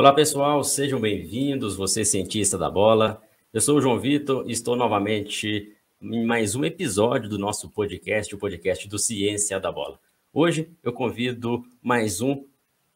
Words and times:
Olá, 0.00 0.14
pessoal, 0.14 0.64
sejam 0.64 0.98
bem-vindos, 0.98 1.76
você 1.76 2.06
cientista 2.06 2.56
da 2.56 2.70
bola. 2.70 3.22
Eu 3.52 3.60
sou 3.60 3.76
o 3.76 3.82
João 3.82 4.00
Vitor 4.00 4.48
e 4.48 4.50
estou 4.50 4.74
novamente 4.74 5.76
em 6.00 6.24
mais 6.24 6.54
um 6.54 6.64
episódio 6.64 7.28
do 7.28 7.38
nosso 7.38 7.68
podcast, 7.68 8.34
o 8.34 8.38
podcast 8.38 8.88
do 8.88 8.98
Ciência 8.98 9.60
da 9.60 9.70
Bola. 9.70 10.00
Hoje 10.32 10.70
eu 10.82 10.90
convido 10.90 11.66
mais 11.82 12.22
um 12.22 12.46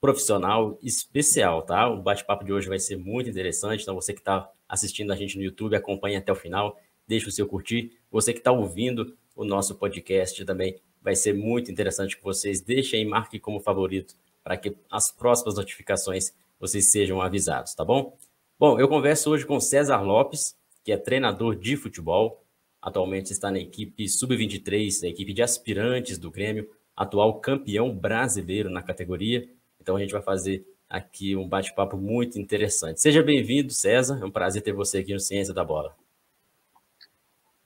profissional 0.01 0.79
especial, 0.83 1.61
tá? 1.61 1.87
O 1.91 2.01
bate-papo 2.01 2.43
de 2.43 2.55
hoje 2.55 2.71
vai 2.71 2.79
ser 2.79 2.97
muito 2.97 3.29
interessante, 3.29 3.83
então 3.83 3.95
você 3.95 4.15
que 4.15 4.21
está 4.21 4.51
assistindo 4.67 5.13
a 5.13 5.17
gente 5.17 5.37
no 5.37 5.45
YouTube, 5.45 5.77
acompanhe 5.77 6.17
até 6.17 6.33
o 6.33 6.35
final, 6.35 6.81
deixe 7.07 7.29
o 7.29 7.33
seu 7.33 7.47
curtir. 7.47 7.93
Você 8.11 8.33
que 8.33 8.39
está 8.39 8.51
ouvindo 8.51 9.15
o 9.37 9.45
nosso 9.45 9.75
podcast 9.75 10.43
também 10.47 10.81
vai 11.03 11.15
ser 11.15 11.35
muito 11.35 11.71
interessante 11.71 12.17
que 12.17 12.25
vocês 12.25 12.63
deixem 12.63 13.03
e 13.03 13.05
marquem 13.05 13.39
como 13.39 13.61
favorito 13.61 14.15
para 14.43 14.57
que 14.57 14.75
as 14.91 15.11
próximas 15.11 15.57
notificações 15.57 16.33
vocês 16.65 16.91
sejam 16.91 17.21
avisados, 17.21 17.75
tá 17.75 17.85
bom? 17.85 18.17
Bom, 18.59 18.81
eu 18.81 18.89
converso 18.89 19.31
hoje 19.31 19.45
com 19.45 19.61
César 19.61 20.01
Lopes, 20.01 20.57
que 20.83 20.93
é 20.93 20.97
treinador 20.97 21.55
de 21.57 21.77
futebol, 21.77 22.43
atualmente 22.81 23.31
está 23.33 23.51
na 23.51 23.59
equipe 23.59 24.09
sub-23, 24.09 25.05
a 25.05 25.09
equipe 25.09 25.35
de 25.35 25.43
aspirantes 25.43 26.17
do 26.17 26.31
Grêmio, 26.31 26.67
atual 26.97 27.39
campeão 27.39 27.95
brasileiro 27.95 28.71
na 28.71 28.83
categoria. 28.83 29.47
Então 29.79 29.97
a 29.97 30.01
gente 30.01 30.13
vai 30.13 30.23
fazer 30.23 30.67
aqui 30.89 31.37
um 31.37 31.47
bate-papo 31.47 31.99
muito 31.99 32.39
interessante. 32.39 32.99
Seja 32.99 33.23
bem-vindo, 33.23 33.71
César. 33.71 34.19
É 34.23 34.25
um 34.25 34.31
prazer 34.31 34.63
ter 34.63 34.73
você 34.73 34.99
aqui 34.99 35.13
no 35.13 35.21
Ciência 35.21 35.53
da 35.53 35.65
Bola. 35.65 35.95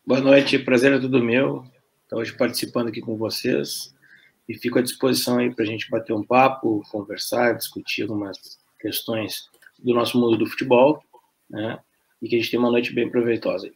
Boa 0.05 0.21
noite, 0.21 0.59
prazer 0.59 0.93
é 0.93 0.99
tudo 0.99 1.23
meu. 1.23 1.65
Estou 2.03 2.19
hoje 2.19 2.37
participando 2.37 2.89
aqui 2.89 3.01
com 3.01 3.17
vocês 3.17 3.95
e 4.49 4.59
fico 4.59 4.81
à 4.81 4.83
disposição 4.83 5.39
aí 5.39 5.55
para 5.55 5.63
a 5.63 5.69
gente 5.69 5.89
bater 5.89 6.15
um 6.15 6.25
papo, 6.25 6.83
conversar, 6.91 7.55
discutir 7.55 8.03
algumas 8.03 8.59
questões 8.79 9.49
do 9.79 9.95
nosso 9.95 10.19
mundo 10.19 10.37
do 10.37 10.47
futebol, 10.47 11.03
né? 11.49 11.79
E 12.21 12.29
que 12.29 12.37
a 12.37 12.39
gente 12.39 12.51
tenha 12.51 12.61
uma 12.61 12.71
noite 12.71 12.93
bem 12.93 13.09
proveitosa. 13.09 13.71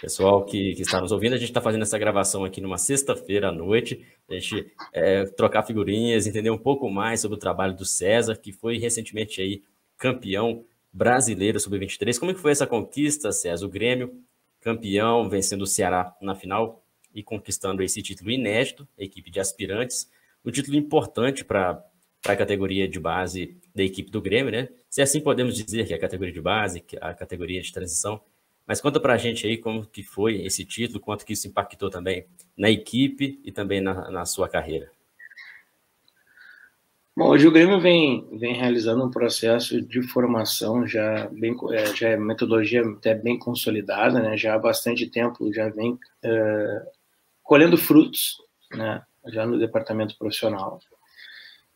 Pessoal 0.00 0.44
que, 0.44 0.74
que 0.74 0.82
está 0.82 1.00
nos 1.00 1.10
ouvindo, 1.10 1.34
a 1.34 1.38
gente 1.38 1.48
está 1.48 1.60
fazendo 1.60 1.82
essa 1.82 1.98
gravação 1.98 2.44
aqui 2.44 2.60
numa 2.60 2.78
sexta-feira 2.78 3.48
à 3.48 3.52
noite, 3.52 4.06
a 4.28 4.34
gente 4.34 4.72
é, 4.92 5.24
trocar 5.24 5.64
figurinhas, 5.64 6.26
entender 6.26 6.50
um 6.50 6.58
pouco 6.58 6.88
mais 6.88 7.20
sobre 7.20 7.36
o 7.36 7.40
trabalho 7.40 7.74
do 7.74 7.84
César, 7.84 8.36
que 8.36 8.52
foi 8.52 8.78
recentemente 8.78 9.40
aí 9.40 9.62
campeão 9.98 10.64
brasileiro 10.92 11.58
sub-23. 11.58 12.18
Como 12.18 12.30
é 12.30 12.34
que 12.34 12.40
foi 12.40 12.52
essa 12.52 12.66
conquista, 12.66 13.32
César? 13.32 13.66
O 13.66 13.68
Grêmio 13.68 14.22
campeão, 14.60 15.28
vencendo 15.28 15.62
o 15.62 15.66
Ceará 15.66 16.16
na 16.22 16.34
final 16.34 16.82
e 17.14 17.22
conquistando 17.22 17.82
esse 17.82 18.00
título 18.00 18.30
inédito, 18.30 18.88
equipe 18.96 19.30
de 19.30 19.38
aspirantes, 19.38 20.10
um 20.44 20.50
título 20.50 20.76
importante 20.76 21.44
para 21.44 21.84
para 22.24 22.32
a 22.32 22.36
categoria 22.36 22.88
de 22.88 22.98
base 22.98 23.54
da 23.74 23.82
equipe 23.82 24.10
do 24.10 24.22
Grêmio, 24.22 24.50
né? 24.50 24.70
Se 24.88 25.02
assim 25.02 25.20
podemos 25.20 25.54
dizer 25.54 25.86
que 25.86 25.92
é 25.92 25.96
a 25.96 26.00
categoria 26.00 26.32
de 26.32 26.40
base, 26.40 26.80
que 26.80 26.96
é 26.96 26.98
a 27.02 27.12
categoria 27.12 27.60
de 27.60 27.70
transição. 27.70 28.18
Mas 28.66 28.80
conta 28.80 28.98
para 28.98 29.12
a 29.12 29.18
gente 29.18 29.46
aí 29.46 29.58
como 29.58 29.84
que 29.84 30.02
foi 30.02 30.40
esse 30.40 30.64
título, 30.64 31.00
quanto 31.00 31.26
que 31.26 31.34
isso 31.34 31.46
impactou 31.46 31.90
também 31.90 32.26
na 32.56 32.70
equipe 32.70 33.38
e 33.44 33.52
também 33.52 33.82
na, 33.82 34.10
na 34.10 34.24
sua 34.24 34.48
carreira. 34.48 34.90
Bom, 37.14 37.28
hoje 37.28 37.46
o 37.46 37.52
Grêmio 37.52 37.78
vem, 37.78 38.26
vem 38.38 38.54
realizando 38.54 39.04
um 39.04 39.10
processo 39.10 39.82
de 39.82 40.02
formação 40.08 40.86
já 40.86 41.28
bem, 41.30 41.54
é, 41.72 41.94
já 41.94 42.08
é 42.08 42.16
metodologia 42.16 42.82
até 42.82 43.14
bem 43.14 43.38
consolidada, 43.38 44.18
né? 44.18 44.34
Já 44.34 44.54
há 44.54 44.58
bastante 44.58 45.10
tempo 45.10 45.52
já 45.52 45.68
vem 45.68 45.98
é, 46.22 46.82
colhendo 47.42 47.76
frutos, 47.76 48.38
né? 48.72 49.02
Já 49.26 49.46
no 49.46 49.58
departamento 49.58 50.16
profissional. 50.16 50.80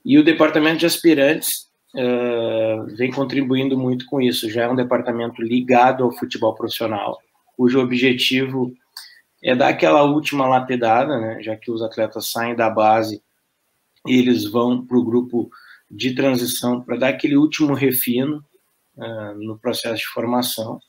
E 0.08 0.18
o 0.18 0.24
departamento 0.24 0.78
de 0.78 0.86
aspirantes 0.86 1.68
uh, 1.94 2.96
vem 2.96 3.12
contribuindo 3.12 3.76
muito 3.76 4.06
com 4.06 4.22
isso. 4.22 4.48
Já 4.48 4.62
é 4.62 4.68
um 4.68 4.74
departamento 4.74 5.42
ligado 5.42 6.02
ao 6.02 6.10
futebol 6.10 6.54
profissional, 6.54 7.18
cujo 7.54 7.78
objetivo 7.78 8.72
é 9.44 9.54
dar 9.54 9.68
aquela 9.68 10.04
última 10.04 10.48
lapidada, 10.48 11.20
né, 11.20 11.42
já 11.42 11.54
que 11.56 11.70
os 11.70 11.82
atletas 11.82 12.30
saem 12.30 12.56
da 12.56 12.70
base 12.70 13.22
e 14.06 14.18
eles 14.18 14.50
vão 14.50 14.82
para 14.82 14.96
o 14.96 15.04
grupo 15.04 15.50
de 15.90 16.14
transição 16.14 16.80
para 16.80 16.96
dar 16.96 17.08
aquele 17.08 17.36
último 17.36 17.74
refino 17.74 18.42
uh, 18.96 19.34
no 19.34 19.58
processo 19.58 19.98
de 19.98 20.06
formação, 20.06 20.80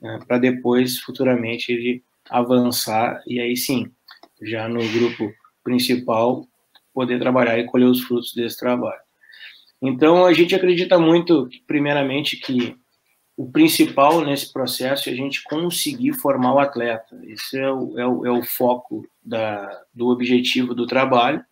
uh, 0.00 0.24
para 0.28 0.38
depois, 0.38 1.00
futuramente, 1.00 1.72
ele 1.72 2.04
avançar 2.30 3.20
e 3.26 3.40
aí 3.40 3.56
sim, 3.56 3.90
já 4.40 4.68
no 4.68 4.78
grupo 4.92 5.32
principal, 5.64 6.46
poder 6.92 7.18
trabalhar 7.18 7.58
e 7.58 7.64
colher 7.64 7.86
os 7.86 8.00
frutos 8.00 8.32
desse 8.34 8.58
trabalho. 8.58 9.00
Então, 9.82 10.26
a 10.26 10.32
gente 10.32 10.54
acredita 10.54 10.98
muito, 10.98 11.48
primeiramente, 11.66 12.36
que 12.36 12.76
o 13.36 13.50
principal 13.50 14.20
nesse 14.20 14.52
processo 14.52 15.08
é 15.08 15.12
a 15.12 15.16
gente 15.16 15.42
conseguir 15.44 16.12
formar 16.12 16.54
o 16.54 16.58
atleta. 16.58 17.18
Esse 17.24 17.58
é 17.58 17.70
o, 17.70 17.98
é 17.98 18.06
o, 18.06 18.26
é 18.26 18.30
o 18.30 18.42
foco 18.42 19.08
da, 19.24 19.82
do 19.94 20.08
objetivo 20.08 20.74
do 20.74 20.86
trabalho. 20.86 21.42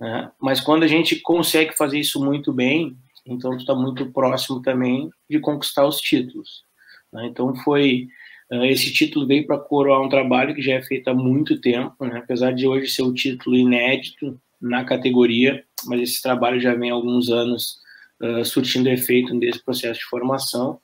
Né? 0.00 0.32
Mas 0.40 0.60
quando 0.60 0.84
a 0.84 0.88
gente 0.88 1.16
consegue 1.16 1.76
fazer 1.76 1.98
isso 1.98 2.24
muito 2.24 2.50
bem, 2.50 2.96
então 3.26 3.54
está 3.54 3.74
muito 3.74 4.10
próximo 4.10 4.62
também 4.62 5.10
de 5.28 5.38
conquistar 5.38 5.84
os 5.86 6.00
títulos. 6.00 6.64
Né? 7.12 7.26
Então, 7.26 7.54
foi 7.56 8.08
eh, 8.50 8.70
esse 8.70 8.90
título 8.90 9.26
veio 9.26 9.46
para 9.46 9.58
coroar 9.58 10.00
um 10.00 10.08
trabalho 10.08 10.54
que 10.54 10.62
já 10.62 10.74
é 10.74 10.82
feito 10.82 11.08
há 11.08 11.14
muito 11.14 11.60
tempo, 11.60 12.06
né? 12.06 12.18
apesar 12.18 12.52
de 12.52 12.66
hoje 12.66 12.90
ser 12.90 13.02
o 13.02 13.12
título 13.12 13.54
inédito, 13.54 14.40
na 14.62 14.84
categoria, 14.84 15.64
mas 15.86 16.00
esse 16.00 16.22
trabalho 16.22 16.60
já 16.60 16.74
vem 16.74 16.90
há 16.90 16.94
alguns 16.94 17.28
anos 17.28 17.80
uh, 18.22 18.44
surtindo 18.44 18.88
efeito 18.88 19.34
nesse 19.34 19.62
processo 19.62 19.98
de 19.98 20.06
formação 20.06 20.80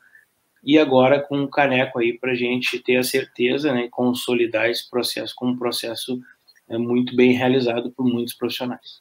e 0.64 0.78
agora 0.78 1.20
com 1.20 1.38
um 1.38 1.48
caneco 1.48 2.00
aí 2.00 2.18
para 2.18 2.32
a 2.32 2.34
gente 2.34 2.78
ter 2.80 2.96
a 2.96 3.02
certeza 3.02 3.72
né, 3.72 3.88
consolidar 3.90 4.68
esse 4.68 4.90
processo 4.90 5.32
como 5.36 5.52
um 5.52 5.56
processo 5.56 6.20
é, 6.68 6.76
muito 6.76 7.14
bem 7.14 7.32
realizado 7.32 7.90
por 7.92 8.04
muitos 8.04 8.34
profissionais. 8.34 9.00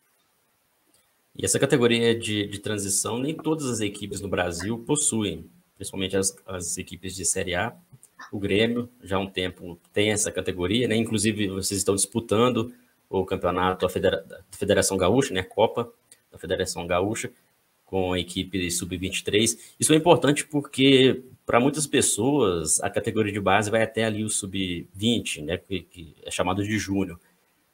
E 1.35 1.45
essa 1.45 1.59
categoria 1.59 2.17
de, 2.17 2.47
de 2.47 2.59
transição, 2.59 3.19
nem 3.19 3.35
todas 3.35 3.65
as 3.65 3.79
equipes 3.79 4.21
no 4.21 4.29
Brasil 4.29 4.79
possuem, 4.79 5.49
principalmente 5.75 6.15
as, 6.15 6.35
as 6.45 6.77
equipes 6.77 7.15
de 7.15 7.25
Série 7.25 7.55
A. 7.55 7.75
O 8.31 8.39
Grêmio, 8.39 8.89
já 9.03 9.17
há 9.17 9.19
um 9.19 9.29
tempo, 9.29 9.79
tem 9.93 10.11
essa 10.11 10.31
categoria, 10.31 10.87
né? 10.87 10.95
inclusive 10.95 11.47
vocês 11.49 11.79
estão 11.79 11.95
disputando 11.95 12.73
o 13.09 13.25
campeonato 13.25 13.85
da, 13.85 13.89
Federa 13.89 14.25
Federação 14.51 14.97
Gaúcha, 14.97 15.33
né, 15.33 15.43
Copa 15.43 15.91
da 16.31 16.37
Federação 16.37 16.85
Gaúcha, 16.85 17.31
com 17.85 18.13
a 18.13 18.19
equipe 18.19 18.69
sub-23. 18.69 19.57
Isso 19.79 19.93
é 19.93 19.95
importante 19.95 20.45
porque, 20.45 21.23
para 21.45 21.59
muitas 21.59 21.87
pessoas, 21.87 22.81
a 22.81 22.89
categoria 22.89 23.31
de 23.31 23.39
base 23.39 23.71
vai 23.71 23.81
até 23.81 24.03
ali 24.03 24.23
o 24.23 24.29
sub-20, 24.29 25.43
né, 25.43 25.57
que, 25.57 25.81
que, 25.81 26.15
é 26.23 26.29
chamado 26.29 26.63
de 26.63 26.77
júnior. 26.77 27.19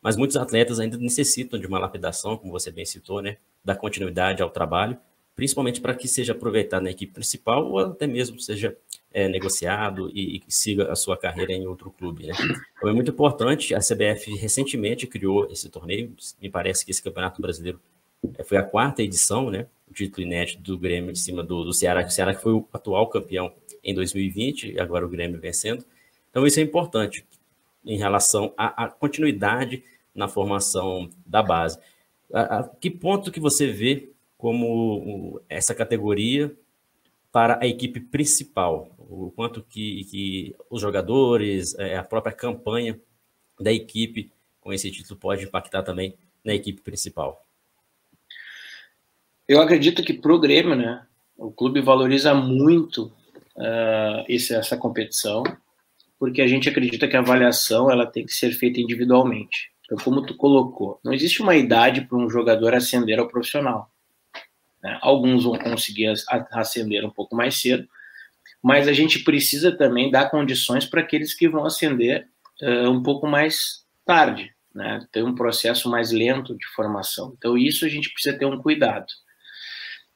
Mas 0.02 0.16
muitos 0.16 0.38
atletas 0.38 0.80
ainda 0.80 0.98
necessitam 0.98 1.60
de 1.60 1.66
uma 1.66 1.80
lapidação, 1.80 2.38
como 2.38 2.52
você 2.52 2.70
bem 2.70 2.86
citou, 2.86 3.22
né, 3.22 3.38
da 3.66 3.76
continuidade 3.76 4.44
ao 4.44 4.52
trabalho, 4.52 4.98
principalmente 5.36 5.82
para 5.82 5.96
que 5.96 6.08
seja 6.08 6.34
aproveitado 6.34 6.84
na 6.84 6.92
equipe 6.92 7.12
principal 7.12 7.72
ou 7.72 7.80
até 7.80 8.06
mesmo 8.06 8.40
seja 8.40 8.78
é, 9.14 9.30
negociado 9.30 10.10
e, 10.14 10.38
e, 10.38 10.44
siga 10.48 10.92
a 10.92 10.96
sua 10.96 11.16
carreira 11.16 11.54
em 11.54 11.68
outro 11.68 11.92
clube. 11.92 12.26
Né? 12.26 12.34
Então 12.76 12.90
é 12.90 12.94
muito 12.94 13.12
importante, 13.12 13.76
a 13.76 13.80
CBF 13.80 14.36
recentemente 14.36 15.06
criou 15.06 15.46
esse 15.52 15.70
torneio, 15.70 16.14
me 16.42 16.50
parece 16.50 16.84
que 16.84 16.92
esse 16.92 17.02
Campeonato 17.02 17.40
Brasileiro 17.40 17.80
é, 18.38 18.44
foi 18.44 18.58
a 18.58 18.64
quarta 18.64 19.04
edição, 19.04 19.52
né? 19.52 19.68
o 19.90 19.94
título 19.94 20.26
inédito 20.26 20.64
do 20.64 20.78
Grêmio 20.78 21.12
em 21.12 21.16
cima 21.16 21.44
do, 21.44 21.64
do 21.64 21.74
Ceará, 21.74 22.04
que 22.04 22.10
o 22.10 22.12
Ceará 22.12 22.34
que 22.34 22.42
foi 22.42 22.54
o 22.54 22.68
atual 22.74 23.08
campeão 23.08 23.54
em 23.84 23.94
2020, 23.94 24.72
e 24.72 24.80
agora 24.80 25.06
o 25.06 25.10
Grêmio 25.10 25.40
vencendo. 25.40 25.86
Então 26.32 26.48
isso 26.48 26.60
é 26.60 26.64
importante 26.64 27.24
em 27.86 27.98
relação 27.98 28.52
à, 28.58 28.86
à 28.86 28.90
continuidade 28.90 29.84
na 30.16 30.28
formação 30.28 31.10
da 31.26 31.44
base. 31.44 31.78
A, 32.34 32.60
a, 32.60 32.64
que 32.64 32.90
ponto 32.90 33.32
que 33.32 33.40
você 33.40 33.68
vê 33.68 34.10
como 34.38 35.40
essa 35.48 35.76
categoria 35.76 36.54
para 37.34 37.58
a 37.60 37.66
equipe 37.66 38.00
principal? 38.00 38.96
O 39.00 39.32
quanto 39.32 39.64
que, 39.64 40.04
que 40.06 40.56
os 40.70 40.80
jogadores, 40.80 41.74
é, 41.80 41.98
a 41.98 42.04
própria 42.04 42.32
campanha 42.32 43.00
da 43.60 43.74
equipe 43.74 44.32
com 44.62 44.72
esse 44.72 44.90
título 44.92 45.20
pode 45.20 45.44
impactar 45.44 45.82
também 45.82 46.16
na 46.46 46.54
equipe 46.54 46.82
principal? 46.82 47.44
Eu 49.48 49.60
acredito 49.60 50.04
que 50.04 50.14
para 50.14 50.34
o 50.34 50.40
Grêmio, 50.40 50.76
né, 50.76 51.06
o 51.36 51.52
clube 51.52 51.82
valoriza 51.82 52.36
muito 52.36 53.12
uh, 53.56 54.24
esse, 54.30 54.54
essa 54.54 54.78
competição, 54.78 55.44
porque 56.20 56.42
a 56.42 56.48
gente 56.48 56.70
acredita 56.70 57.08
que 57.08 57.18
a 57.18 57.20
avaliação 57.20 57.90
ela 57.90 58.06
tem 58.06 58.26
que 58.26 58.34
ser 58.34 58.52
feita 58.52 58.80
individualmente. 58.80 59.72
Então, 59.86 59.98
como 59.98 60.26
tu 60.26 60.38
colocou, 60.38 61.00
não 61.04 61.12
existe 61.12 61.42
uma 61.42 61.56
idade 61.56 62.02
para 62.02 62.18
um 62.18 62.30
jogador 62.30 62.76
ascender 62.76 63.20
ao 63.20 63.28
profissional. 63.28 63.93
Né? 64.84 64.98
Alguns 65.02 65.46
vão 65.46 65.58
conseguir 65.58 66.14
ascender 66.52 67.06
um 67.06 67.10
pouco 67.10 67.36
mais 67.36 67.60
cedo, 67.60 67.88
mas 68.62 68.88
a 68.88 68.94
gente 68.94 69.24
precisa 69.24 69.72
também 69.72 70.12
dar 70.12 70.30
condições 70.30 70.86
para 70.86 71.02
aqueles 71.02 71.34
que 71.34 71.48
vão 71.48 71.66
ascender 71.66 72.28
uh, 72.62 72.90
um 72.90 73.02
pouco 73.02 73.26
mais 73.26 73.86
tarde, 74.06 74.54
né? 74.74 75.06
Ter 75.12 75.24
um 75.24 75.36
processo 75.36 75.90
mais 75.90 76.12
lento 76.12 76.58
de 76.58 76.66
formação. 76.76 77.34
Então, 77.38 77.58
isso 77.58 77.86
a 77.86 77.90
gente 77.90 78.12
precisa 78.12 78.38
ter 78.38 78.46
um 78.46 78.62
cuidado. 78.62 79.06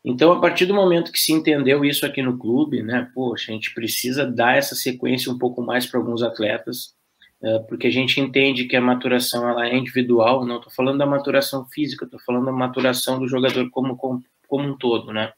Então, 0.04 0.32
a 0.32 0.40
partir 0.40 0.66
do 0.66 0.74
momento 0.74 1.12
que 1.12 1.20
se 1.20 1.34
entendeu 1.34 1.84
isso 1.84 2.06
aqui 2.06 2.22
no 2.22 2.38
clube, 2.38 2.82
né, 2.82 3.10
poxa, 3.14 3.52
a 3.52 3.54
gente 3.54 3.74
precisa 3.74 4.26
dar 4.26 4.58
essa 4.58 4.74
sequência 4.74 5.32
um 5.32 5.38
pouco 5.38 5.62
mais 5.62 5.86
para 5.86 6.00
alguns 6.00 6.24
atletas, 6.24 6.96
porque 7.68 7.88
a 7.88 7.92
gente 7.92 8.20
entende 8.20 8.66
que 8.66 8.76
a 8.76 8.82
maturação 8.82 9.50
ela 9.50 9.68
é 9.68 9.76
individual, 9.76 10.46
não 10.46 10.58
estou 10.58 10.72
falando 10.72 10.98
da 10.98 11.06
maturação 11.06 11.66
física, 11.66 12.06
estou 12.06 12.20
falando 12.22 12.46
da 12.46 12.52
maturação 12.54 13.20
do 13.20 13.28
jogador 13.28 13.70
como, 13.70 13.98
como, 13.98 14.24
como 14.48 14.68
um 14.68 14.78
todo, 14.78 15.14
né. 15.14 15.32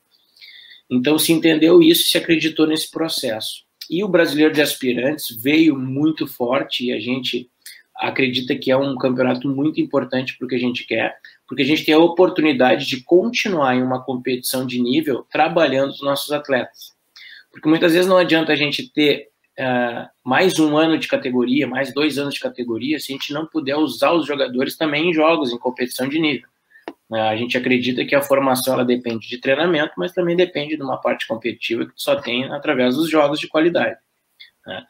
Então, 0.89 1.19
se 1.19 1.31
entendeu 1.31 1.81
isso, 1.81 2.07
se 2.07 2.17
acreditou 2.17 2.65
nesse 2.65 2.89
processo. 2.89 3.63
E 3.89 4.03
o 4.03 4.07
brasileiro 4.07 4.53
de 4.53 4.61
aspirantes 4.61 5.35
veio 5.41 5.77
muito 5.77 6.27
forte 6.27 6.85
e 6.85 6.91
a 6.91 6.99
gente 6.99 7.49
acredita 7.95 8.55
que 8.55 8.71
é 8.71 8.77
um 8.77 8.95
campeonato 8.97 9.47
muito 9.47 9.81
importante 9.81 10.37
para 10.37 10.45
o 10.45 10.47
que 10.47 10.55
a 10.55 10.59
gente 10.59 10.85
quer, 10.85 11.17
porque 11.47 11.63
a 11.63 11.65
gente 11.65 11.83
tem 11.83 11.93
a 11.93 11.99
oportunidade 11.99 12.85
de 12.85 13.03
continuar 13.03 13.75
em 13.75 13.83
uma 13.83 14.03
competição 14.03 14.65
de 14.65 14.81
nível 14.81 15.25
trabalhando 15.29 15.89
os 15.89 16.01
nossos 16.01 16.31
atletas. 16.31 16.93
Porque 17.51 17.67
muitas 17.67 17.91
vezes 17.91 18.07
não 18.07 18.17
adianta 18.17 18.53
a 18.53 18.55
gente 18.55 18.89
ter 18.93 19.29
uh, 19.59 20.07
mais 20.23 20.57
um 20.59 20.77
ano 20.77 20.97
de 20.97 21.07
categoria, 21.07 21.67
mais 21.67 21.93
dois 21.93 22.17
anos 22.17 22.35
de 22.35 22.39
categoria, 22.39 22.99
se 22.99 23.11
a 23.11 23.15
gente 23.15 23.33
não 23.33 23.45
puder 23.45 23.75
usar 23.75 24.13
os 24.13 24.25
jogadores 24.25 24.77
também 24.77 25.09
em 25.09 25.13
jogos, 25.13 25.51
em 25.51 25.57
competição 25.57 26.07
de 26.07 26.19
nível. 26.19 26.48
Uh, 27.09 27.15
a 27.15 27.35
gente 27.35 27.57
acredita 27.57 28.05
que 28.05 28.13
a 28.13 28.21
formação 28.21 28.75
ela 28.75 28.85
depende 28.85 29.27
de 29.27 29.39
treinamento, 29.39 29.93
mas 29.97 30.13
também 30.13 30.35
depende 30.35 30.77
de 30.77 30.83
uma 30.83 31.01
parte 31.01 31.27
competitiva 31.27 31.85
que 31.85 31.93
só 31.95 32.15
tem 32.15 32.45
através 32.51 32.95
dos 32.95 33.09
jogos 33.09 33.39
de 33.39 33.47
qualidade. 33.47 33.97
Né? 34.65 34.85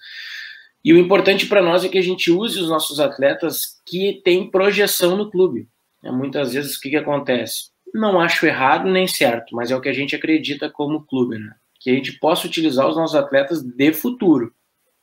E 0.84 0.94
o 0.94 0.98
importante 0.98 1.46
para 1.46 1.62
nós 1.62 1.84
é 1.84 1.90
que 1.90 1.98
a 1.98 2.04
gente 2.04 2.32
use 2.32 2.60
os 2.60 2.70
nossos 2.70 3.00
atletas 3.00 3.82
que 3.86 4.22
têm 4.24 4.50
projeção 4.50 5.16
no 5.16 5.30
clube. 5.30 5.68
É, 6.04 6.12
muitas 6.12 6.54
vezes 6.54 6.76
o 6.76 6.80
que, 6.82 6.90
que 6.90 6.98
acontece? 6.98 7.70
Não 7.94 8.20
acho 8.20 8.46
errado 8.46 8.90
nem 8.90 9.08
certo, 9.08 9.56
mas 9.56 9.72
é 9.72 9.76
o 9.76 9.82
que 9.82 9.90
a 9.90 9.94
gente 9.94 10.16
acredita 10.16 10.70
como 10.70 11.06
clube, 11.06 11.38
né? 11.38 11.54
Que 11.80 11.90
a 11.90 11.94
gente 11.94 12.14
possa 12.20 12.48
utilizar 12.48 12.88
os 12.88 12.96
nossos 12.96 13.16
atletas 13.16 13.62
de 13.62 13.94
futuro. 13.94 14.54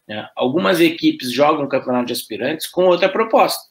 Né? 0.09 0.29
Algumas 0.37 0.81
equipes 0.81 1.33
jogam 1.33 1.65
o 1.65 1.69
campeonato 1.69 2.07
de 2.07 2.13
aspirantes 2.13 2.67
com 2.67 2.85
outra 2.85 3.09
proposta. 3.09 3.63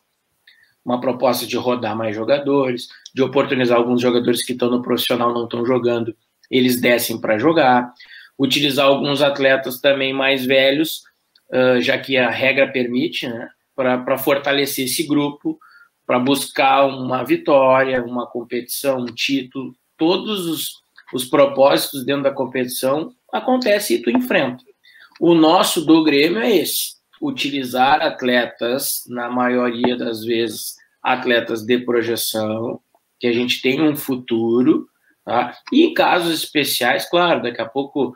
Uma 0.85 1.01
proposta 1.01 1.47
de 1.47 1.57
rodar 1.57 1.97
mais 1.97 2.15
jogadores, 2.15 2.87
de 3.13 3.23
oportunizar 3.23 3.77
alguns 3.77 4.01
jogadores 4.01 4.45
que 4.45 4.53
estão 4.53 4.69
no 4.69 4.83
profissional 4.83 5.33
não 5.33 5.45
estão 5.45 5.65
jogando, 5.65 6.15
eles 6.49 6.79
descem 6.79 7.19
para 7.19 7.39
jogar. 7.39 7.91
Utilizar 8.37 8.85
alguns 8.85 9.21
atletas 9.21 9.79
também 9.79 10.13
mais 10.13 10.45
velhos 10.45 11.03
uh, 11.49 11.81
já 11.81 11.97
que 11.97 12.17
a 12.17 12.29
regra 12.29 12.67
permite, 12.67 13.27
né, 13.27 13.49
para 13.75 14.17
fortalecer 14.17 14.85
esse 14.85 15.03
grupo, 15.03 15.59
para 16.05 16.19
buscar 16.19 16.85
uma 16.85 17.23
vitória, 17.23 18.03
uma 18.03 18.27
competição, 18.27 18.99
um 18.99 19.05
título, 19.05 19.75
todos 19.97 20.45
os, 20.45 20.71
os 21.13 21.25
propósitos 21.25 22.05
dentro 22.05 22.23
da 22.23 22.31
competição 22.31 23.13
acontece 23.33 23.95
e 23.95 24.01
tu 24.01 24.09
enfrenta. 24.09 24.63
O 25.19 25.33
nosso 25.33 25.81
do 25.85 26.03
Grêmio 26.03 26.39
é 26.39 26.55
esse: 26.55 26.95
utilizar 27.27 28.01
atletas, 28.01 29.03
na 29.07 29.29
maioria 29.29 29.95
das 29.97 30.23
vezes, 30.23 30.75
atletas 31.01 31.63
de 31.63 31.79
projeção, 31.79 32.79
que 33.19 33.27
a 33.27 33.33
gente 33.33 33.61
tem 33.61 33.81
um 33.81 33.95
futuro, 33.95 34.87
tá? 35.23 35.55
e 35.71 35.83
em 35.83 35.93
casos 35.93 36.33
especiais, 36.33 37.09
claro, 37.09 37.43
daqui 37.43 37.61
a 37.61 37.65
pouco 37.65 38.15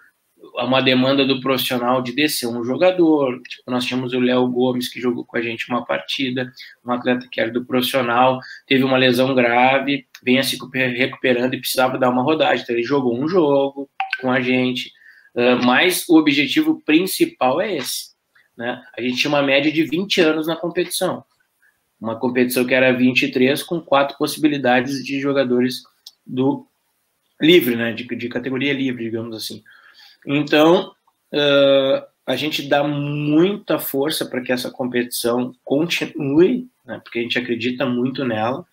uma 0.56 0.82
demanda 0.82 1.26
do 1.26 1.42
profissional 1.42 2.02
de 2.02 2.14
descer 2.14 2.48
um 2.48 2.64
jogador. 2.64 3.42
Tipo, 3.42 3.72
nós 3.72 3.86
tínhamos 3.86 4.14
o 4.14 4.20
Léo 4.20 4.48
Gomes, 4.48 4.90
que 4.90 5.00
jogou 5.00 5.26
com 5.26 5.38
a 5.38 5.42
gente 5.42 5.70
uma 5.70 5.86
partida, 5.86 6.52
um 6.86 6.92
atleta 6.92 7.28
que 7.30 7.40
era 7.40 7.52
do 7.52 7.66
profissional, 7.66 8.40
teve 8.68 8.84
uma 8.84 8.98
lesão 8.98 9.36
grave, 9.36 10.08
vinha 10.24 10.44
se 10.44 10.58
recuperando 10.96 11.54
e 11.54 11.60
precisava 11.60 11.98
dar 11.98 12.10
uma 12.10 12.24
rodagem. 12.24 12.64
Então, 12.64 12.76
ele 12.76 12.84
jogou 12.84 13.20
um 13.20 13.28
jogo 13.28 13.90
com 14.22 14.32
a 14.32 14.40
gente. 14.40 14.92
Uh, 15.36 15.64
mas 15.64 16.08
o 16.10 16.18
objetivo 16.18 16.82
principal 16.86 17.62
é 17.62 17.78
esse. 17.78 18.10
Né? 18.60 18.84
A 18.98 19.02
gente 19.02 19.16
tinha 19.16 19.30
uma 19.30 19.42
média 19.42 19.72
de 19.72 19.84
20 19.84 20.20
anos 20.20 20.46
na 20.46 20.56
competição. 20.58 21.24
Uma 21.98 22.20
competição 22.20 22.66
que 22.66 22.74
era 22.74 22.92
23, 22.92 23.64
com 23.64 23.80
quatro 23.80 24.18
possibilidades 24.18 25.02
de 25.02 25.18
jogadores 25.18 25.84
do 26.28 26.68
livre, 27.40 27.78
né? 27.78 27.94
de, 27.94 28.04
de 28.04 28.28
categoria 28.28 28.74
livre, 28.74 29.06
digamos 29.06 29.34
assim. 29.34 29.64
Então, 30.28 30.92
uh, 31.34 32.06
a 32.28 32.36
gente 32.36 32.68
dá 32.68 32.84
muita 32.84 33.80
força 33.80 34.26
para 34.26 34.42
que 34.42 34.52
essa 34.52 34.70
competição 34.70 35.56
continue, 35.64 36.68
né, 36.86 37.00
porque 37.02 37.20
a 37.20 37.22
gente 37.22 37.40
acredita 37.40 37.86
muito 37.86 38.26
nela. 38.26 38.66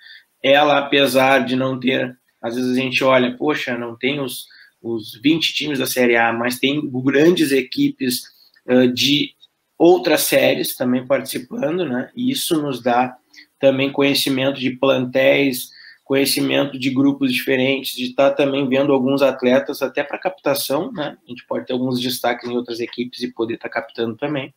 Ela, 0.42 0.78
apesar 0.78 1.44
de 1.44 1.54
não 1.54 1.78
ter, 1.78 2.18
às 2.42 2.56
vezes 2.56 2.76
a 2.76 2.80
gente 2.80 3.04
olha, 3.04 3.36
poxa, 3.36 3.78
não 3.78 3.96
tem 3.96 4.20
os, 4.20 4.46
os 4.82 5.18
20 5.22 5.54
times 5.54 5.78
da 5.78 5.86
Série 5.86 6.16
A, 6.16 6.32
mas 6.32 6.58
tem 6.58 6.90
grandes 6.90 7.52
equipes 7.52 8.24
uh, 8.68 8.92
de 8.92 9.36
outras 9.78 10.22
séries 10.22 10.76
também 10.76 11.06
participando, 11.06 11.84
né? 11.84 12.10
E 12.14 12.30
isso 12.30 12.60
nos 12.60 12.82
dá 12.82 13.16
também 13.58 13.92
conhecimento 13.92 14.58
de 14.58 14.70
plantéis, 14.70 15.70
conhecimento 16.04 16.78
de 16.78 16.90
grupos 16.90 17.32
diferentes, 17.32 17.96
de 17.96 18.04
estar 18.04 18.30
tá 18.30 18.36
também 18.36 18.68
vendo 18.68 18.92
alguns 18.92 19.22
atletas 19.22 19.82
até 19.82 20.04
para 20.04 20.18
captação, 20.18 20.92
né? 20.92 21.16
A 21.26 21.28
gente 21.28 21.44
pode 21.46 21.66
ter 21.66 21.72
alguns 21.72 22.00
destaques 22.00 22.48
em 22.48 22.56
outras 22.56 22.78
equipes 22.78 23.22
e 23.22 23.32
poder 23.32 23.54
estar 23.54 23.68
tá 23.68 23.80
captando 23.80 24.16
também. 24.16 24.54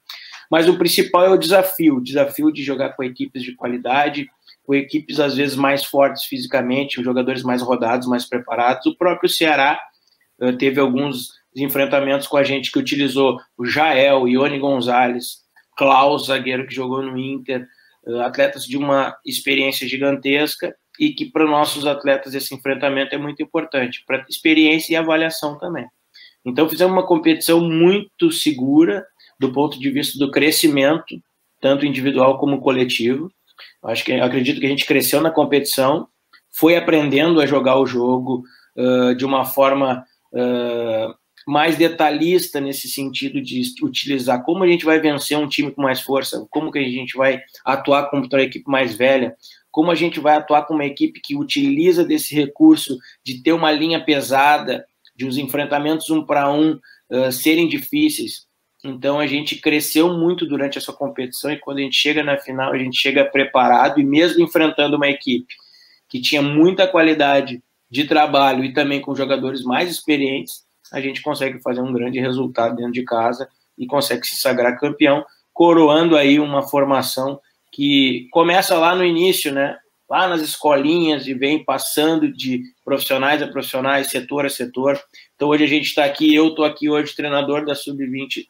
Mas 0.50 0.70
o 0.70 0.78
principal 0.78 1.26
é 1.26 1.30
o 1.30 1.38
desafio, 1.38 1.98
o 1.98 2.04
desafio 2.04 2.52
de 2.52 2.64
jogar 2.64 2.90
com 2.90 3.04
equipes 3.04 3.42
de 3.42 3.56
qualidade, 3.56 4.30
com 4.64 4.76
equipes 4.76 5.20
às 5.20 5.36
vezes 5.36 5.56
mais 5.56 5.84
fortes 5.84 6.26
fisicamente, 6.26 7.04
jogadores 7.04 7.42
mais 7.42 7.64
rodados, 7.64 8.08
mais 8.08 8.26
preparados. 8.26 8.86
O 8.86 8.96
próprio 8.96 9.28
Ceará 9.28 9.80
uh, 10.40 10.56
teve 10.56 10.80
alguns 10.80 11.39
enfrentamentos 11.56 12.28
com 12.28 12.38
a 12.38 12.44
gente 12.44 12.72
que 12.72 12.80
utilizou 12.80 13.40
o 13.58 13.66
Jael, 13.66 14.28
Ione 14.28 14.60
Gonzalez, 14.60 15.40
Klaus, 15.78 16.28
zagueiro 16.28 16.68
que 16.68 16.76
jogou 16.76 17.02
no 17.02 17.18
Inter, 17.18 17.66
uh, 18.06 18.22
atletas 18.22 18.66
de 18.66 18.78
uma 18.78 19.16
experiência 19.26 19.88
gigantesca 19.88 20.76
e 21.00 21.12
que 21.12 21.26
para 21.26 21.46
nossos 21.46 21.88
atletas 21.88 22.36
esse 22.36 22.54
enfrentamento 22.54 23.16
é 23.16 23.18
muito 23.18 23.42
importante, 23.42 24.04
para 24.06 24.26
experiência 24.30 24.94
e 24.94 24.96
avaliação 24.98 25.58
também. 25.58 25.88
Então 26.46 26.68
fizemos 26.70 26.94
uma 26.94 27.06
competição 27.06 27.62
muito 27.62 28.32
segura 28.32 29.06
do 29.40 29.52
ponto 29.52 29.80
de 29.80 29.90
vista 29.90 30.20
do 30.20 30.32
crescimento, 30.32 31.22
tanto 31.62 31.86
individual 31.86 32.38
como 32.38 32.60
coletivo. 32.60 33.32
Acho 33.84 34.04
que 34.04 34.14
acredito 34.14 34.60
que 34.60 34.66
a 34.66 34.70
gente 34.70 34.86
cresceu 34.86 35.22
na 35.22 35.32
competição, 35.32 36.08
foi 36.52 36.76
aprendendo 36.76 37.40
a 37.40 37.46
jogar 37.46 37.80
o 37.80 37.86
jogo 37.86 38.44
uh, 38.76 39.16
de 39.16 39.26
uma 39.26 39.46
forma 39.46 40.04
uh, 40.34 41.19
mais 41.50 41.76
detalhista 41.76 42.62
nesse 42.62 42.88
sentido 42.88 43.42
de 43.42 43.64
utilizar 43.82 44.44
como 44.44 44.64
a 44.64 44.68
gente 44.68 44.86
vai 44.86 45.00
vencer 45.00 45.36
um 45.36 45.48
time 45.48 45.72
com 45.72 45.82
mais 45.82 46.00
força, 46.00 46.46
como 46.52 46.72
que 46.72 46.78
a 46.78 46.84
gente 46.84 47.18
vai 47.18 47.42
atuar 47.66 48.12
contra 48.12 48.40
a 48.40 48.44
equipe 48.44 48.70
mais 48.70 48.96
velha, 48.96 49.36
como 49.72 49.90
a 49.90 49.96
gente 49.96 50.20
vai 50.20 50.36
atuar 50.36 50.68
com 50.68 50.76
uma 50.76 50.86
equipe 50.86 51.20
que 51.20 51.36
utiliza 51.36 52.06
desse 52.06 52.36
recurso 52.36 52.96
de 53.26 53.42
ter 53.42 53.52
uma 53.52 53.72
linha 53.72 54.00
pesada, 54.00 54.86
de 55.16 55.26
os 55.26 55.40
enfrentamentos 55.40 56.08
um 56.12 56.24
para 56.24 56.54
um 56.54 56.80
uh, 57.10 57.32
serem 57.32 57.68
difíceis. 57.68 58.46
Então 58.84 59.20
a 59.20 59.26
gente 59.26 59.56
cresceu 59.56 60.14
muito 60.16 60.46
durante 60.46 60.78
essa 60.78 60.94
competição 60.94 61.52
e 61.52 61.58
quando 61.58 61.80
a 61.80 61.82
gente 61.82 61.96
chega 61.96 62.24
na 62.24 62.38
final, 62.38 62.74
a 62.74 62.78
gente 62.78 62.96
chega 62.96 63.26
preparado 63.26 64.00
e 64.00 64.06
mesmo 64.06 64.44
enfrentando 64.44 64.98
uma 64.98 65.10
equipe 65.10 65.52
que 66.08 66.22
tinha 66.22 66.44
muita 66.44 66.88
qualidade 66.88 67.64
de 67.90 68.04
trabalho 68.04 68.64
e 68.64 68.72
também 68.72 69.02
com 69.02 69.16
jogadores 69.16 69.64
mais 69.64 69.90
experientes, 69.90 70.69
a 70.92 71.00
gente 71.00 71.22
consegue 71.22 71.62
fazer 71.62 71.82
um 71.82 71.94
grande 71.94 72.20
resultado 72.20 72.76
dentro 72.76 72.92
de 72.92 73.04
casa 73.04 73.48
e 73.78 73.86
consegue 73.86 74.26
se 74.26 74.36
sagrar 74.36 74.80
campeão, 74.80 75.26
coroando 75.54 76.16
aí 76.16 76.40
uma 76.40 76.68
formação 76.68 77.40
que 77.72 78.28
começa 78.32 78.78
lá 78.78 78.96
no 78.96 79.06
início, 79.06 79.54
né? 79.54 79.78
Lá 80.10 80.28
nas 80.28 80.42
escolinhas 80.42 81.28
e 81.28 81.34
vem 81.34 81.64
passando 81.64 82.32
de 82.32 82.64
profissionais 82.84 83.42
a 83.42 83.48
profissionais, 83.48 84.08
setor 84.08 84.46
a 84.46 84.50
setor. 84.50 85.00
Então 85.36 85.50
hoje 85.50 85.64
a 85.64 85.68
gente 85.68 85.86
está 85.86 86.04
aqui, 86.04 86.34
eu 86.34 86.48
estou 86.48 86.66
aqui 86.66 86.90
hoje, 86.90 87.16
treinador 87.16 87.64
da 87.64 87.76
Sub-23, 87.76 88.48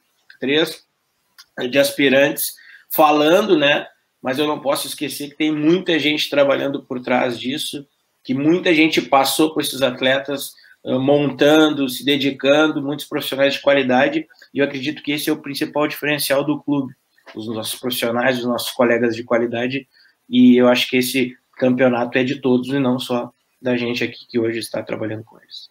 de 1.70 1.78
aspirantes, 1.78 2.54
falando, 2.90 3.58
né? 3.58 3.86
Mas 4.22 4.40
eu 4.40 4.48
não 4.48 4.60
posso 4.60 4.88
esquecer 4.88 5.30
que 5.30 5.36
tem 5.36 5.52
muita 5.52 6.00
gente 6.00 6.30
trabalhando 6.30 6.84
por 6.84 7.02
trás 7.02 7.38
disso, 7.38 7.86
que 8.24 8.34
muita 8.34 8.74
gente 8.74 9.02
passou 9.02 9.54
com 9.54 9.60
esses 9.60 9.82
atletas 9.82 10.54
montando, 10.86 11.90
se 11.90 12.06
dedicando, 12.06 12.82
muitos 12.82 13.06
profissionais 13.06 13.56
de 13.56 13.62
qualidade, 13.62 14.26
e 14.54 14.60
eu 14.60 14.66
acredito 14.66 15.04
que 15.04 15.12
esse 15.12 15.30
é 15.30 15.34
o 15.34 15.42
principal 15.42 15.88
diferencial 15.88 16.44
do 16.44 16.62
clube 16.62 16.94
os 17.36 17.48
nossos 17.48 17.80
profissionais, 17.80 18.40
os 18.40 18.46
nossos 18.46 18.72
colegas 18.72 19.16
de 19.16 19.24
qualidade, 19.24 19.88
e 20.28 20.58
eu 20.58 20.68
acho 20.68 20.90
que 20.90 20.98
esse 20.98 21.36
campeonato 21.58 22.18
é 22.18 22.24
de 22.24 22.40
todos 22.40 22.70
e 22.70 22.80
não 22.80 23.00
só 23.00 23.32
da 23.62 23.76
gente 23.76 24.04
aqui 24.04 24.26
que 24.28 24.40
hoje 24.40 24.60
está 24.60 24.82
trabalhando 24.82 25.24
com 25.24 25.38
eles. 25.38 25.70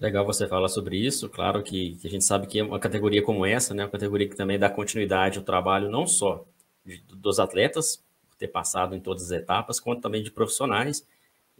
Legal 0.00 0.24
você 0.24 0.46
falar 0.46 0.68
sobre 0.68 0.96
isso. 0.96 1.28
Claro 1.28 1.62
que, 1.62 1.96
que, 1.96 2.06
a 2.06 2.10
gente 2.10 2.24
sabe 2.24 2.46
que 2.46 2.60
é 2.60 2.64
uma 2.64 2.78
categoria 2.78 3.22
como 3.22 3.44
essa, 3.44 3.74
né, 3.74 3.84
uma 3.84 3.90
categoria 3.90 4.28
que 4.28 4.36
também 4.36 4.58
dá 4.58 4.70
continuidade 4.70 5.38
ao 5.38 5.44
trabalho 5.44 5.90
não 5.90 6.06
só 6.06 6.44
de, 6.84 7.02
dos 7.12 7.38
atletas, 7.38 8.02
ter 8.38 8.48
passado 8.48 8.94
em 8.94 9.00
todas 9.00 9.24
as 9.24 9.32
etapas, 9.32 9.78
quanto 9.78 10.00
também 10.00 10.22
de 10.22 10.30
profissionais. 10.30 11.06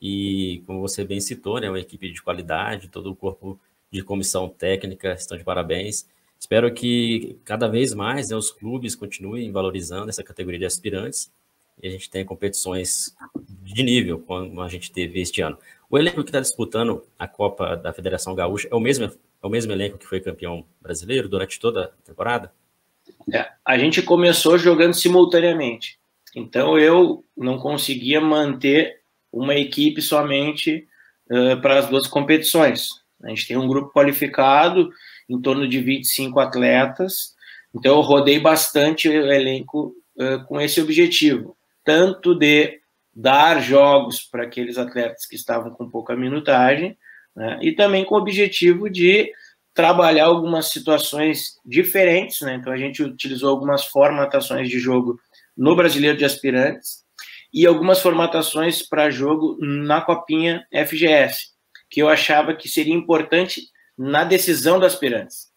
E, 0.00 0.62
como 0.66 0.80
você 0.80 1.04
bem 1.04 1.20
citou, 1.20 1.58
é 1.58 1.62
né, 1.62 1.68
uma 1.68 1.80
equipe 1.80 2.10
de 2.10 2.22
qualidade, 2.22 2.88
todo 2.88 3.10
o 3.10 3.16
corpo 3.16 3.58
de 3.90 4.02
comissão 4.02 4.48
técnica 4.48 5.12
estão 5.12 5.36
de 5.36 5.44
parabéns. 5.44 6.06
Espero 6.38 6.72
que 6.72 7.36
cada 7.44 7.68
vez 7.68 7.92
mais 7.92 8.30
né, 8.30 8.36
os 8.36 8.50
clubes 8.50 8.94
continuem 8.94 9.52
valorizando 9.52 10.08
essa 10.08 10.22
categoria 10.22 10.60
de 10.60 10.64
aspirantes 10.64 11.30
e 11.82 11.88
a 11.88 11.90
gente 11.90 12.08
tenha 12.08 12.24
competições 12.24 13.14
de 13.62 13.82
nível, 13.82 14.18
como 14.20 14.60
a 14.60 14.68
gente 14.68 14.90
teve 14.90 15.20
este 15.20 15.42
ano. 15.42 15.58
O 15.88 15.98
elenco 15.98 16.22
que 16.22 16.30
está 16.30 16.40
disputando 16.40 17.02
a 17.18 17.26
Copa 17.26 17.76
da 17.76 17.92
Federação 17.92 18.34
Gaúcha 18.34 18.68
é 18.70 18.74
o 18.74 18.80
mesmo, 18.80 19.06
é 19.06 19.46
o 19.46 19.50
mesmo 19.50 19.72
elenco 19.72 19.98
que 19.98 20.06
foi 20.06 20.20
campeão 20.20 20.64
brasileiro 20.80 21.28
durante 21.28 21.58
toda 21.58 21.84
a 21.84 22.06
temporada? 22.06 22.52
É, 23.32 23.50
a 23.64 23.76
gente 23.76 24.02
começou 24.02 24.56
jogando 24.56 24.94
simultaneamente. 24.94 25.98
Então 26.34 26.78
eu 26.78 27.24
não 27.36 27.58
conseguia 27.58 28.20
manter 28.20 28.99
uma 29.32 29.54
equipe 29.54 30.00
somente 30.02 30.86
uh, 31.30 31.60
para 31.60 31.78
as 31.78 31.88
duas 31.88 32.06
competições. 32.06 32.88
A 33.22 33.28
gente 33.28 33.46
tem 33.46 33.56
um 33.56 33.68
grupo 33.68 33.92
qualificado, 33.92 34.90
em 35.28 35.40
torno 35.40 35.68
de 35.68 35.78
25 35.80 36.40
atletas, 36.40 37.34
então 37.74 37.96
eu 37.96 38.00
rodei 38.00 38.40
bastante 38.40 39.08
o 39.08 39.32
elenco 39.32 39.94
uh, 40.16 40.44
com 40.46 40.60
esse 40.60 40.80
objetivo, 40.80 41.56
tanto 41.84 42.34
de 42.34 42.80
dar 43.14 43.60
jogos 43.60 44.22
para 44.22 44.44
aqueles 44.44 44.78
atletas 44.78 45.26
que 45.26 45.36
estavam 45.36 45.70
com 45.70 45.88
pouca 45.88 46.16
minutagem, 46.16 46.96
né, 47.34 47.58
e 47.62 47.72
também 47.72 48.04
com 48.04 48.14
o 48.14 48.18
objetivo 48.18 48.90
de 48.90 49.30
trabalhar 49.72 50.26
algumas 50.26 50.66
situações 50.66 51.58
diferentes, 51.64 52.40
né? 52.40 52.54
Então 52.54 52.72
a 52.72 52.76
gente 52.76 53.02
utilizou 53.02 53.50
algumas 53.50 53.84
formatações 53.84 54.68
de 54.68 54.78
jogo 54.78 55.18
no 55.56 55.76
Brasileiro 55.76 56.18
de 56.18 56.24
Aspirantes 56.24 57.04
e 57.52 57.66
algumas 57.66 58.00
formatações 58.00 58.82
para 58.82 59.10
jogo 59.10 59.56
na 59.60 60.00
Copinha 60.00 60.66
FGS, 60.86 61.48
que 61.90 62.00
eu 62.00 62.08
achava 62.08 62.54
que 62.54 62.68
seria 62.68 62.94
importante 62.94 63.62
na 63.98 64.24
decisão 64.24 64.78
das 64.78 64.94
aspirantes. 64.94 65.48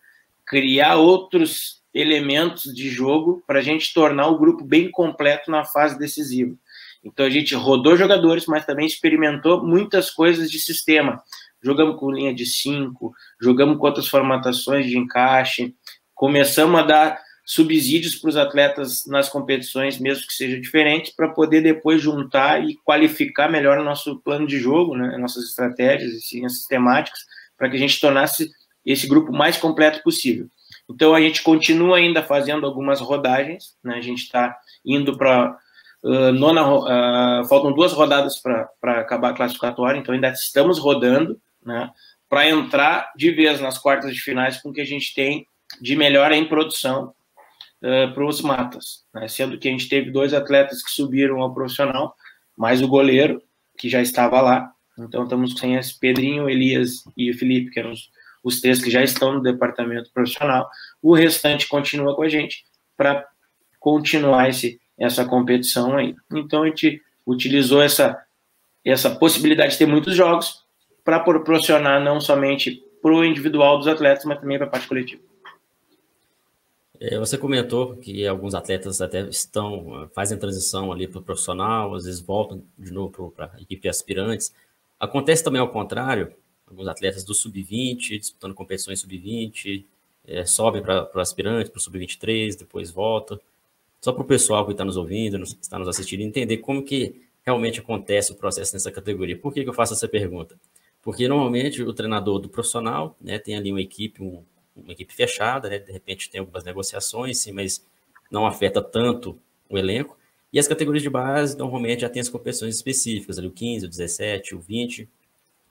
Criar 0.45 0.95
outros 0.95 1.81
elementos 1.93 2.73
de 2.73 2.89
jogo 2.89 3.43
para 3.45 3.59
a 3.59 3.61
gente 3.61 3.93
tornar 3.93 4.27
o 4.27 4.37
grupo 4.37 4.63
bem 4.63 4.89
completo 4.89 5.51
na 5.51 5.63
fase 5.63 5.97
decisiva. 5.97 6.55
Então 7.03 7.25
a 7.25 7.29
gente 7.29 7.53
rodou 7.53 7.95
jogadores, 7.95 8.45
mas 8.47 8.65
também 8.65 8.87
experimentou 8.87 9.63
muitas 9.63 10.09
coisas 10.09 10.49
de 10.49 10.59
sistema. 10.59 11.21
Jogamos 11.61 11.99
com 11.99 12.11
linha 12.11 12.33
de 12.33 12.45
cinco, 12.45 13.13
jogamos 13.39 13.77
com 13.77 13.85
outras 13.85 14.07
formatações 14.07 14.87
de 14.87 14.97
encaixe, 14.97 15.75
começamos 16.15 16.79
a 16.79 16.83
dar 16.83 17.22
subsídios 17.45 18.15
para 18.15 18.29
os 18.29 18.37
atletas 18.37 19.05
nas 19.05 19.27
competições, 19.27 19.99
mesmo 19.99 20.25
que 20.25 20.33
sejam 20.33 20.61
diferentes, 20.61 21.13
para 21.13 21.29
poder 21.29 21.61
depois 21.61 22.01
juntar 22.01 22.63
e 22.63 22.75
qualificar 22.83 23.49
melhor 23.49 23.77
o 23.77 23.83
nosso 23.83 24.19
plano 24.19 24.47
de 24.47 24.57
jogo, 24.57 24.95
né, 24.95 25.17
nossas 25.17 25.45
estratégias 25.45 26.13
e 26.13 26.49
sistemáticas, 26.49 27.19
para 27.57 27.69
que 27.69 27.75
a 27.75 27.79
gente 27.79 27.99
tornasse 27.99 28.49
esse 28.85 29.07
grupo 29.07 29.31
mais 29.31 29.57
completo 29.57 30.01
possível. 30.03 30.47
Então 30.89 31.13
a 31.13 31.21
gente 31.21 31.43
continua 31.43 31.97
ainda 31.97 32.23
fazendo 32.23 32.65
algumas 32.65 33.01
rodagens, 33.01 33.75
né, 33.83 33.95
a 33.95 34.01
gente 34.01 34.23
está 34.23 34.55
indo 34.85 35.17
para 35.17 35.57
uh, 36.03 36.31
nona, 36.31 37.41
uh, 37.41 37.45
faltam 37.47 37.73
duas 37.73 37.91
rodadas 37.91 38.41
para 38.41 38.99
acabar 38.99 39.31
a 39.31 39.33
classificatória, 39.33 39.99
então 39.99 40.15
ainda 40.15 40.29
estamos 40.29 40.79
rodando, 40.79 41.39
né, 41.65 41.89
para 42.29 42.49
entrar 42.49 43.11
de 43.15 43.31
vez 43.31 43.59
nas 43.59 43.77
quartas 43.77 44.13
de 44.13 44.21
finais 44.21 44.61
com 44.61 44.69
o 44.69 44.73
que 44.73 44.81
a 44.81 44.85
gente 44.85 45.13
tem 45.13 45.45
de 45.81 45.95
melhor 45.95 46.31
em 46.31 46.45
produção 46.45 47.13
uh, 47.83 48.13
para 48.13 48.25
os 48.25 48.41
matas, 48.41 49.03
né? 49.13 49.27
sendo 49.27 49.57
que 49.57 49.67
a 49.67 49.71
gente 49.71 49.89
teve 49.89 50.09
dois 50.09 50.33
atletas 50.33 50.81
que 50.81 50.91
subiram 50.91 51.41
ao 51.41 51.53
profissional, 51.53 52.15
mais 52.57 52.81
o 52.81 52.87
goleiro, 52.87 53.41
que 53.77 53.89
já 53.89 54.01
estava 54.01 54.39
lá. 54.41 54.71
Então, 54.97 55.23
estamos 55.23 55.57
sem 55.57 55.75
esse 55.75 55.99
Pedrinho, 55.99 56.49
Elias 56.49 57.03
e 57.17 57.29
o 57.31 57.37
Felipe, 57.37 57.71
que 57.71 57.79
eram 57.79 57.91
os, 57.91 58.09
os 58.43 58.61
três 58.61 58.81
que 58.81 58.91
já 58.91 59.03
estão 59.03 59.33
no 59.33 59.41
departamento 59.41 60.11
profissional. 60.13 60.69
O 61.01 61.13
restante 61.13 61.67
continua 61.67 62.15
com 62.15 62.21
a 62.21 62.29
gente 62.29 62.63
para 62.95 63.27
continuar 63.79 64.49
esse, 64.49 64.79
essa 64.97 65.25
competição 65.25 65.97
aí. 65.97 66.15
Então, 66.31 66.63
a 66.63 66.67
gente 66.67 67.01
utilizou 67.25 67.81
essa, 67.81 68.21
essa 68.85 69.09
possibilidade 69.09 69.73
de 69.73 69.79
ter 69.79 69.87
muitos 69.87 70.15
jogos 70.15 70.63
para 71.03 71.19
proporcionar 71.19 72.01
não 72.01 72.21
somente 72.21 72.81
para 73.01 73.11
o 73.11 73.25
individual 73.25 73.77
dos 73.77 73.87
atletas, 73.87 74.23
mas 74.25 74.39
também 74.39 74.57
para 74.57 74.67
a 74.67 74.69
parte 74.69 74.87
coletiva. 74.87 75.32
É, 77.05 77.19
você 77.19 77.37
comentou 77.37 77.97
que 77.97 78.25
alguns 78.25 78.55
atletas 78.55 79.01
até 79.01 79.27
estão, 79.27 80.09
fazem 80.13 80.37
transição 80.37 80.89
ali 80.89 81.05
para 81.05 81.19
o 81.19 81.21
profissional, 81.21 81.93
às 81.93 82.05
vezes 82.05 82.21
voltam 82.21 82.63
de 82.79 82.93
novo 82.93 83.29
para 83.29 83.51
a 83.53 83.61
equipe 83.61 83.89
aspirantes. 83.89 84.53
Acontece 84.97 85.43
também 85.43 85.59
ao 85.59 85.67
contrário, 85.67 86.33
alguns 86.65 86.87
atletas 86.87 87.25
do 87.25 87.33
sub-20, 87.33 88.17
disputando 88.19 88.53
competições 88.53 89.01
sub-20, 89.01 89.83
é, 90.25 90.45
sobem 90.45 90.81
para 90.81 91.11
o 91.13 91.19
aspirante, 91.19 91.69
para 91.69 91.77
o 91.77 91.81
sub-23, 91.81 92.57
depois 92.57 92.89
volta. 92.89 93.37
Só 93.99 94.13
para 94.13 94.21
o 94.21 94.25
pessoal 94.25 94.65
que 94.65 94.71
está 94.71 94.85
nos 94.85 94.95
ouvindo, 94.95 95.37
que 95.43 95.57
está 95.61 95.77
nos 95.77 95.89
assistindo, 95.89 96.21
entender 96.21 96.59
como 96.59 96.81
que 96.81 97.21
realmente 97.45 97.81
acontece 97.81 98.31
o 98.31 98.35
processo 98.35 98.73
nessa 98.75 98.89
categoria. 98.89 99.37
Por 99.37 99.53
que, 99.53 99.61
que 99.61 99.69
eu 99.69 99.73
faço 99.73 99.93
essa 99.93 100.07
pergunta? 100.07 100.55
Porque 101.01 101.27
normalmente 101.27 101.83
o 101.83 101.91
treinador 101.91 102.39
do 102.39 102.47
profissional 102.47 103.13
né, 103.19 103.37
tem 103.39 103.57
ali 103.57 103.71
uma 103.71 103.81
equipe, 103.81 104.23
um, 104.23 104.41
uma 104.75 104.91
equipe 104.91 105.13
fechada, 105.13 105.69
né? 105.69 105.79
de 105.79 105.91
repente 105.91 106.29
tem 106.29 106.39
algumas 106.39 106.63
negociações, 106.63 107.39
sim, 107.39 107.51
mas 107.51 107.85
não 108.31 108.45
afeta 108.45 108.81
tanto 108.81 109.39
o 109.69 109.77
elenco. 109.77 110.17
E 110.51 110.59
as 110.59 110.67
categorias 110.67 111.01
de 111.01 111.09
base, 111.09 111.57
normalmente, 111.57 112.01
já 112.01 112.09
tem 112.09 112.21
as 112.21 112.29
competições 112.29 112.75
específicas, 112.75 113.37
ali 113.37 113.47
o 113.47 113.51
15, 113.51 113.85
o 113.85 113.89
17, 113.89 114.55
o 114.55 114.59
20, 114.59 115.09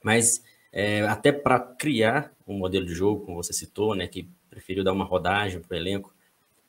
mas 0.03 0.43
é, 0.71 1.01
até 1.01 1.31
para 1.31 1.59
criar 1.59 2.33
um 2.47 2.57
modelo 2.57 2.85
de 2.85 2.93
jogo, 2.93 3.25
como 3.25 3.41
você 3.41 3.53
citou, 3.53 3.95
né, 3.95 4.07
que 4.07 4.27
preferiu 4.49 4.83
dar 4.83 4.91
uma 4.91 5.05
rodagem 5.05 5.61
para 5.61 5.75
o 5.75 5.77
elenco, 5.77 6.13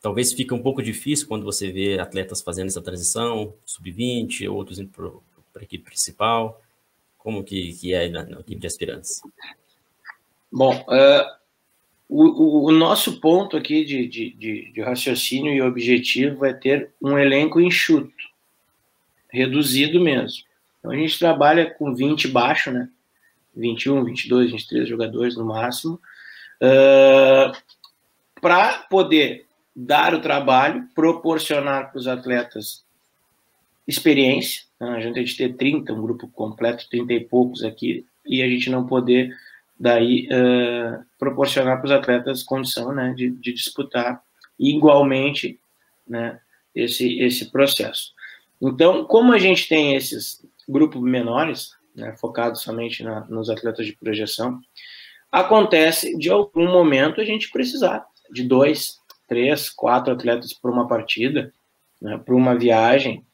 talvez 0.00 0.32
fique 0.32 0.54
um 0.54 0.62
pouco 0.62 0.82
difícil 0.82 1.26
quando 1.26 1.44
você 1.44 1.72
vê 1.72 1.98
atletas 1.98 2.40
fazendo 2.40 2.68
essa 2.68 2.82
transição, 2.82 3.54
sub-20, 3.64 4.48
outros 4.48 4.78
indo 4.78 4.90
para 4.90 5.62
a 5.62 5.64
equipe 5.64 5.84
principal. 5.84 6.62
Como 7.18 7.42
que, 7.42 7.72
que 7.72 7.94
é 7.94 8.08
na, 8.08 8.22
na 8.22 8.40
equipe 8.40 8.60
de 8.60 8.66
aspirantes? 8.66 9.22
Bom, 10.52 10.72
uh, 10.82 11.43
o, 12.08 12.66
o, 12.66 12.72
nosso 12.72 13.20
ponto 13.20 13.56
aqui 13.56 13.84
de, 13.84 14.06
de, 14.06 14.30
de, 14.30 14.72
de, 14.72 14.80
raciocínio 14.82 15.52
e 15.52 15.62
objetivo 15.62 16.44
é 16.44 16.52
ter 16.52 16.90
um 17.00 17.18
elenco 17.18 17.60
enxuto, 17.60 18.12
reduzido 19.28 20.00
mesmo. 20.00 20.44
Então 20.78 20.90
a 20.92 20.96
gente 20.96 21.18
trabalha 21.18 21.70
com 21.70 21.94
20 21.94 22.28
baixo, 22.28 22.70
né? 22.70 22.88
21, 23.56 24.04
22, 24.04 24.50
23 24.52 24.88
jogadores 24.88 25.36
no 25.36 25.44
máximo, 25.44 26.00
uh, 26.60 27.56
para 28.40 28.78
poder 28.90 29.46
dar 29.74 30.14
o 30.14 30.20
trabalho, 30.20 30.86
proporcionar 30.94 31.90
para 31.90 31.98
os 31.98 32.06
atletas 32.06 32.84
experiência. 33.86 34.64
Né? 34.80 34.88
A 34.88 35.00
gente 35.00 35.36
ter 35.36 35.54
30, 35.54 35.92
um 35.92 36.02
grupo 36.02 36.28
completo, 36.28 36.88
30 36.88 37.12
e 37.12 37.20
poucos 37.20 37.64
aqui, 37.64 38.06
e 38.26 38.42
a 38.42 38.48
gente 38.48 38.70
não 38.70 38.86
poder 38.86 39.34
daí 39.78 40.28
uh, 40.28 41.04
proporcionar 41.18 41.78
para 41.78 41.86
os 41.86 41.92
atletas 41.92 42.42
condição 42.42 42.92
né, 42.92 43.12
de, 43.16 43.30
de, 43.30 43.52
disputar 43.52 44.22
igualmente 44.58 45.58
né, 46.06 46.40
esse, 46.74 47.18
esse 47.20 47.50
processo. 47.50 48.12
Então, 48.62 49.04
como 49.04 49.32
a 49.32 49.38
gente 49.38 49.68
tem 49.68 49.96
esses 49.96 50.44
grupos 50.68 51.02
menores, 51.02 51.72
né, 51.94 52.14
focados 52.16 52.62
somente 52.62 53.02
na, 53.02 53.20
nos 53.26 53.50
atletas 53.50 53.84
de 53.84 53.96
projeção, 53.96 54.60
acontece 55.30 56.16
de 56.16 56.30
algum 56.30 56.70
momento 56.70 57.20
a 57.20 57.24
gente 57.24 57.50
precisar 57.50 58.06
de 58.30 58.44
dois, 58.44 58.98
três, 59.28 59.68
quatro 59.68 60.12
atletas 60.12 60.52
para 60.52 60.70
uma 60.70 60.86
partida, 60.86 61.52
né, 62.00 62.16
para 62.16 62.34
uma 62.34 62.56
viagem, 62.56 63.24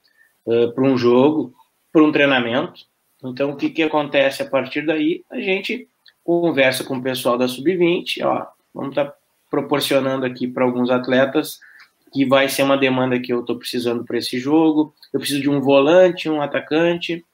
uh, 0.47 0.73
para 0.73 0.85
um 0.85 0.97
jogo, 0.97 1.54
para 1.92 2.02
um 2.02 2.11
treinamento. 2.11 2.88
Então, 3.23 3.50
o 3.50 3.56
que, 3.56 3.68
que 3.68 3.82
acontece 3.82 4.42
a 4.42 4.49
partir 4.49 4.87
daí? 4.87 5.23
A 5.30 5.38
gente 5.38 5.89
conversa 6.25 6.85
com 6.85 6.97
o 6.97 7.03
pessoal 7.03 7.37
da 7.37 7.49
Sub-20, 7.49 8.25
ó, 8.25 8.47
vamos 8.75 8.91
estar 8.91 9.07
tá 9.07 9.15
proporcionando 9.50 10.25
aqui 10.25 10.47
para 10.47 10.65
alguns 10.65 10.91
atletas 10.91 11.59
que 12.12 12.25
vai 12.25 12.49
ser 12.49 12.62
uma 12.62 12.77
demanda 12.77 13.21
que 13.21 13.33
eu 13.33 13.41
estou 13.41 13.57
precisando 13.57 14.05
para 14.05 14.19
esse 14.19 14.39
jogo. 14.39 14.95
Eu 15.12 15.21
preciso 15.21 15.41
de 15.41 15.50
um 15.50 15.61
volante, 15.61 16.29
um 16.29 16.43
atacante. 16.43 17.25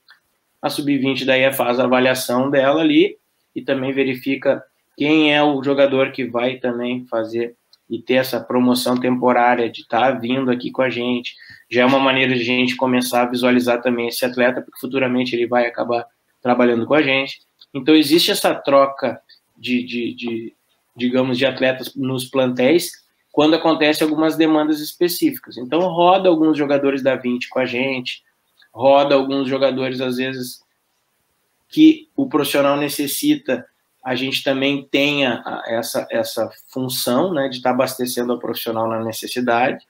A 0.61 0.69
Sub-20 0.69 1.25
daí 1.25 1.51
faz 1.53 1.79
a 1.79 1.85
avaliação 1.85 2.49
dela 2.49 2.81
ali 2.81 3.17
e 3.55 3.61
também 3.61 3.91
verifica 3.91 4.63
quem 4.95 5.33
é 5.33 5.41
o 5.43 5.63
jogador 5.63 6.11
que 6.11 6.25
vai 6.25 6.57
também 6.57 7.05
fazer 7.07 7.55
e 7.89 8.01
ter 8.01 8.15
essa 8.15 8.39
promoção 8.39 8.99
temporária 8.99 9.69
de 9.69 9.81
estar 9.81 10.13
tá 10.13 10.19
vindo 10.19 10.51
aqui 10.51 10.71
com 10.71 10.81
a 10.81 10.89
gente. 10.89 11.33
Já 11.69 11.83
é 11.83 11.85
uma 11.85 11.99
maneira 11.99 12.35
de 12.35 12.41
a 12.41 12.45
gente 12.45 12.75
começar 12.75 13.21
a 13.21 13.29
visualizar 13.29 13.81
também 13.81 14.07
esse 14.07 14.25
atleta, 14.25 14.61
porque 14.61 14.79
futuramente 14.79 15.35
ele 15.35 15.47
vai 15.47 15.65
acabar 15.65 16.05
trabalhando 16.41 16.85
com 16.85 16.93
a 16.93 17.01
gente. 17.01 17.39
Então, 17.73 17.95
existe 17.95 18.31
essa 18.31 18.53
troca 18.55 19.21
de, 19.57 19.83
de, 19.83 20.13
de, 20.13 20.53
digamos, 20.95 21.37
de 21.37 21.45
atletas 21.45 21.93
nos 21.95 22.25
plantéis 22.25 22.91
quando 23.31 23.55
acontece 23.55 24.03
algumas 24.03 24.35
demandas 24.35 24.79
específicas. 24.79 25.57
Então, 25.57 25.79
roda 25.81 26.27
alguns 26.27 26.57
jogadores 26.57 27.03
da 27.03 27.15
20 27.15 27.49
com 27.49 27.59
a 27.59 27.65
gente, 27.65 28.23
roda 28.73 29.13
alguns 29.13 29.47
jogadores, 29.47 30.01
às 30.01 30.17
vezes, 30.17 30.61
que 31.69 32.09
o 32.15 32.27
profissional 32.27 32.77
necessita, 32.77 33.65
a 34.03 34.15
gente 34.15 34.43
também 34.43 34.87
tenha 34.89 35.43
essa, 35.67 36.07
essa 36.09 36.49
função 36.67 37.33
né, 37.33 37.49
de 37.49 37.57
estar 37.57 37.71
abastecendo 37.71 38.33
o 38.33 38.39
profissional 38.39 38.87
na 38.87 39.03
necessidade. 39.03 39.85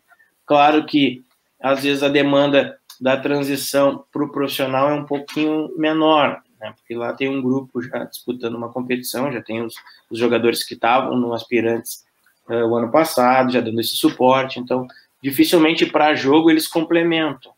Claro 0.46 0.86
que, 0.86 1.24
às 1.62 1.84
vezes, 1.84 2.04
a 2.04 2.10
demanda 2.10 2.78
da 3.00 3.16
transição 3.16 4.04
para 4.12 4.24
o 4.24 4.32
profissional 4.32 4.90
é 4.90 4.94
um 4.94 5.06
pouquinho 5.06 5.72
menor, 5.78 6.42
né, 6.60 6.74
porque 6.76 6.96
lá 6.96 7.14
tem 7.14 7.30
um 7.30 7.42
grupo 7.42 7.82
já 7.82 8.04
disputando 8.04 8.56
uma 8.56 8.72
competição, 8.72 9.32
já 9.32 9.42
tem 9.42 9.64
os, 9.64 9.76
os 10.10 10.18
jogadores 10.18 10.64
que 10.64 10.74
estavam 10.74 11.16
no 11.16 11.34
aspirantes 11.34 12.04
uh, 12.50 12.66
o 12.66 12.76
ano 12.76 12.92
passado, 12.92 13.52
já 13.52 13.62
dando 13.62 13.80
esse 13.80 13.96
suporte, 13.96 14.60
então 14.60 14.88
dificilmente 15.22 15.86
para 15.86 16.16
jogo 16.16 16.50
eles 16.50 16.68
complementam. 16.68 17.54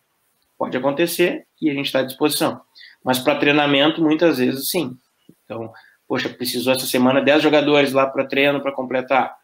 Pode 0.57 0.75
acontecer 0.75 1.45
e 1.61 1.69
a 1.69 1.73
gente 1.73 1.85
está 1.85 1.99
à 1.99 2.03
disposição. 2.03 2.61
Mas 3.03 3.19
para 3.19 3.39
treinamento, 3.39 4.01
muitas 4.01 4.37
vezes 4.39 4.69
sim. 4.69 4.97
Então, 5.45 5.71
poxa, 6.07 6.27
precisou 6.27 6.73
essa 6.73 6.85
semana 6.85 7.21
10 7.21 7.41
jogadores 7.41 7.93
lá 7.93 8.05
para 8.05 8.25
treino 8.25 8.61
para 8.61 8.73
completar. 8.73 9.37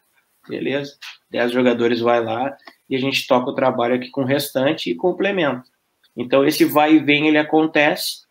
Beleza, 0.46 0.96
10 1.30 1.52
jogadores 1.52 2.00
vai 2.00 2.22
lá 2.22 2.56
e 2.88 2.94
a 2.94 2.98
gente 2.98 3.26
toca 3.26 3.50
o 3.50 3.54
trabalho 3.54 3.94
aqui 3.94 4.10
com 4.10 4.22
o 4.22 4.26
restante 4.26 4.90
e 4.90 4.94
complementa. 4.94 5.64
Então, 6.16 6.44
esse 6.44 6.64
vai 6.64 6.94
e 6.94 6.98
vem, 6.98 7.28
ele 7.28 7.38
acontece, 7.38 8.24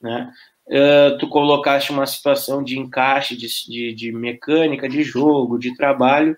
né? 0.00 0.32
Uh, 0.68 1.16
tu 1.18 1.28
colocaste 1.28 1.92
uma 1.92 2.06
situação 2.06 2.62
de 2.62 2.78
encaixe, 2.78 3.36
de, 3.36 3.46
de, 3.68 3.94
de, 3.94 4.12
mecânica, 4.12 4.88
de 4.88 5.02
jogo, 5.02 5.58
de 5.58 5.76
trabalho. 5.76 6.36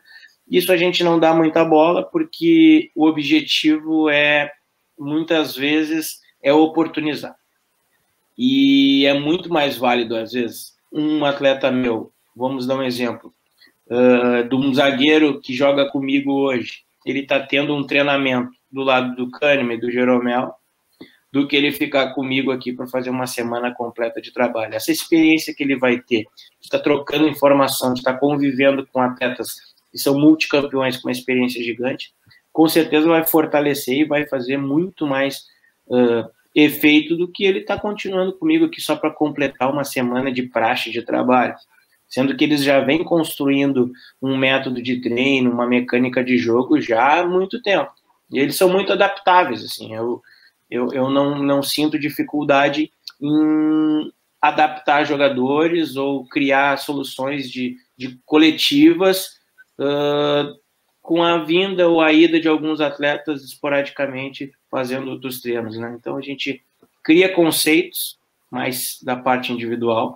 Isso 0.51 0.71
a 0.71 0.77
gente 0.77 1.03
não 1.03 1.19
dá 1.19 1.35
muita 1.35 1.65
bola, 1.65 2.03
porque 2.03 2.91
o 2.95 3.07
objetivo 3.07 4.11
é, 4.11 4.51
muitas 4.99 5.57
vezes, 5.57 6.21
é 6.43 6.53
oportunizar. 6.53 7.35
E 8.37 9.05
é 9.07 9.15
muito 9.15 9.51
mais 9.53 9.77
válido, 9.77 10.17
às 10.17 10.33
vezes, 10.33 10.75
um 10.93 11.25
atleta 11.25 11.71
meu, 11.71 12.13
vamos 12.37 12.67
dar 12.67 12.77
um 12.77 12.83
exemplo, 12.83 13.35
uh, 13.87 14.49
de 14.49 14.55
um 14.55 14.73
zagueiro 14.73 15.41
que 15.41 15.53
joga 15.53 15.91
comigo 15.91 16.33
hoje, 16.33 16.85
ele 17.05 17.21
está 17.21 17.41
tendo 17.41 17.75
um 17.75 17.85
treinamento 17.85 18.53
do 18.71 18.83
lado 18.83 19.17
do 19.17 19.31
Kahneman 19.31 19.75
e 19.75 19.81
do 19.81 19.91
Jeromel, 19.91 20.53
do 21.33 21.47
que 21.47 21.55
ele 21.55 21.71
ficar 21.73 22.15
comigo 22.15 22.51
aqui 22.51 22.73
para 22.73 22.87
fazer 22.87 23.11
uma 23.11 23.27
semana 23.27 23.75
completa 23.75 24.21
de 24.21 24.33
trabalho. 24.33 24.75
Essa 24.75 24.91
experiência 24.91 25.55
que 25.55 25.63
ele 25.63 25.77
vai 25.77 25.99
ter, 25.99 26.27
está 26.61 26.79
trocando 26.79 27.29
informação, 27.29 27.93
está 27.93 28.15
convivendo 28.15 28.87
com 28.87 29.01
atletas 29.01 29.57
que 29.91 29.99
são 29.99 30.19
multicampeões 30.19 30.97
com 30.97 31.09
uma 31.09 31.13
experiência 31.13 31.63
gigante, 31.63 32.13
com 32.53 32.69
certeza 32.69 33.07
vai 33.07 33.27
fortalecer 33.27 33.99
e 33.99 34.05
vai 34.05 34.27
fazer 34.27 34.57
muito 34.57 35.07
mais 35.07 35.45
uh, 35.87 36.29
efeito 36.55 37.17
do 37.17 37.29
que 37.29 37.45
ele 37.45 37.61
está 37.61 37.79
continuando 37.79 38.33
comigo 38.33 38.65
aqui 38.65 38.81
só 38.81 38.97
para 38.97 39.11
completar 39.11 39.71
uma 39.71 39.85
semana 39.85 40.33
de 40.33 40.43
praxe 40.43 40.91
de 40.91 41.03
trabalho. 41.03 41.55
Sendo 42.09 42.35
que 42.35 42.43
eles 42.43 42.63
já 42.63 42.81
vêm 42.81 43.05
construindo 43.05 43.93
um 44.21 44.35
método 44.37 44.81
de 44.83 45.01
treino, 45.01 45.51
uma 45.51 45.67
mecânica 45.67 46.25
de 46.25 46.39
jogo 46.39 46.81
já 46.81 47.21
há 47.21 47.27
muito 47.27 47.61
tempo. 47.63 47.91
E 48.33 48.39
eles 48.39 48.57
são 48.57 48.69
muito 48.69 48.93
adaptáveis, 48.93 49.63
assim. 49.63 49.95
Eu, 49.95 50.23
eu, 50.71 50.93
eu 50.93 51.11
não, 51.11 51.39
não 51.39 51.63
sinto 51.63 51.99
dificuldade 51.99 52.91
em 53.21 54.13
adaptar 54.41 55.05
jogadores 55.05 55.97
ou 55.97 56.27
criar 56.27 56.79
soluções 56.79 57.51
de, 57.51 57.77
de 57.97 58.19
coletivas 58.25 59.39
uh, 59.79 60.55
com 61.03 61.23
a 61.23 61.39
vinda 61.39 61.89
ou 61.89 62.01
a 62.01 62.13
ida 62.13 62.39
de 62.39 62.49
alguns 62.49 62.81
atletas 62.81 63.43
esporadicamente 63.43 64.53
fazendo 64.71 65.11
outros 65.11 65.41
treinos, 65.41 65.77
né? 65.77 65.97
Então 65.99 66.17
a 66.17 66.21
gente 66.21 66.63
cria 67.03 67.33
conceitos 67.33 68.19
mais 68.51 68.99
da 69.03 69.17
parte 69.17 69.53
individual 69.53 70.15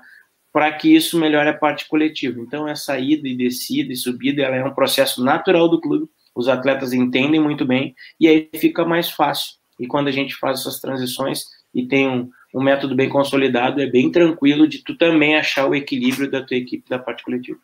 para 0.52 0.70
que 0.70 0.94
isso 0.94 1.18
melhore 1.18 1.48
a 1.48 1.56
parte 1.56 1.88
coletiva. 1.88 2.38
Então 2.38 2.68
essa 2.68 2.98
ida 2.98 3.26
e 3.26 3.36
descida 3.36 3.92
e 3.92 3.96
subida 3.96 4.42
ela 4.42 4.56
é 4.56 4.64
um 4.64 4.74
processo 4.74 5.24
natural 5.24 5.68
do 5.68 5.80
clube. 5.80 6.06
Os 6.34 6.48
atletas 6.48 6.92
entendem 6.92 7.40
muito 7.40 7.64
bem 7.64 7.94
e 8.20 8.28
aí 8.28 8.50
fica 8.54 8.84
mais 8.84 9.10
fácil. 9.10 9.61
E 9.82 9.86
quando 9.88 10.06
a 10.06 10.12
gente 10.12 10.36
faz 10.36 10.60
essas 10.60 10.80
transições 10.80 11.46
e 11.74 11.84
tem 11.84 12.08
um, 12.08 12.30
um 12.54 12.62
método 12.62 12.94
bem 12.94 13.08
consolidado, 13.08 13.82
é 13.82 13.86
bem 13.86 14.12
tranquilo 14.12 14.68
de 14.68 14.78
tu 14.78 14.96
também 14.96 15.36
achar 15.36 15.66
o 15.68 15.74
equilíbrio 15.74 16.30
da 16.30 16.40
tua 16.40 16.56
equipe 16.56 16.88
da 16.88 17.00
parte 17.00 17.24
coletiva. 17.24 17.58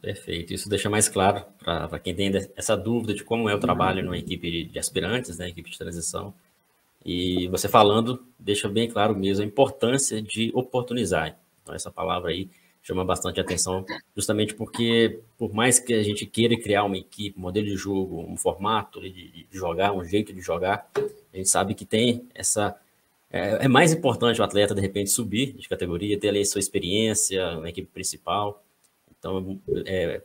Perfeito. 0.00 0.54
Isso 0.54 0.68
deixa 0.68 0.88
mais 0.88 1.08
claro 1.08 1.44
para 1.58 1.98
quem 1.98 2.14
tem 2.14 2.30
essa 2.56 2.76
dúvida 2.76 3.12
de 3.14 3.24
como 3.24 3.48
é 3.48 3.54
o 3.54 3.58
trabalho 3.58 4.04
numa 4.04 4.16
equipe 4.16 4.62
de 4.62 4.78
aspirantes, 4.78 5.38
né, 5.38 5.48
equipe 5.48 5.68
de 5.68 5.76
transição. 5.76 6.32
E 7.04 7.48
você 7.48 7.68
falando 7.68 8.24
deixa 8.38 8.68
bem 8.68 8.88
claro 8.88 9.16
mesmo 9.16 9.42
a 9.42 9.46
importância 9.46 10.22
de 10.22 10.52
oportunizar. 10.54 11.36
Então, 11.62 11.74
essa 11.74 11.90
palavra 11.90 12.30
aí 12.30 12.48
chama 12.86 13.04
bastante 13.04 13.40
atenção, 13.40 13.84
justamente 14.14 14.54
porque, 14.54 15.20
por 15.36 15.52
mais 15.52 15.78
que 15.78 15.92
a 15.92 16.02
gente 16.02 16.24
queira 16.24 16.56
criar 16.56 16.84
uma 16.84 16.96
equipe, 16.96 17.38
um 17.38 17.42
modelo 17.42 17.66
de 17.66 17.76
jogo, 17.76 18.20
um 18.20 18.36
formato 18.36 19.00
de, 19.00 19.46
jogar, 19.50 19.92
um 19.92 20.04
jeito 20.04 20.32
de 20.32 20.40
jogar, 20.40 20.88
a 20.94 21.36
gente 21.36 21.48
sabe 21.48 21.74
que 21.74 21.84
tem 21.84 22.26
essa. 22.34 22.76
É, 23.30 23.64
é 23.64 23.68
mais 23.68 23.92
importante 23.92 24.40
o 24.40 24.44
atleta, 24.44 24.74
de 24.74 24.80
repente, 24.80 25.10
subir 25.10 25.52
de 25.54 25.68
categoria, 25.68 26.18
ter 26.18 26.28
ali 26.28 26.46
sua 26.46 26.60
experiência 26.60 27.56
na 27.56 27.68
equipe 27.68 27.88
principal 27.92 28.62
então, 29.18 29.60
é, 29.86 30.22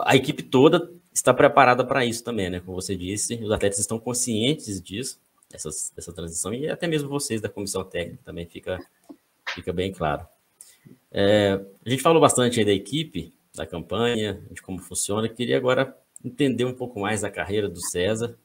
a 0.00 0.16
equipe 0.16 0.42
toda 0.42 0.90
está 1.12 1.32
preparada 1.32 1.84
para 1.84 2.04
isso 2.04 2.22
também, 2.22 2.50
né? 2.50 2.60
Como 2.60 2.80
você 2.80 2.96
disse, 2.96 3.36
os 3.36 3.50
atletas 3.50 3.78
estão 3.78 3.98
conscientes 3.98 4.82
disso, 4.82 5.18
dessa, 5.50 5.70
dessa 5.94 6.12
transição, 6.12 6.52
e 6.52 6.68
até 6.68 6.86
mesmo 6.86 7.08
vocês 7.08 7.40
da 7.40 7.48
comissão 7.48 7.84
técnica 7.84 8.22
também 8.24 8.46
fica, 8.46 8.84
fica 9.54 9.72
bem 9.72 9.92
claro. 9.92 10.26
É, 11.10 11.60
a 11.84 11.90
gente 11.90 12.02
falou 12.02 12.20
bastante 12.20 12.58
aí 12.58 12.66
da 12.66 12.72
equipe, 12.72 13.32
da 13.54 13.66
campanha, 13.66 14.40
de 14.50 14.60
como 14.60 14.78
funciona. 14.78 15.28
Queria 15.28 15.56
agora 15.56 15.96
entender 16.24 16.64
um 16.64 16.74
pouco 16.74 16.98
mais 17.00 17.20
da 17.20 17.30
carreira 17.30 17.68
do 17.68 17.80
César, 17.80 18.36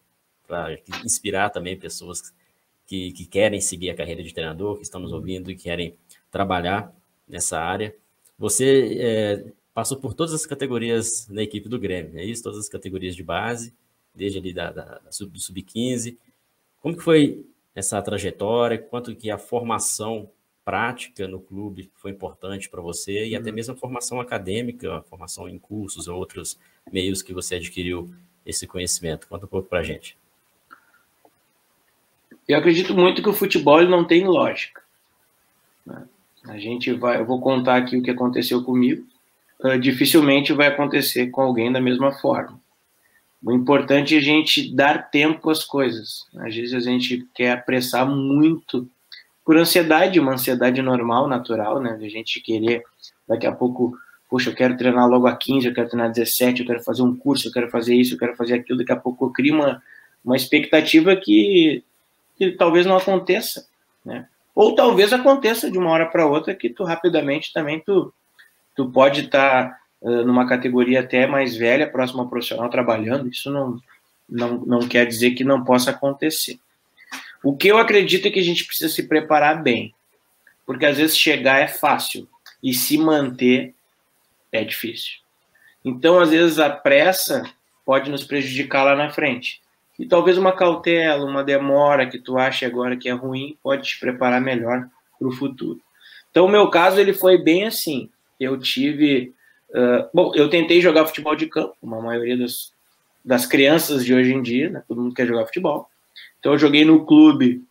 para 0.47 0.79
inspirar 1.05 1.51
também 1.51 1.77
pessoas 1.77 2.33
que, 2.87 3.11
que 3.11 3.25
querem 3.27 3.61
seguir 3.61 3.91
a 3.91 3.95
carreira 3.95 4.23
de 4.23 4.33
treinador, 4.33 4.77
que 4.77 4.81
estão 4.81 4.99
nos 4.99 5.13
ouvindo 5.13 5.51
e 5.51 5.55
querem 5.55 5.95
trabalhar 6.31 6.91
nessa 7.27 7.59
área. 7.59 7.95
Você 8.37 8.97
é, 8.99 9.45
passou 9.73 9.97
por 9.97 10.15
todas 10.15 10.33
as 10.33 10.45
categorias 10.47 11.27
na 11.29 11.43
equipe 11.43 11.69
do 11.69 11.79
Grêmio, 11.79 12.17
é 12.17 12.25
isso? 12.25 12.41
Todas 12.41 12.57
as 12.57 12.67
categorias 12.67 13.15
de 13.15 13.23
base, 13.23 13.73
desde 14.13 14.39
ali 14.39 14.51
da, 14.51 14.71
da, 14.71 14.97
da 14.97 15.11
sub, 15.11 15.31
do 15.31 15.39
sub-15. 15.39 16.17
Como 16.81 16.97
que 16.97 17.03
foi 17.03 17.45
essa 17.75 18.01
trajetória? 18.01 18.79
Quanto 18.79 19.15
que 19.15 19.29
a 19.29 19.37
formação 19.37 20.29
prática 20.69 21.27
no 21.27 21.39
clube 21.39 21.89
foi 21.95 22.11
importante 22.11 22.69
para 22.69 22.79
você 22.79 23.25
e 23.25 23.35
até 23.35 23.49
uhum. 23.49 23.55
mesmo 23.55 23.73
a 23.73 23.77
formação 23.77 24.21
acadêmica, 24.21 24.97
a 24.97 25.01
formação 25.01 25.49
em 25.49 25.57
cursos 25.57 26.07
ou 26.07 26.15
outros 26.15 26.59
meios 26.91 27.23
que 27.23 27.33
você 27.33 27.55
adquiriu 27.55 28.13
esse 28.45 28.67
conhecimento? 28.67 29.27
Conta 29.27 29.47
um 29.47 29.49
pouco 29.49 29.67
para 29.67 29.79
a 29.79 29.83
gente. 29.83 30.15
Eu 32.47 32.59
acredito 32.59 32.93
muito 32.93 33.23
que 33.23 33.29
o 33.29 33.33
futebol 33.33 33.81
não 33.81 34.05
tem 34.05 34.27
lógica. 34.27 34.83
Né? 35.83 36.07
A 36.45 36.59
gente 36.59 36.93
vai, 36.93 37.19
eu 37.19 37.25
vou 37.25 37.41
contar 37.41 37.77
aqui 37.77 37.97
o 37.97 38.03
que 38.03 38.11
aconteceu 38.11 38.63
comigo 38.63 39.03
uh, 39.63 39.79
dificilmente 39.79 40.53
vai 40.53 40.67
acontecer 40.67 41.31
com 41.31 41.41
alguém 41.41 41.71
da 41.71 41.81
mesma 41.81 42.11
forma. 42.11 42.61
O 43.43 43.51
importante 43.53 44.13
é 44.13 44.19
a 44.19 44.21
gente 44.21 44.71
dar 44.71 45.09
tempo 45.09 45.49
às 45.49 45.63
coisas. 45.63 46.27
Às 46.37 46.55
vezes 46.55 46.75
a 46.75 46.79
gente 46.79 47.27
quer 47.33 47.53
apressar 47.53 48.07
muito 48.07 48.87
por 49.49 49.57
ansiedade, 49.57 50.19
uma 50.19 50.33
ansiedade 50.33 50.79
normal, 50.79 51.27
natural, 51.27 51.79
né? 51.79 51.97
A 51.99 52.07
gente 52.07 52.39
querer 52.39 52.83
daqui 53.27 53.47
a 53.47 53.51
pouco, 53.51 53.97
poxa, 54.29 54.51
eu 54.51 54.55
quero 54.55 54.77
treinar 54.77 55.09
logo 55.09 55.25
a 55.25 55.35
15, 55.35 55.65
eu 55.65 55.73
quero 55.73 55.89
treinar 55.89 56.09
a 56.09 56.11
17, 56.11 56.61
eu 56.61 56.67
quero 56.67 56.83
fazer 56.83 57.01
um 57.01 57.15
curso, 57.15 57.47
eu 57.47 57.51
quero 57.51 57.67
fazer 57.67 57.95
isso, 57.95 58.13
eu 58.13 58.19
quero 58.19 58.35
fazer 58.35 58.53
aquilo. 58.53 58.77
Daqui 58.77 58.91
a 58.91 58.95
pouco 58.95 59.25
eu 59.25 59.31
crio 59.31 59.55
uma, 59.55 59.81
uma 60.23 60.35
expectativa 60.35 61.15
que, 61.15 61.83
que 62.37 62.51
talvez 62.51 62.85
não 62.85 62.95
aconteça, 62.95 63.65
né? 64.05 64.27
Ou 64.53 64.75
talvez 64.75 65.11
aconteça 65.13 65.71
de 65.71 65.79
uma 65.79 65.89
hora 65.89 66.05
para 66.05 66.27
outra 66.27 66.53
que 66.53 66.69
tu 66.69 66.83
rapidamente 66.83 67.51
também 67.51 67.79
tu 67.79 68.13
tu 68.75 68.91
pode 68.91 69.21
estar 69.21 69.67
tá, 69.67 69.79
uh, 70.03 70.23
numa 70.25 70.47
categoria 70.47 70.99
até 70.99 71.25
mais 71.25 71.55
velha, 71.55 71.89
próxima 71.89 72.21
ao 72.21 72.29
profissional, 72.29 72.69
trabalhando, 72.69 73.27
isso 73.27 73.49
não, 73.49 73.81
não, 74.29 74.59
não 74.59 74.87
quer 74.87 75.07
dizer 75.07 75.31
que 75.31 75.43
não 75.43 75.63
possa 75.63 75.89
acontecer. 75.89 76.59
O 77.43 77.55
que 77.55 77.67
eu 77.67 77.77
acredito 77.77 78.27
é 78.27 78.31
que 78.31 78.39
a 78.39 78.43
gente 78.43 78.65
precisa 78.65 78.93
se 78.93 79.07
preparar 79.07 79.61
bem, 79.61 79.93
porque 80.65 80.85
às 80.85 80.97
vezes 80.97 81.17
chegar 81.17 81.59
é 81.59 81.67
fácil 81.67 82.27
e 82.61 82.73
se 82.73 82.97
manter 82.97 83.73
é 84.51 84.63
difícil. 84.63 85.19
Então, 85.83 86.19
às 86.19 86.31
vezes, 86.31 86.59
a 86.59 86.69
pressa 86.69 87.43
pode 87.85 88.11
nos 88.11 88.23
prejudicar 88.23 88.83
lá 88.83 88.95
na 88.95 89.09
frente. 89.09 89.61
E 89.97 90.05
talvez 90.05 90.37
uma 90.37 90.51
cautela, 90.51 91.25
uma 91.25 91.43
demora 91.43 92.07
que 92.07 92.19
tu 92.19 92.37
ache 92.37 92.65
agora 92.65 92.97
que 92.97 93.09
é 93.09 93.13
ruim, 93.13 93.57
pode 93.63 93.87
te 93.87 93.99
preparar 93.99 94.41
melhor 94.41 94.87
para 95.17 95.27
o 95.27 95.31
futuro. 95.31 95.81
Então, 96.29 96.45
o 96.45 96.49
meu 96.49 96.69
caso 96.69 96.99
ele 96.99 97.13
foi 97.13 97.37
bem 97.37 97.65
assim 97.65 98.09
eu 98.39 98.57
tive. 98.57 99.33
Uh, 99.69 100.09
bom, 100.13 100.31
eu 100.33 100.49
tentei 100.49 100.81
jogar 100.81 101.05
futebol 101.05 101.35
de 101.35 101.47
campo, 101.47 101.75
como 101.81 101.95
a 101.95 102.01
maioria 102.01 102.37
das, 102.37 102.73
das 103.23 103.45
crianças 103.45 104.05
de 104.05 104.13
hoje 104.13 104.33
em 104.33 104.41
dia, 104.41 104.69
né? 104.69 104.83
todo 104.87 105.01
mundo 105.01 105.13
quer 105.13 105.27
jogar 105.27 105.45
futebol. 105.45 105.88
Então 106.39 106.53
eu 106.53 106.57
joguei 106.57 106.85
no 106.85 107.05
clube, 107.05 107.63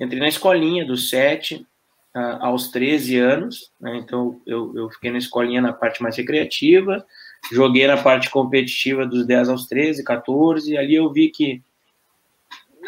entrei 0.00 0.20
na 0.20 0.28
escolinha 0.28 0.84
dos 0.84 1.10
sete 1.10 1.66
uh, 2.14 2.38
aos 2.40 2.68
13 2.68 3.18
anos, 3.18 3.70
né? 3.80 3.96
então 3.96 4.40
eu, 4.46 4.72
eu 4.74 4.90
fiquei 4.90 5.10
na 5.10 5.18
escolinha 5.18 5.60
na 5.60 5.72
parte 5.72 6.02
mais 6.02 6.16
recreativa, 6.16 7.04
joguei 7.52 7.86
na 7.86 7.96
parte 7.96 8.30
competitiva 8.30 9.06
dos 9.06 9.26
10 9.26 9.50
aos 9.50 9.66
13, 9.66 10.02
14, 10.02 10.72
e 10.72 10.78
ali 10.78 10.94
eu 10.94 11.12
vi 11.12 11.30
que 11.30 11.62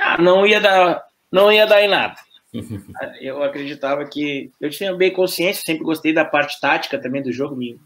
ah, 0.01 0.21
não 0.21 0.47
ia 0.47 0.61
dar, 0.61 1.05
não 1.31 1.53
ia 1.53 1.67
dar 1.67 1.83
em 1.83 1.89
nada. 1.89 2.17
eu 3.21 3.43
acreditava 3.43 4.05
que 4.07 4.51
eu 4.61 4.71
tinha 4.71 4.95
bem 4.95 5.13
consciência, 5.13 5.63
sempre 5.65 5.85
gostei 5.85 6.13
da 6.13 6.25
parte 6.25 6.59
tática 6.59 6.99
também 6.99 7.23
do 7.23 7.31
jogo, 7.31 7.55
me, 7.55 7.79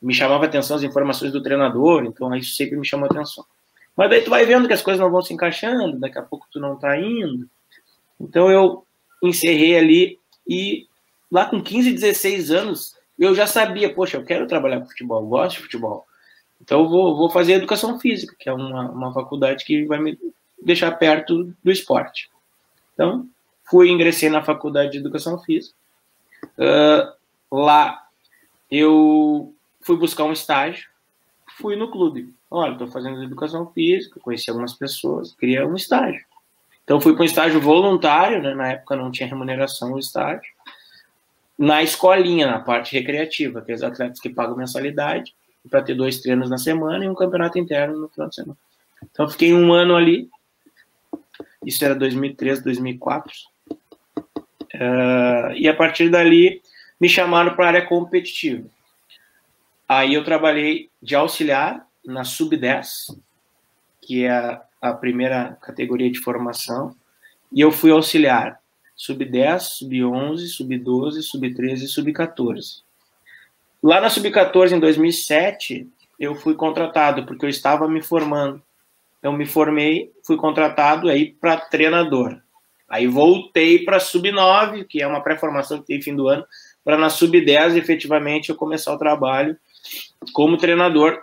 me 0.00 0.14
chamava 0.14 0.46
atenção 0.46 0.76
as 0.76 0.82
informações 0.82 1.32
do 1.32 1.42
treinador, 1.42 2.04
então 2.04 2.34
isso 2.34 2.54
sempre 2.54 2.76
me 2.76 2.86
chamou 2.86 3.06
atenção. 3.06 3.44
Mas 4.00 4.08
daí 4.08 4.22
tu 4.22 4.30
vai 4.30 4.46
vendo 4.46 4.66
que 4.66 4.72
as 4.72 4.80
coisas 4.80 4.98
não 4.98 5.10
vão 5.10 5.20
se 5.20 5.34
encaixando, 5.34 6.00
daqui 6.00 6.18
a 6.18 6.22
pouco 6.22 6.46
tu 6.50 6.58
não 6.58 6.74
tá 6.74 6.98
indo. 6.98 7.46
Então 8.18 8.50
eu 8.50 8.82
encerrei 9.22 9.76
ali 9.76 10.18
e 10.48 10.86
lá 11.30 11.44
com 11.44 11.62
15, 11.62 11.92
16 11.92 12.50
anos, 12.50 12.96
eu 13.18 13.34
já 13.34 13.46
sabia, 13.46 13.92
poxa, 13.92 14.16
eu 14.16 14.24
quero 14.24 14.46
trabalhar 14.46 14.80
com 14.80 14.86
futebol, 14.86 15.26
gosto 15.26 15.56
de 15.56 15.64
futebol. 15.64 16.06
Então 16.62 16.88
vou, 16.88 17.14
vou 17.14 17.28
fazer 17.28 17.52
educação 17.52 18.00
física, 18.00 18.34
que 18.38 18.48
é 18.48 18.54
uma, 18.54 18.90
uma 18.90 19.12
faculdade 19.12 19.66
que 19.66 19.84
vai 19.84 19.98
me 20.00 20.18
deixar 20.62 20.92
perto 20.92 21.54
do 21.62 21.70
esporte. 21.70 22.30
Então, 22.94 23.28
fui 23.64 23.90
ingressei 23.90 24.30
na 24.30 24.42
faculdade 24.42 24.92
de 24.92 24.98
educação 24.98 25.38
física. 25.40 25.76
Uh, 26.56 27.12
lá 27.54 28.02
eu 28.70 29.54
fui 29.82 29.98
buscar 29.98 30.24
um 30.24 30.32
estágio, 30.32 30.88
fui 31.58 31.76
no 31.76 31.90
clube. 31.90 32.32
Olha, 32.50 32.72
estou 32.72 32.88
fazendo 32.88 33.22
educação 33.22 33.70
física, 33.72 34.18
conheci 34.18 34.50
algumas 34.50 34.72
pessoas, 34.72 35.32
queria 35.34 35.66
um 35.66 35.76
estágio. 35.76 36.24
Então 36.82 37.00
fui 37.00 37.12
para 37.12 37.22
um 37.22 37.26
estágio 37.26 37.60
voluntário, 37.60 38.42
né? 38.42 38.54
na 38.54 38.72
época 38.72 38.96
não 38.96 39.12
tinha 39.12 39.28
remuneração 39.28 39.92
o 39.92 39.98
estágio, 39.98 40.50
na 41.56 41.82
escolinha, 41.82 42.46
na 42.46 42.58
parte 42.58 42.92
recreativa, 42.92 43.60
aqueles 43.60 43.82
atletas 43.82 44.18
que 44.18 44.30
pagam 44.30 44.56
mensalidade, 44.56 45.34
para 45.68 45.82
ter 45.82 45.94
dois 45.94 46.18
treinos 46.18 46.48
na 46.48 46.56
semana 46.56 47.04
e 47.04 47.08
um 47.08 47.14
campeonato 47.14 47.58
interno 47.58 47.98
no 47.98 48.08
final 48.08 48.28
de 48.28 48.34
semana. 48.34 48.56
Então 49.10 49.28
fiquei 49.28 49.52
um 49.52 49.72
ano 49.72 49.94
ali, 49.94 50.28
isso 51.64 51.84
era 51.84 51.94
2003, 51.94 52.62
2004, 52.62 53.32
uh, 53.70 55.52
e 55.54 55.68
a 55.68 55.74
partir 55.74 56.08
dali 56.08 56.62
me 56.98 57.08
chamaram 57.08 57.54
para 57.54 57.64
a 57.66 57.68
área 57.68 57.86
competitiva. 57.86 58.66
Aí 59.88 60.14
eu 60.14 60.24
trabalhei 60.24 60.88
de 61.02 61.14
auxiliar 61.14 61.86
na 62.04 62.24
sub-10, 62.24 63.16
que 64.00 64.24
é 64.24 64.30
a 64.30 64.62
a 64.80 64.94
primeira 64.94 65.58
categoria 65.60 66.10
de 66.10 66.18
formação, 66.18 66.96
e 67.52 67.60
eu 67.60 67.70
fui 67.70 67.90
auxiliar 67.90 68.58
sub-10, 68.96 69.60
sub-11, 69.60 70.46
sub-12, 70.46 71.22
sub-13 71.22 71.82
e 71.82 71.88
sub-14. 71.88 72.82
Lá 73.82 74.00
na 74.00 74.08
sub-14, 74.08 74.72
em 74.72 74.80
2007, 74.80 75.88
eu 76.18 76.34
fui 76.34 76.54
contratado, 76.54 77.26
porque 77.26 77.44
eu 77.44 77.50
estava 77.50 77.88
me 77.88 78.02
formando. 78.02 78.62
Eu 79.22 79.32
me 79.32 79.46
formei, 79.46 80.12
fui 80.24 80.36
contratado 80.36 81.08
aí 81.08 81.32
para 81.32 81.56
treinador. 81.56 82.40
Aí 82.88 83.06
voltei 83.06 83.84
para 83.84 84.00
sub-9, 84.00 84.84
que 84.84 85.02
é 85.02 85.06
uma 85.06 85.22
pré-formação 85.22 85.78
que 85.80 85.86
tem 85.86 86.02
fim 86.02 86.14
do 86.14 86.28
ano, 86.28 86.44
para 86.84 86.96
na 86.96 87.10
sub-10 87.10 87.76
efetivamente 87.76 88.48
eu 88.48 88.56
começar 88.56 88.92
o 88.92 88.98
trabalho 88.98 89.56
como 90.32 90.56
treinador 90.56 91.22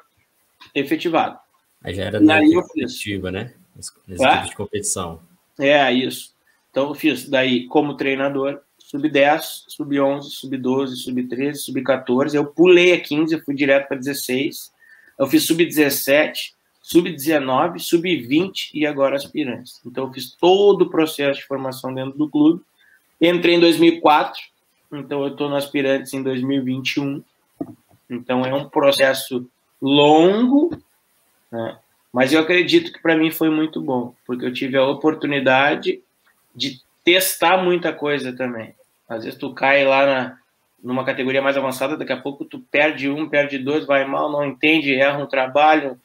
efetivado. 0.79 1.39
Aí 1.83 1.93
já 1.93 2.05
era 2.05 2.19
na 2.19 2.39
competitiva, 2.39 3.31
né? 3.31 3.53
Nesse 3.75 4.23
é? 4.23 4.37
tipo 4.37 4.49
de 4.49 4.55
competição. 4.55 5.21
É, 5.59 5.91
isso. 5.91 6.33
Então 6.71 6.89
eu 6.89 6.95
fiz 6.95 7.27
daí 7.27 7.65
como 7.67 7.95
treinador, 7.95 8.61
sub-10, 8.77 9.65
sub-11, 9.67 10.21
sub-12, 10.23 10.87
sub-13, 10.95 11.55
sub-14. 11.55 12.33
Eu 12.35 12.45
pulei 12.45 12.93
a 12.93 12.99
15, 12.99 13.33
eu 13.33 13.41
fui 13.43 13.55
direto 13.55 13.87
para 13.87 13.97
16. 13.97 14.71
Eu 15.17 15.27
fiz 15.27 15.43
sub-17, 15.45 16.53
sub-19, 16.81 17.79
sub-20 17.79 18.71
e 18.73 18.85
agora 18.85 19.15
aspirantes. 19.15 19.81
Então 19.85 20.05
eu 20.05 20.13
fiz 20.13 20.31
todo 20.31 20.83
o 20.83 20.89
processo 20.89 21.39
de 21.39 21.45
formação 21.45 21.93
dentro 21.93 22.17
do 22.17 22.29
clube. 22.29 22.61
Entrei 23.19 23.55
em 23.55 23.59
2004, 23.59 24.39
então 24.93 25.23
eu 25.23 25.29
estou 25.29 25.49
no 25.49 25.55
aspirantes 25.55 26.13
em 26.13 26.21
2021. 26.21 27.23
Então 28.09 28.45
é 28.45 28.53
um 28.53 28.69
processo 28.69 29.49
longo, 29.81 30.69
né? 31.51 31.77
Mas 32.11 32.33
eu 32.33 32.39
acredito 32.39 32.91
que 32.91 33.01
para 33.01 33.15
mim 33.15 33.29
foi 33.29 33.49
muito 33.49 33.79
bom, 33.81 34.13
porque 34.25 34.45
eu 34.45 34.53
tive 34.53 34.77
a 34.77 34.85
oportunidade 34.85 36.01
de 36.55 36.81
testar 37.03 37.57
muita 37.57 37.93
coisa 37.93 38.35
também. 38.35 38.73
Às 39.07 39.23
vezes 39.23 39.39
tu 39.39 39.53
cai 39.53 39.85
lá 39.85 40.05
na, 40.05 40.37
numa 40.83 41.05
categoria 41.05 41.41
mais 41.41 41.57
avançada, 41.57 41.97
daqui 41.97 42.11
a 42.11 42.21
pouco 42.21 42.43
tu 42.43 42.59
perde 42.71 43.09
um, 43.09 43.29
perde 43.29 43.57
dois, 43.59 43.85
vai 43.85 44.05
mal, 44.05 44.31
não 44.31 44.43
entende, 44.43 44.95
erra 44.95 45.19
um 45.19 45.27
trabalho, 45.27 45.99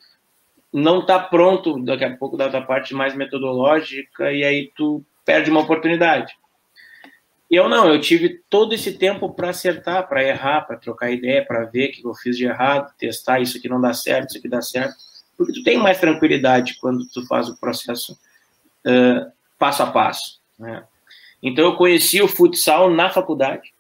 não 0.73 1.01
está 1.01 1.19
pronto 1.19 1.79
daqui 1.83 2.05
a 2.05 2.17
pouco 2.17 2.37
da 2.37 2.49
tua 2.49 2.63
parte 2.63 2.95
mais 2.95 3.15
metodológica 3.15 4.33
e 4.33 4.45
aí 4.45 4.71
tu 4.77 5.05
perde 5.25 5.51
uma 5.51 5.61
oportunidade. 5.61 6.37
Eu 7.53 7.69
não, 7.69 7.87
eu 7.87 8.01
tive 8.01 8.43
todo 8.49 8.75
esse 8.75 8.95
tempo 8.95 9.33
para 9.33 9.51
acertar, 9.51 10.09
para 10.09 10.25
errar, 10.25 10.63
para 10.63 10.79
trocar 10.79 11.13
ideia, 11.13 11.45
para 11.45 11.67
ver 11.67 11.91
o 11.91 11.93
que 11.93 12.07
eu 12.07 12.15
fiz 12.15 12.37
de 12.37 12.47
errado, 12.47 12.93
testar 12.97 13.41
isso 13.41 13.59
aqui 13.59 13.69
não 13.69 13.81
dá 13.81 13.93
certo, 13.93 14.31
isso 14.31 14.39
aqui 14.39 14.49
dá 14.49 14.63
certo 14.63 14.97
porque 15.37 15.53
tu 15.53 15.63
tem 15.63 15.77
mais 15.77 15.99
tranquilidade 15.99 16.77
quando 16.81 17.07
tu 17.09 17.27
faz 17.27 17.49
o 17.49 17.59
processo 17.59 18.13
uh, 18.13 19.33
passo 19.59 19.83
a 19.83 19.91
passo. 19.91 20.41
Né? 20.59 20.85
Então 21.43 21.65
eu 21.65 21.77
conheci 21.77 22.23
o 22.23 22.29
futsal 22.29 22.91
na 22.91 23.11
faculdade 23.11 23.73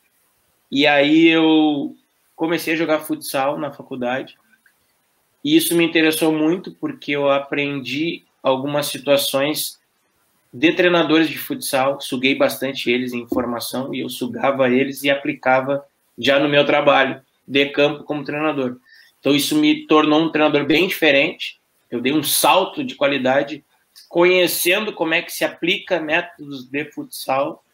e 0.71 0.87
aí 0.87 1.29
eu 1.29 1.97
comecei 2.35 2.75
a 2.75 2.77
jogar 2.77 3.01
futsal 3.01 3.59
na 3.59 3.73
faculdade 3.73 4.37
e 5.45 5.57
isso 5.57 5.77
me 5.77 5.85
interessou 5.85 6.33
muito 6.33 6.73
porque 6.75 7.13
eu 7.13 7.31
aprendi 7.31 8.25
algumas 8.43 8.87
situações 8.87 9.81
de 10.53 10.73
treinadores 10.75 11.31
de 11.31 11.38
futsal, 11.38 12.01
suguei 12.01 12.35
bastante 12.35 12.91
eles 12.91 13.12
em 13.12 13.21
informação 13.21 13.95
e 13.95 14.01
eu 14.01 14.11
sugava 14.11 14.69
eles 14.69 15.03
e 15.03 15.11
aplicava 15.11 15.85
já 16.19 16.38
no 16.38 16.49
meu 16.49 16.67
trabalho 16.67 17.23
de 17.49 17.67
campo 17.67 18.05
como 18.05 18.25
treinador. 18.25 18.77
Então 19.19 19.35
isso 19.35 19.57
me 19.57 19.87
tornou 19.87 20.21
um 20.21 20.31
treinador 20.31 20.67
bem 20.67 20.87
diferente. 20.87 21.59
Eu 21.91 22.01
dei 22.01 22.12
um 22.12 22.23
salto 22.23 22.85
de 22.85 22.95
qualidade 22.95 23.65
conhecendo 24.09 24.93
como 24.93 25.15
é 25.15 25.23
que 25.23 25.33
se 25.33 25.45
aplica 25.45 25.99
métodos 25.99 26.69
de 26.69 26.85
futsal. 26.93 27.65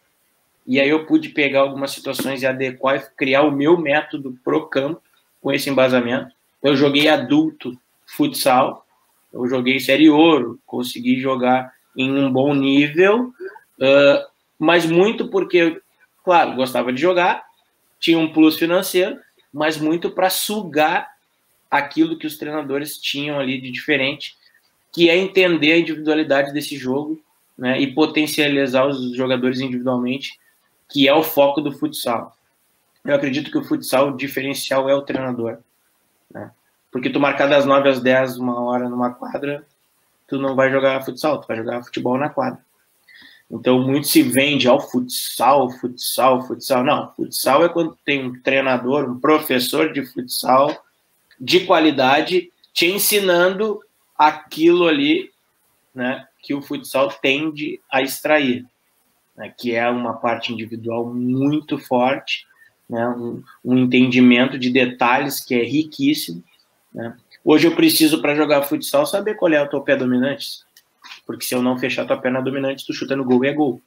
E 0.64 0.78
aí 0.78 0.88
eu 0.88 1.04
pude 1.04 1.30
pegar 1.30 1.60
algumas 1.60 1.90
situações 1.90 2.42
e 2.42 2.46
adequar 2.46 2.96
e 2.96 3.16
criar 3.16 3.42
o 3.42 3.50
meu 3.50 3.76
método 3.76 4.38
pro 4.44 4.68
campo 4.68 5.02
com 5.40 5.52
esse 5.52 5.68
embasamento. 5.68 6.32
Eu 6.62 6.76
joguei 6.76 7.08
adulto 7.08 7.76
futsal, 8.06 8.86
eu 9.32 9.48
joguei 9.48 9.80
série 9.80 10.08
ouro, 10.08 10.60
consegui 10.66 11.20
jogar 11.20 11.72
em 11.98 12.16
um 12.16 12.32
bom 12.32 12.54
nível, 12.54 13.34
uh, 13.80 14.26
mas 14.56 14.86
muito 14.86 15.28
porque, 15.28 15.82
claro, 16.24 16.54
gostava 16.54 16.92
de 16.92 17.00
jogar, 17.00 17.44
tinha 17.98 18.18
um 18.18 18.32
plus 18.32 18.56
financeiro, 18.56 19.18
mas 19.52 19.76
muito 19.76 20.10
para 20.10 20.30
sugar 20.30 21.08
aquilo 21.68 22.16
que 22.16 22.26
os 22.26 22.38
treinadores 22.38 22.96
tinham 22.96 23.38
ali 23.38 23.60
de 23.60 23.70
diferente, 23.70 24.36
que 24.92 25.10
é 25.10 25.16
entender 25.16 25.72
a 25.72 25.78
individualidade 25.78 26.52
desse 26.52 26.76
jogo 26.76 27.20
né, 27.56 27.80
e 27.80 27.92
potencializar 27.92 28.86
os 28.86 29.16
jogadores 29.16 29.60
individualmente, 29.60 30.38
que 30.88 31.08
é 31.08 31.12
o 31.12 31.22
foco 31.22 31.60
do 31.60 31.72
futsal. 31.72 32.36
Eu 33.04 33.14
acredito 33.14 33.50
que 33.50 33.58
o 33.58 33.64
futsal, 33.64 34.08
o 34.08 34.16
diferencial 34.16 34.88
é 34.88 34.94
o 34.94 35.02
treinador. 35.02 35.58
Né? 36.30 36.50
Porque 36.90 37.10
tu 37.10 37.18
marcar 37.20 37.48
das 37.48 37.66
9 37.66 37.88
às 37.88 38.00
10 38.00 38.38
uma 38.38 38.60
hora 38.60 38.88
numa 38.88 39.12
quadra, 39.12 39.66
tu 40.28 40.38
não 40.38 40.54
vai 40.54 40.70
jogar 40.70 41.04
futsal, 41.04 41.40
tu 41.40 41.48
vai 41.48 41.56
jogar 41.56 41.82
futebol 41.82 42.16
na 42.16 42.28
quadra. 42.28 42.60
Então, 43.50 43.80
muito 43.80 44.06
se 44.06 44.22
vende 44.22 44.68
ao 44.68 44.78
futsal, 44.78 45.70
futsal, 45.70 46.46
futsal. 46.46 46.84
Não, 46.84 47.12
futsal 47.14 47.64
é 47.64 47.68
quando 47.68 47.98
tem 48.04 48.26
um 48.26 48.40
treinador, 48.42 49.10
um 49.10 49.18
professor 49.18 49.90
de 49.92 50.04
futsal 50.04 50.84
de 51.40 51.64
qualidade, 51.64 52.52
te 52.74 52.86
ensinando 52.86 53.80
aquilo 54.16 54.86
ali 54.86 55.30
né, 55.94 56.26
que 56.42 56.52
o 56.52 56.60
futsal 56.60 57.08
tende 57.22 57.80
a 57.90 58.02
extrair, 58.02 58.66
né, 59.36 59.52
que 59.56 59.74
é 59.74 59.88
uma 59.88 60.14
parte 60.14 60.52
individual 60.52 61.12
muito 61.12 61.78
forte, 61.78 62.46
né, 62.88 63.08
um, 63.08 63.42
um, 63.64 63.78
entendimento 63.78 64.58
de 64.58 64.70
detalhes 64.70 65.40
que 65.40 65.54
é 65.54 65.64
riquíssimo. 65.64 66.42
Né. 66.92 67.16
Hoje 67.44 67.66
eu 67.66 67.74
preciso, 67.74 68.20
para 68.20 68.34
jogar 68.34 68.62
futsal, 68.62 69.06
saber 69.06 69.34
qual 69.34 69.52
é 69.52 69.62
o 69.62 69.68
teu 69.68 69.80
pé 69.80 69.96
dominante, 69.96 70.58
porque 71.26 71.44
se 71.44 71.54
eu 71.54 71.62
não 71.62 71.78
fechar 71.78 72.06
tua 72.06 72.16
perna 72.16 72.42
dominante, 72.42 72.86
tu 72.86 72.92
chuta 72.92 73.16
no 73.16 73.24
gol 73.24 73.44
e 73.44 73.48
é 73.48 73.52
gol. 73.52 73.80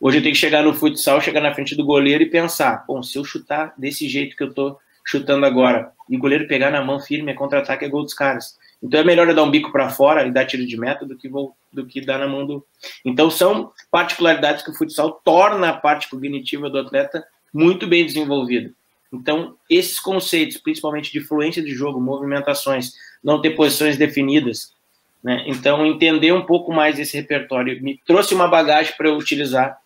Hoje 0.00 0.18
eu 0.18 0.22
tenho 0.22 0.34
que 0.34 0.40
chegar 0.40 0.62
no 0.62 0.72
futsal, 0.72 1.20
chegar 1.20 1.40
na 1.40 1.54
frente 1.54 1.74
do 1.74 1.84
goleiro 1.84 2.22
e 2.22 2.30
pensar, 2.30 2.84
bom, 2.86 3.02
se 3.02 3.18
eu 3.18 3.24
chutar 3.24 3.74
desse 3.76 4.08
jeito 4.08 4.36
que 4.36 4.42
eu 4.42 4.54
tô 4.54 4.78
chutando 5.04 5.44
agora, 5.44 5.92
e 6.08 6.16
o 6.16 6.20
goleiro 6.20 6.46
pegar 6.46 6.70
na 6.70 6.82
mão 6.82 7.00
firme, 7.00 7.32
é 7.32 7.34
contra-ataque, 7.34 7.84
é 7.84 7.88
gol 7.88 8.02
dos 8.02 8.14
caras. 8.14 8.56
Então 8.82 9.00
é 9.00 9.04
melhor 9.04 9.28
eu 9.28 9.34
dar 9.34 9.42
um 9.42 9.50
bico 9.50 9.72
para 9.72 9.88
fora 9.90 10.26
e 10.26 10.30
dar 10.30 10.44
tiro 10.44 10.66
de 10.66 10.76
meta 10.76 11.04
do 11.04 11.16
que, 11.16 11.28
vou, 11.28 11.56
do 11.72 11.86
que 11.86 12.00
dar 12.00 12.18
na 12.18 12.28
mão 12.28 12.46
do. 12.46 12.64
Então 13.04 13.30
são 13.30 13.72
particularidades 13.90 14.62
que 14.62 14.70
o 14.70 14.74
futsal 14.74 15.20
torna 15.24 15.70
a 15.70 15.72
parte 15.72 16.08
cognitiva 16.08 16.68
do 16.68 16.78
atleta 16.78 17.26
muito 17.52 17.86
bem 17.86 18.04
desenvolvida. 18.04 18.70
Então, 19.16 19.56
esses 19.68 19.98
conceitos, 19.98 20.56
principalmente 20.58 21.12
de 21.12 21.20
fluência 21.20 21.62
de 21.62 21.72
jogo, 21.72 22.00
movimentações, 22.00 22.92
não 23.22 23.40
ter 23.40 23.50
posições 23.50 23.96
definidas, 23.96 24.72
né? 25.22 25.42
Então, 25.46 25.84
entender 25.84 26.32
um 26.32 26.44
pouco 26.44 26.72
mais 26.72 26.98
esse 26.98 27.16
repertório 27.16 27.82
me 27.82 28.00
trouxe 28.06 28.34
uma 28.34 28.46
bagagem 28.46 28.94
para 28.96 29.08
eu 29.08 29.16
utilizar 29.16 29.76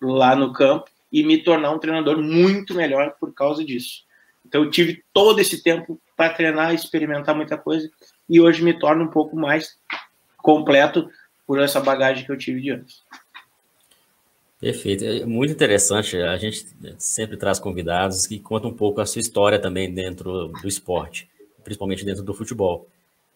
lá 0.00 0.34
no 0.34 0.52
campo 0.52 0.90
e 1.12 1.22
me 1.22 1.38
tornar 1.38 1.70
um 1.70 1.78
treinador 1.78 2.20
muito 2.20 2.74
melhor 2.74 3.14
por 3.20 3.32
causa 3.34 3.64
disso. 3.64 4.04
Então, 4.46 4.64
eu 4.64 4.70
tive 4.70 5.04
todo 5.12 5.38
esse 5.38 5.62
tempo 5.62 6.00
para 6.16 6.32
treinar, 6.32 6.74
experimentar 6.74 7.34
muita 7.34 7.56
coisa 7.56 7.88
e 8.28 8.40
hoje 8.40 8.62
me 8.62 8.78
torno 8.78 9.04
um 9.04 9.08
pouco 9.08 9.36
mais 9.36 9.78
completo 10.38 11.08
por 11.46 11.60
essa 11.60 11.80
bagagem 11.80 12.24
que 12.24 12.32
eu 12.32 12.38
tive 12.38 12.60
de 12.60 12.70
antes. 12.70 13.02
Perfeito, 14.60 15.04
é 15.04 15.24
muito 15.24 15.52
interessante. 15.52 16.18
A 16.18 16.36
gente 16.36 16.66
sempre 16.98 17.36
traz 17.38 17.58
convidados 17.58 18.26
que 18.26 18.38
contam 18.38 18.70
um 18.70 18.74
pouco 18.74 19.00
a 19.00 19.06
sua 19.06 19.20
história 19.20 19.58
também 19.58 19.92
dentro 19.92 20.48
do 20.48 20.68
esporte, 20.68 21.28
principalmente 21.64 22.04
dentro 22.04 22.22
do 22.22 22.34
futebol. 22.34 22.86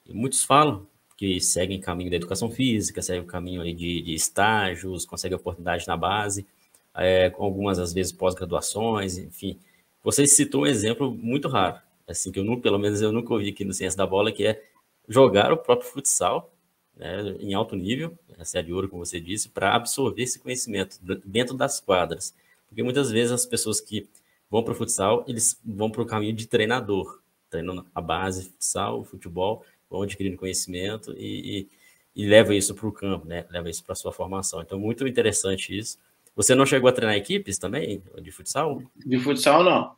E 0.06 0.12
muitos 0.12 0.44
falam 0.44 0.86
que 1.16 1.40
seguem 1.40 1.80
caminho 1.80 2.10
da 2.10 2.16
educação 2.16 2.50
física, 2.50 3.00
seguem 3.00 3.22
o 3.22 3.26
caminho 3.26 3.62
aí 3.62 3.72
de, 3.72 4.02
de 4.02 4.14
estágios, 4.14 5.06
conseguem 5.06 5.36
oportunidade 5.36 5.86
na 5.86 5.96
base, 5.96 6.46
é, 6.94 7.32
algumas, 7.38 7.78
às 7.78 7.92
vezes, 7.94 8.12
pós-graduações, 8.12 9.16
enfim. 9.16 9.58
Você 10.02 10.26
citou 10.26 10.64
um 10.64 10.66
exemplo 10.66 11.10
muito 11.10 11.48
raro, 11.48 11.78
assim, 12.06 12.30
que 12.30 12.38
eu 12.38 12.60
pelo 12.60 12.78
menos 12.78 13.00
eu 13.00 13.12
nunca 13.12 13.32
ouvi 13.32 13.48
aqui 13.48 13.64
no 13.64 13.72
Ciência 13.72 13.96
da 13.96 14.06
Bola, 14.06 14.30
que 14.30 14.46
é 14.46 14.62
jogar 15.08 15.52
o 15.52 15.56
próprio 15.56 15.88
futsal 15.88 16.53
né, 16.96 17.36
em 17.40 17.54
alto 17.54 17.74
nível, 17.76 18.16
a 18.38 18.44
série 18.44 18.72
ouro, 18.72 18.88
como 18.88 19.04
você 19.04 19.20
disse, 19.20 19.48
para 19.48 19.74
absorver 19.74 20.22
esse 20.22 20.38
conhecimento 20.38 20.98
dentro 21.24 21.56
das 21.56 21.80
quadras. 21.80 22.34
Porque 22.68 22.82
muitas 22.82 23.10
vezes 23.10 23.32
as 23.32 23.46
pessoas 23.46 23.80
que 23.80 24.08
vão 24.50 24.62
para 24.62 24.72
o 24.72 24.76
futsal, 24.76 25.24
eles 25.26 25.60
vão 25.64 25.90
para 25.90 26.02
o 26.02 26.06
caminho 26.06 26.34
de 26.34 26.46
treinador, 26.46 27.20
treinando 27.50 27.86
a 27.94 28.00
base, 28.00 28.44
futsal, 28.44 29.04
futebol, 29.04 29.64
vão 29.90 30.02
adquirindo 30.02 30.36
conhecimento 30.36 31.12
e, 31.16 31.68
e, 32.14 32.22
e 32.22 32.26
leva 32.26 32.54
isso 32.54 32.74
para 32.74 32.86
o 32.86 32.92
campo, 32.92 33.26
né? 33.26 33.46
leva 33.50 33.68
isso 33.68 33.82
para 33.84 33.92
a 33.92 33.96
sua 33.96 34.12
formação. 34.12 34.60
Então, 34.60 34.78
muito 34.78 35.06
interessante 35.06 35.76
isso. 35.76 35.98
Você 36.36 36.54
não 36.54 36.66
chegou 36.66 36.88
a 36.88 36.92
treinar 36.92 37.16
equipes 37.16 37.58
também 37.58 38.02
de 38.20 38.30
futsal? 38.32 38.82
De 38.96 39.18
futsal, 39.18 39.62
não. 39.62 39.94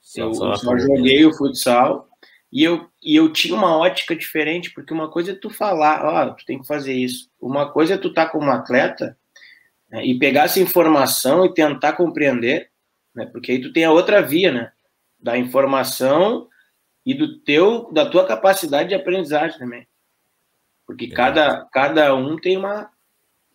Só, 0.00 0.20
eu 0.22 0.34
só, 0.34 0.54
só 0.56 0.78
joguei 0.78 1.24
o 1.24 1.32
futsal 1.34 2.08
e 2.50 2.64
eu, 2.64 2.88
e 3.02 3.14
eu 3.14 3.30
tinha 3.32 3.54
uma 3.54 3.76
ótica 3.76 4.16
diferente, 4.16 4.70
porque 4.70 4.92
uma 4.92 5.10
coisa 5.10 5.32
é 5.32 5.34
tu 5.34 5.50
falar, 5.50 6.04
ó, 6.04 6.26
oh, 6.26 6.34
tu 6.34 6.44
tem 6.46 6.58
que 6.58 6.66
fazer 6.66 6.94
isso. 6.94 7.30
Uma 7.40 7.70
coisa 7.70 7.94
é 7.94 7.98
tu 7.98 8.08
estar 8.08 8.26
tá 8.26 8.32
como 8.32 8.50
atleta 8.50 9.18
né, 9.90 10.04
e 10.04 10.18
pegar 10.18 10.44
essa 10.44 10.60
informação 10.60 11.44
e 11.44 11.52
tentar 11.52 11.92
compreender, 11.92 12.70
né, 13.14 13.26
porque 13.26 13.52
aí 13.52 13.60
tu 13.60 13.72
tem 13.72 13.84
a 13.84 13.92
outra 13.92 14.22
via, 14.22 14.50
né, 14.50 14.72
da 15.20 15.36
informação 15.36 16.48
e 17.04 17.12
do 17.12 17.38
teu, 17.40 17.92
da 17.92 18.08
tua 18.08 18.26
capacidade 18.26 18.88
de 18.88 18.94
aprendizagem 18.94 19.58
também. 19.58 19.86
Porque 20.86 21.04
é. 21.06 21.10
cada, 21.10 21.66
cada 21.70 22.14
um 22.14 22.36
tem 22.38 22.56
uma, 22.56 22.90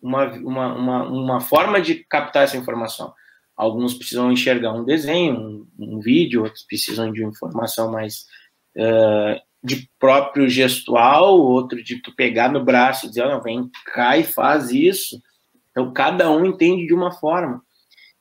uma, 0.00 0.24
uma, 0.34 0.74
uma, 0.74 1.02
uma 1.02 1.40
forma 1.40 1.80
de 1.80 1.96
captar 2.04 2.44
essa 2.44 2.56
informação. 2.56 3.12
Alguns 3.56 3.94
precisam 3.94 4.30
enxergar 4.30 4.72
um 4.72 4.84
desenho, 4.84 5.36
um, 5.36 5.68
um 5.78 6.00
vídeo, 6.00 6.42
outros 6.44 6.64
precisam 6.64 7.12
de 7.12 7.24
informação 7.24 7.90
mais 7.90 8.26
uh, 8.76 9.40
de 9.62 9.88
próprio 9.98 10.48
gestual, 10.48 11.40
outro 11.40 11.82
de 11.82 12.00
tu 12.02 12.14
pegar 12.14 12.50
no 12.50 12.62
braço 12.62 13.06
e 13.06 13.08
dizer, 13.08 13.26
não, 13.26 13.40
vem 13.40 13.70
cá 13.86 14.16
e 14.18 14.24
faz 14.24 14.70
isso. 14.70 15.20
Então, 15.70 15.92
cada 15.92 16.30
um 16.30 16.44
entende 16.44 16.86
de 16.86 16.94
uma 16.94 17.10
forma. 17.12 17.62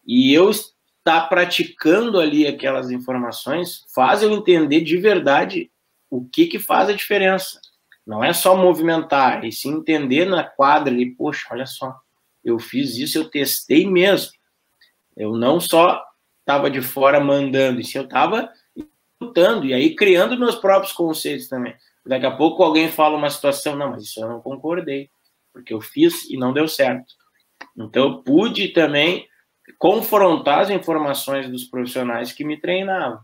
E 0.07 0.33
eu 0.33 0.49
estar 0.49 1.27
praticando 1.27 2.19
ali 2.19 2.47
aquelas 2.47 2.89
informações 2.89 3.85
faz 3.93 4.23
eu 4.23 4.31
entender 4.31 4.81
de 4.81 4.97
verdade 4.97 5.69
o 6.09 6.23
que, 6.23 6.47
que 6.47 6.59
faz 6.59 6.89
a 6.89 6.93
diferença. 6.93 7.59
Não 8.05 8.23
é 8.23 8.33
só 8.33 8.55
movimentar, 8.55 9.45
e 9.45 9.51
sim 9.51 9.71
entender 9.75 10.25
na 10.25 10.43
quadra 10.43 10.93
ali, 10.93 11.13
poxa, 11.15 11.47
olha 11.51 11.65
só, 11.65 11.95
eu 12.43 12.59
fiz 12.59 12.97
isso, 12.97 13.17
eu 13.17 13.29
testei 13.29 13.89
mesmo. 13.89 14.31
Eu 15.15 15.35
não 15.35 15.59
só 15.59 16.01
estava 16.39 16.69
de 16.69 16.81
fora 16.81 17.19
mandando, 17.19 17.79
e 17.79 17.83
sim 17.83 17.97
eu 17.97 18.03
estava 18.03 18.49
lutando 19.23 19.65
e 19.65 19.73
aí 19.73 19.95
criando 19.95 20.37
meus 20.37 20.55
próprios 20.55 20.93
conceitos 20.93 21.47
também. 21.47 21.75
Daqui 22.05 22.25
a 22.25 22.31
pouco 22.31 22.63
alguém 22.63 22.89
fala 22.89 23.17
uma 23.17 23.29
situação, 23.29 23.75
não, 23.75 23.91
mas 23.91 24.03
isso 24.03 24.19
eu 24.19 24.27
não 24.27 24.41
concordei, 24.41 25.09
porque 25.53 25.73
eu 25.73 25.79
fiz 25.79 26.29
e 26.29 26.37
não 26.37 26.51
deu 26.51 26.67
certo. 26.67 27.13
Então 27.77 28.03
eu 28.03 28.23
pude 28.23 28.69
também 28.69 29.27
confrontar 29.79 30.59
as 30.59 30.69
informações 30.69 31.49
dos 31.49 31.63
profissionais 31.63 32.31
que 32.33 32.43
me 32.43 32.59
treinavam. 32.59 33.19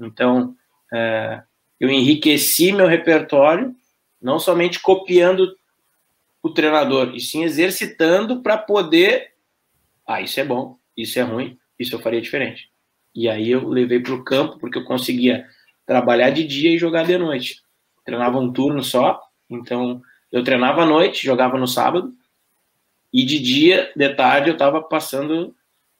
Então 0.00 0.56
é, 0.92 1.42
eu 1.78 1.88
enriqueci 1.88 2.72
meu 2.72 2.86
repertório, 2.86 3.74
não 4.20 4.38
somente 4.38 4.80
copiando 4.80 5.56
o 6.42 6.50
treinador, 6.50 7.14
e 7.14 7.20
sim 7.20 7.44
exercitando 7.44 8.42
para 8.42 8.58
poder. 8.58 9.32
Ah, 10.04 10.20
isso 10.20 10.40
é 10.40 10.44
bom, 10.44 10.76
isso 10.96 11.18
é 11.20 11.22
ruim, 11.22 11.56
isso 11.78 11.94
eu 11.94 12.00
faria 12.00 12.20
diferente. 12.20 12.71
E 13.14 13.28
aí 13.28 13.50
eu 13.50 13.68
levei 13.68 14.00
para 14.00 14.14
o 14.14 14.24
campo, 14.24 14.58
porque 14.58 14.78
eu 14.78 14.84
conseguia 14.84 15.46
trabalhar 15.86 16.30
de 16.30 16.44
dia 16.44 16.70
e 16.70 16.78
jogar 16.78 17.04
de 17.04 17.16
noite. 17.18 17.62
Treinava 18.04 18.38
um 18.38 18.52
turno 18.52 18.82
só, 18.82 19.20
então 19.48 20.00
eu 20.30 20.42
treinava 20.42 20.82
à 20.82 20.86
noite, 20.86 21.24
jogava 21.24 21.58
no 21.58 21.66
sábado, 21.66 22.12
e 23.12 23.24
de 23.24 23.38
dia, 23.38 23.92
de 23.94 24.08
tarde, 24.14 24.48
eu 24.48 24.54
estava 24.54 24.80
passando 24.80 25.54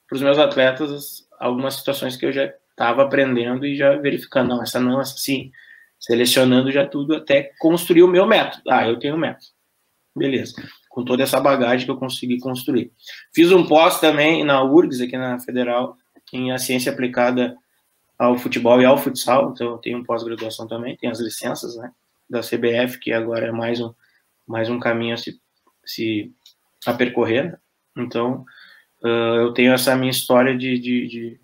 para 0.07 0.15
os 0.15 0.21
meus 0.21 0.37
atletas 0.39 1.27
algumas 1.39 1.75
situações 1.75 2.17
que 2.17 2.25
eu 2.25 2.33
já 2.33 2.51
estava 2.71 3.03
aprendendo 3.03 3.65
e 3.65 3.75
já 3.75 3.95
verificando, 3.95 4.49
não, 4.49 4.63
essa 4.63 4.79
não, 4.79 4.99
essa 4.99 5.15
sim, 5.17 5.51
selecionando 5.99 6.71
já 6.71 6.87
tudo 6.87 7.15
até 7.15 7.51
construir 7.59 8.03
o 8.03 8.07
meu 8.07 8.25
método. 8.25 8.63
Ah, 8.69 8.87
eu 8.87 8.97
tenho 8.97 9.15
um 9.15 9.19
método. 9.19 9.45
Beleza. 10.15 10.53
Com 10.89 11.05
toda 11.05 11.23
essa 11.23 11.39
bagagem 11.39 11.85
que 11.85 11.91
eu 11.91 11.97
consegui 11.97 12.39
construir. 12.39 12.91
Fiz 13.33 13.51
um 13.51 13.65
pós 13.65 13.99
também 13.99 14.43
na 14.43 14.63
URGS, 14.63 15.01
aqui 15.01 15.17
na 15.17 15.39
Federal, 15.39 15.97
em 16.33 16.51
a 16.51 16.57
ciência 16.57 16.91
aplicada 16.91 17.55
ao 18.17 18.37
futebol 18.37 18.81
e 18.81 18.85
ao 18.85 18.97
futsal, 18.97 19.51
então 19.51 19.71
eu 19.71 19.77
tenho 19.77 20.03
pós-graduação 20.03 20.67
também, 20.67 20.97
tem 20.97 21.09
as 21.09 21.19
licenças, 21.19 21.75
né, 21.75 21.91
da 22.29 22.41
CBF, 22.41 22.99
que 22.99 23.11
agora 23.11 23.47
é 23.47 23.51
mais 23.51 23.79
um, 23.79 23.93
mais 24.47 24.69
um 24.69 24.79
caminho 24.79 25.13
a 25.13 25.17
se, 25.17 25.39
se 25.85 26.31
a 26.85 26.93
percorrer, 26.93 27.51
né? 27.51 27.57
então 27.97 28.45
uh, 29.03 29.37
eu 29.37 29.53
tenho 29.53 29.73
essa 29.73 29.95
minha 29.95 30.11
história 30.11 30.57
de, 30.57 30.79
de, 30.79 31.07
de, 31.07 31.39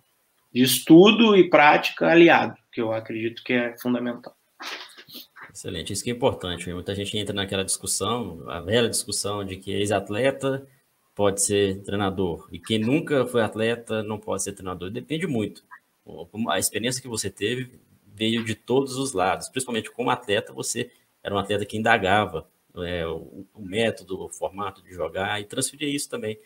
de 0.51 0.63
estudo 0.63 1.35
e 1.35 1.49
prática 1.49 2.07
aliado, 2.07 2.57
que 2.71 2.81
eu 2.81 2.91
acredito 2.91 3.43
que 3.43 3.53
é 3.53 3.77
fundamental. 3.77 4.35
Excelente, 5.53 5.91
isso 5.91 6.03
que 6.03 6.11
é 6.11 6.13
importante. 6.13 6.71
Muita 6.71 6.95
gente 6.95 7.17
entra 7.17 7.33
naquela 7.33 7.65
discussão, 7.65 8.43
a 8.47 8.61
velha 8.61 8.87
discussão 8.87 9.43
de 9.43 9.57
que 9.57 9.71
ex-atleta 9.71 10.65
pode 11.19 11.41
ser 11.41 11.81
treinador. 11.81 12.47
E 12.49 12.57
quem 12.57 12.79
nunca 12.79 13.25
foi 13.25 13.41
atleta 13.41 14.01
não 14.01 14.17
pode 14.17 14.41
ser 14.41 14.53
treinador. 14.53 14.89
Depende 14.89 15.27
muito. 15.27 15.65
A 16.47 16.57
experiência 16.57 17.01
que 17.01 17.09
você 17.09 17.29
teve 17.29 17.77
veio 18.07 18.41
de 18.41 18.55
todos 18.55 18.95
os 18.95 19.11
lados. 19.11 19.49
Principalmente 19.49 19.91
como 19.91 20.09
atleta, 20.09 20.53
você 20.53 20.89
era 21.21 21.35
um 21.35 21.37
atleta 21.37 21.65
que 21.65 21.77
indagava 21.77 22.47
é, 22.73 23.05
o, 23.05 23.45
o, 23.53 23.61
método, 23.61 24.23
o 24.23 24.29
formato 24.29 24.81
de 24.81 24.93
jogar 24.93 25.41
e 25.41 25.43
transferia 25.43 25.93
isso 25.93 26.09
também 26.09 26.39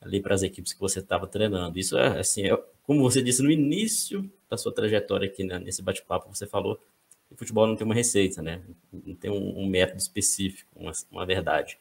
ali 0.00 0.20
para 0.20 0.34
as 0.34 0.42
equipes 0.42 0.72
que 0.72 0.80
você 0.80 0.98
estava 0.98 1.28
treinando. 1.28 1.78
Isso 1.78 1.96
é 1.96 2.18
assim, 2.18 2.50
é, 2.50 2.64
como 2.82 3.02
você 3.02 3.22
disse 3.22 3.44
no 3.44 3.50
início 3.52 4.28
da 4.50 4.56
sua 4.56 4.74
trajetória 4.74 5.28
aqui 5.28 5.44
né, 5.44 5.60
nesse 5.60 5.82
bate-papo, 5.82 6.34
você 6.34 6.48
falou 6.48 6.80
que 7.28 7.36
futebol 7.36 7.64
não 7.64 7.76
tem 7.76 7.84
uma 7.84 7.94
receita, 7.94 8.42
né? 8.42 8.60
Não 8.92 9.14
tem 9.14 9.30
um, 9.30 9.60
um 9.60 9.68
método 9.68 10.00
específico, 10.00 10.68
uma, 10.74 10.90
uma 11.12 11.24
verdade. 11.24 11.78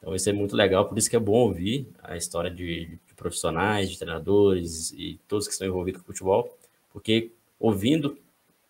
Então 0.00 0.14
isso 0.14 0.28
é 0.28 0.32
muito 0.32 0.56
legal, 0.56 0.88
por 0.88 0.96
isso 0.96 1.10
que 1.10 1.16
é 1.16 1.20
bom 1.20 1.40
ouvir 1.40 1.86
a 2.02 2.16
história 2.16 2.50
de, 2.50 2.98
de 3.06 3.14
profissionais, 3.14 3.90
de 3.90 3.98
treinadores 3.98 4.92
e 4.92 5.20
todos 5.28 5.46
que 5.46 5.52
estão 5.52 5.68
envolvidos 5.68 6.00
com 6.00 6.10
o 6.10 6.12
futebol, 6.12 6.58
porque 6.90 7.30
ouvindo 7.58 8.18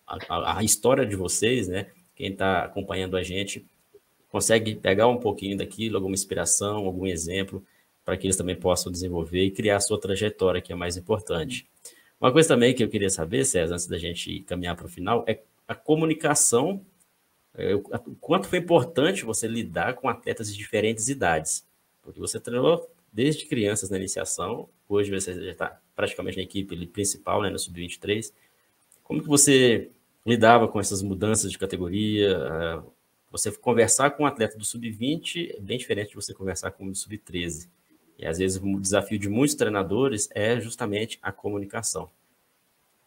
a, 0.05 0.17
a, 0.27 0.57
a 0.59 0.63
história 0.63 1.05
de 1.05 1.15
vocês, 1.15 1.69
né, 1.69 1.87
quem 2.15 2.31
está 2.31 2.65
acompanhando 2.65 3.15
a 3.15 3.23
gente 3.23 3.65
consegue 4.29 4.75
pegar 4.75 5.07
um 5.07 5.17
pouquinho 5.17 5.57
daquilo, 5.57 5.95
alguma 5.97 6.13
inspiração, 6.13 6.85
algum 6.85 7.07
exemplo, 7.07 7.63
para 8.03 8.17
que 8.17 8.27
eles 8.27 8.35
também 8.37 8.55
possam 8.55 8.91
desenvolver 8.91 9.43
e 9.43 9.51
criar 9.51 9.77
a 9.77 9.79
sua 9.79 9.99
trajetória, 9.99 10.61
que 10.61 10.71
é 10.71 10.75
mais 10.75 10.97
importante. 10.97 11.67
Uma 12.19 12.31
coisa 12.31 12.49
também 12.49 12.73
que 12.73 12.83
eu 12.83 12.89
queria 12.89 13.09
saber, 13.09 13.45
César, 13.45 13.73
antes 13.73 13.87
da 13.87 13.97
gente 13.97 14.41
caminhar 14.41 14.75
para 14.75 14.85
o 14.85 14.89
final, 14.89 15.23
é 15.27 15.41
a 15.67 15.75
comunicação 15.75 16.81
é, 17.55 17.75
o 17.75 17.81
quanto 18.19 18.47
foi 18.47 18.59
importante 18.59 19.25
você 19.25 19.47
lidar 19.47 19.95
com 19.95 20.07
atletas 20.07 20.51
de 20.51 20.57
diferentes 20.57 21.09
idades, 21.09 21.65
porque 22.01 22.19
você 22.19 22.39
treinou 22.39 22.89
desde 23.11 23.45
crianças 23.45 23.89
na 23.89 23.97
iniciação, 23.97 24.69
hoje 24.87 25.11
você 25.11 25.33
já 25.33 25.51
está 25.51 25.81
praticamente 25.95 26.37
na 26.37 26.43
equipe 26.43 26.87
principal, 26.87 27.41
né, 27.41 27.49
no 27.49 27.59
sub-23. 27.59 28.31
Como 29.03 29.21
que 29.21 29.27
você 29.27 29.89
lidava 30.25 30.67
com 30.67 30.79
essas 30.79 31.01
mudanças 31.01 31.51
de 31.51 31.57
categoria? 31.57 32.29
É, 32.29 32.81
você 33.29 33.51
conversar 33.51 34.11
com 34.11 34.23
um 34.23 34.25
atleta 34.25 34.57
do 34.57 34.65
sub-20 34.65 35.55
é 35.57 35.59
bem 35.59 35.77
diferente 35.77 36.09
de 36.09 36.15
você 36.15 36.33
conversar 36.33 36.71
com 36.71 36.85
um 36.85 36.91
do 36.91 36.95
sub-13. 36.97 37.67
E 38.17 38.25
às 38.25 38.37
vezes 38.37 38.61
o 38.61 38.79
desafio 38.79 39.17
de 39.17 39.27
muitos 39.27 39.55
treinadores 39.55 40.29
é 40.31 40.59
justamente 40.59 41.17
a 41.21 41.31
comunicação. 41.31 42.09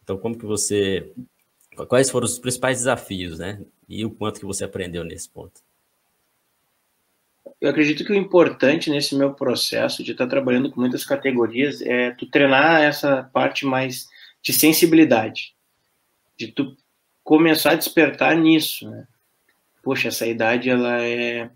Então, 0.03 0.19
como 0.19 0.37
que 0.37 0.45
você. 0.45 1.13
Quais 1.89 2.11
foram 2.11 2.27
os 2.27 2.39
principais 2.39 2.79
desafios, 2.79 3.39
né? 3.39 3.61
E 3.89 4.05
o 4.05 4.11
quanto 4.11 4.41
que 4.41 4.47
você 4.47 4.65
aprendeu 4.65 5.05
nesse 5.05 5.29
ponto? 5.29 5.61
Eu 7.61 7.71
acredito 7.71 8.05
que 8.05 8.13
o 8.13 8.17
importante 8.17 8.91
nesse 8.91 9.15
meu 9.15 9.35
processo 9.35 10.03
de 10.03 10.13
estar 10.13 10.27
trabalhando 10.27 10.71
com 10.71 10.81
muitas 10.81 11.05
categorias 11.05 11.81
é 11.83 12.11
tu 12.13 12.27
treinar 12.27 12.83
essa 12.83 13.29
parte 13.33 13.65
mais 13.65 14.09
de 14.43 14.53
sensibilidade, 14.53 15.55
de 16.37 16.49
tu 16.49 16.77
começar 17.23 17.73
a 17.73 17.77
despertar 17.77 18.37
nisso, 18.37 18.91
né? 18.91 19.07
Poxa, 19.83 20.09
essa 20.09 20.27
idade 20.27 20.71
ela 20.71 21.03
é 21.03 21.51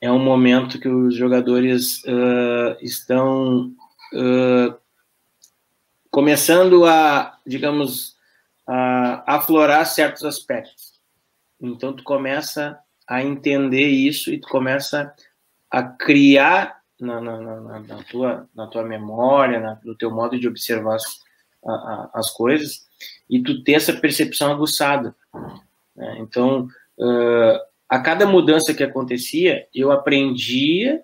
é 0.00 0.10
um 0.10 0.18
momento 0.18 0.78
que 0.78 0.88
os 0.88 1.16
jogadores 1.16 2.02
uh, 2.04 2.76
estão 2.80 3.72
uh, 4.14 4.76
começando 6.10 6.84
a, 6.84 7.36
digamos, 7.44 8.16
a 8.66 9.36
aflorar 9.36 9.84
certos 9.86 10.24
aspectos. 10.24 10.87
Então, 11.60 11.92
tu 11.92 12.02
começa 12.04 12.78
a 13.06 13.22
entender 13.22 13.88
isso 13.88 14.32
e 14.32 14.38
tu 14.38 14.48
começa 14.48 15.14
a 15.70 15.82
criar 15.82 16.78
na, 17.00 17.20
na, 17.20 17.40
na, 17.40 17.80
na 17.80 18.04
tua, 18.04 18.48
na 18.54 18.66
tua 18.66 18.84
memória, 18.84 19.78
no 19.84 19.94
teu 19.96 20.10
modo 20.10 20.38
de 20.38 20.48
observar 20.48 20.96
as, 20.96 21.04
a, 21.64 21.72
a, 21.72 22.10
as 22.14 22.30
coisas, 22.30 22.86
e 23.28 23.42
tu 23.42 23.62
ter 23.62 23.72
essa 23.72 23.92
percepção 23.92 24.50
aguçada. 24.50 25.14
Né? 25.94 26.16
Então, 26.20 26.68
uh, 26.98 27.58
a 27.88 27.98
cada 28.00 28.26
mudança 28.26 28.74
que 28.74 28.84
acontecia, 28.84 29.66
eu 29.74 29.90
aprendia 29.90 31.02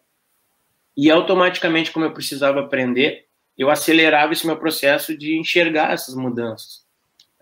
e 0.97 1.11
automaticamente, 1.11 1.91
como 1.91 2.05
eu 2.05 2.13
precisava 2.13 2.61
aprender, 2.61 3.27
eu 3.57 3.71
acelerava 3.71 4.33
esse 4.33 4.47
meu 4.47 4.57
processo 4.57 5.17
de 5.17 5.39
enxergar 5.39 5.93
essas 5.93 6.15
mudanças. 6.15 6.85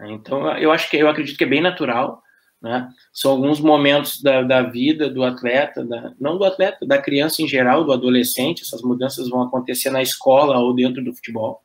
Então, 0.01 0.57
eu 0.59 0.73
acho 0.73 0.91
que 0.91 0.97
eu 0.97 1.09
acredito 1.09 1.39
que 1.39 1.45
é 1.45 1.47
bem 1.47 1.61
natural, 1.61 2.23
né? 2.63 2.89
São 3.13 3.33
alguns 3.33 3.61
momentos 3.61 4.23
da, 4.23 4.41
da 4.43 4.63
vida 4.63 5.11
do 5.11 5.25
atleta, 5.25 5.85
da, 5.85 6.15
não 6.21 6.39
do 6.39 6.45
atleta, 6.45 6.87
da 6.87 6.97
criança 6.97 7.43
em 7.43 7.49
geral, 7.49 7.85
do 7.85 7.93
adolescente. 7.93 8.63
Essas 8.63 8.83
mudanças 8.83 9.29
vão 9.29 9.43
acontecer 9.43 9.91
na 9.91 10.01
escola 10.01 10.59
ou 10.59 10.73
dentro 10.73 11.03
do 11.03 11.13
futebol. 11.13 11.63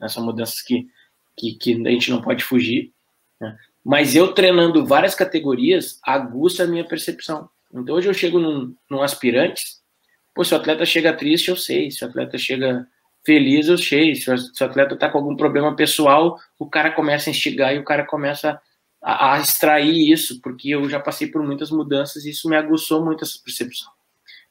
Né? 0.00 0.08
São 0.08 0.24
mudanças 0.24 0.60
que, 0.60 0.88
que, 1.36 1.54
que 1.54 1.86
a 1.86 1.90
gente 1.90 2.10
não 2.10 2.20
pode 2.20 2.42
fugir. 2.42 2.92
Né? 3.40 3.56
Mas 3.84 4.16
eu 4.16 4.32
treinando 4.32 4.84
várias 4.84 5.14
categorias, 5.14 6.00
aguça 6.02 6.64
a 6.64 6.66
minha 6.66 6.84
percepção. 6.84 7.48
Então 7.72 7.94
hoje 7.94 8.08
eu 8.08 8.14
chego 8.14 8.40
num, 8.40 8.74
num 8.90 9.02
aspirante, 9.02 9.62
pô, 10.34 10.42
se 10.44 10.52
o 10.52 10.56
atleta 10.56 10.84
chega 10.84 11.12
triste, 11.12 11.48
eu 11.48 11.56
sei. 11.56 11.92
Se 11.92 12.04
o 12.04 12.08
atleta 12.08 12.36
chega 12.36 12.88
feliz, 13.24 13.68
eu 13.68 13.78
sei. 13.78 14.16
Se 14.16 14.28
o, 14.32 14.36
se 14.36 14.62
o 14.62 14.66
atleta 14.66 14.96
tá 14.96 15.08
com 15.08 15.18
algum 15.18 15.36
problema 15.36 15.76
pessoal, 15.76 16.40
o 16.58 16.68
cara 16.68 16.90
começa 16.90 17.30
a 17.30 17.32
instigar 17.32 17.72
e 17.72 17.78
o 17.78 17.84
cara 17.84 18.04
começa 18.04 18.50
a, 18.50 18.60
a 19.04 19.38
extrair 19.38 20.10
isso, 20.10 20.40
porque 20.40 20.70
eu 20.70 20.88
já 20.88 20.98
passei 20.98 21.26
por 21.26 21.42
muitas 21.42 21.70
mudanças 21.70 22.24
e 22.24 22.30
isso 22.30 22.48
me 22.48 22.56
aguçou 22.56 23.04
muito 23.04 23.22
essa 23.22 23.38
percepção. 23.44 23.92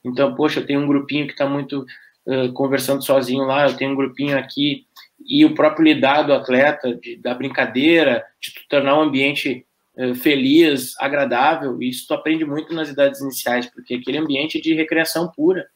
Então, 0.06 0.36
poxa, 0.36 0.60
eu 0.60 0.66
tenho 0.66 0.82
um 0.82 0.88
grupinho 0.88 1.26
que 1.26 1.32
está 1.32 1.50
muito 1.50 1.84
uh, 2.28 2.54
conversando 2.54 3.04
sozinho 3.04 3.46
lá, 3.46 3.68
eu 3.68 3.76
tenho 3.76 3.92
um 3.92 3.96
grupinho 3.96 4.38
aqui 4.38 4.86
e 5.26 5.44
o 5.44 5.56
próprio 5.56 5.86
lidar 5.86 6.22
do 6.22 6.34
atleta, 6.34 6.94
de, 6.94 7.16
da 7.16 7.34
brincadeira, 7.34 8.24
de 8.40 8.54
tornar 8.70 9.00
um 9.00 9.02
ambiente 9.02 9.66
uh, 9.98 10.14
feliz, 10.14 10.94
agradável, 11.00 11.82
isso 11.82 12.06
tu 12.08 12.14
aprende 12.14 12.46
muito 12.46 12.76
nas 12.76 12.90
idades 12.90 13.22
iniciais, 13.22 13.66
porque 13.66 13.96
aquele 13.96 14.20
ambiente 14.20 14.60
é 14.60 14.62
de 14.62 14.76
recreação 14.76 15.32
pura. 15.36 15.68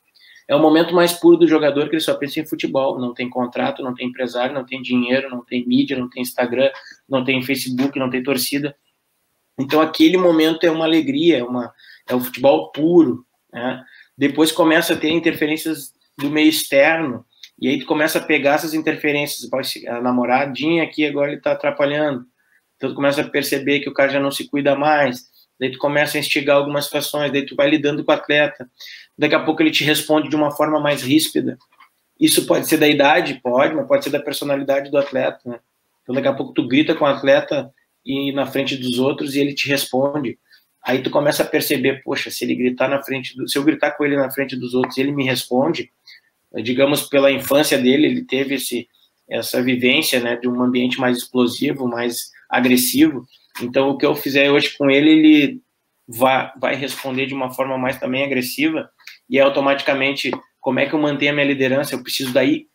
É 0.48 0.56
o 0.56 0.60
momento 0.60 0.96
mais 0.96 1.12
puro 1.14 1.38
do 1.38 1.48
jogador 1.48 1.90
que 1.90 1.96
ele 1.96 2.02
só 2.02 2.16
pensa 2.16 2.40
em 2.40 2.46
futebol, 2.46 3.00
não 3.00 3.14
tem 3.14 3.30
contrato, 3.30 3.84
não 3.84 3.94
tem 3.94 4.08
empresário, 4.08 4.56
não 4.56 4.66
tem 4.66 4.82
dinheiro, 4.82 5.30
não 5.30 5.44
tem 5.44 5.68
mídia, 5.68 5.98
não 5.98 6.10
tem 6.10 6.22
Instagram, 6.22 6.72
não 7.08 7.24
tem 7.24 7.42
Facebook, 7.42 8.00
não 8.00 8.10
tem 8.10 8.24
torcida. 8.24 8.76
Então 9.60 9.82
aquele 9.82 10.18
momento 10.18 10.64
é 10.64 10.72
uma 10.72 10.86
alegria, 10.86 11.40
é, 11.40 11.44
uma, 11.44 11.74
é 12.08 12.16
o 12.16 12.20
futebol 12.20 12.72
puro. 12.72 13.26
Né? 13.52 13.84
Depois 14.18 14.52
começa 14.52 14.94
a 14.94 14.98
ter 14.98 15.10
interferências 15.10 15.92
do 16.18 16.30
meio 16.30 16.50
externo, 16.50 17.26
e 17.60 17.68
aí 17.68 17.80
tu 17.80 17.86
começa 17.86 18.20
a 18.20 18.24
pegar 18.24 18.56
essas 18.56 18.74
interferências, 18.74 19.50
a 19.88 20.02
namoradinha 20.02 20.84
aqui 20.84 21.06
agora 21.06 21.30
ele 21.30 21.38
está 21.40 21.52
atrapalhando. 21.52 22.26
Então 22.76 22.90
tu 22.92 22.96
começa 22.96 23.22
a 23.22 23.30
perceber 23.30 23.80
que 23.80 23.90
o 23.90 23.94
cara 23.94 24.10
já 24.10 24.20
não 24.20 24.32
se 24.32 24.48
cuida 24.48 24.76
mais. 24.76 25.26
Daí 25.60 25.72
tu 25.72 25.78
começa 25.78 26.18
a 26.18 26.20
instigar 26.20 26.58
algumas 26.58 26.86
situações, 26.86 27.32
daí 27.32 27.46
tu 27.46 27.56
vai 27.56 27.70
lidando 27.70 28.04
com 28.04 28.12
o 28.12 28.16
atleta. 28.16 28.70
Daqui 29.18 29.36
a 29.36 29.44
pouco 29.44 29.62
ele 29.62 29.72
te 29.72 29.84
responde 29.84 30.30
de 30.30 30.36
uma 30.36 30.52
forma 30.52 30.80
mais 30.80 31.02
ríspida. 31.02 31.58
Isso 32.20 32.46
pode 32.46 32.68
ser 32.68 32.78
da 32.78 32.88
idade, 32.88 33.40
pode, 33.42 33.76
mas 33.76 33.88
pode 33.88 34.04
ser 34.04 34.10
da 34.10 34.20
personalidade 34.20 34.90
do 34.92 34.98
atleta, 34.98 35.40
né? 35.46 35.60
Então 36.04 36.16
daqui 36.16 36.28
a 36.28 36.34
pouco 36.34 36.54
tu 36.54 36.68
grita 36.68 36.96
com 36.96 37.06
o 37.06 37.08
atleta 37.08 37.72
e 38.06 38.32
na 38.32 38.46
frente 38.46 38.78
dos 38.78 38.98
outros 38.98 39.36
e 39.36 39.40
ele 39.40 39.54
te 39.54 39.68
responde. 39.68 40.40
Aí 40.84 41.02
tu 41.02 41.10
começa 41.10 41.44
a 41.44 41.46
perceber, 41.46 42.02
poxa, 42.04 42.32
se 42.32 42.46
ele 42.46 42.56
gritar 42.56 42.88
na 42.88 43.04
frente 43.04 43.36
do, 43.36 43.48
se 43.48 43.58
eu 43.58 43.64
gritar 43.64 43.92
com 43.92 44.06
ele 44.06 44.16
na 44.16 44.32
frente 44.32 44.56
dos 44.56 44.74
outros 44.74 44.98
ele 44.98 45.12
me 45.12 45.26
responde, 45.26 45.92
digamos, 46.64 47.04
pela 47.04 47.32
infância 47.32 47.78
dele, 47.78 48.08
ele 48.08 48.24
teve 48.24 48.56
esse, 48.56 48.88
essa 49.30 49.62
vivência 49.62 50.20
né, 50.20 50.38
de 50.38 50.48
um 50.48 50.62
ambiente 50.62 51.00
mais 51.00 51.18
explosivo, 51.18 51.88
mais 51.88 52.32
agressivo. 52.50 53.28
Então, 53.62 53.90
o 53.90 53.98
que 53.98 54.06
eu 54.06 54.16
fizer 54.16 54.52
hoje 54.52 54.78
com 54.78 54.90
ele, 54.90 55.10
ele 55.10 55.62
vai, 56.08 56.52
vai 56.60 56.76
responder 56.76 57.26
de 57.26 57.34
uma 57.34 57.52
forma 57.52 57.78
mais 57.78 58.00
também 58.00 58.24
agressiva, 58.24 58.90
e 59.30 59.38
é 59.38 59.42
automaticamente, 59.42 60.32
como 60.60 60.80
é 60.80 60.86
que 60.86 60.94
eu 60.94 61.00
mantenho 61.00 61.32
a 61.32 61.36
minha 61.36 61.48
liderança? 61.48 61.96
Eu 61.96 62.04
preciso 62.04 62.34
daí 62.34 62.68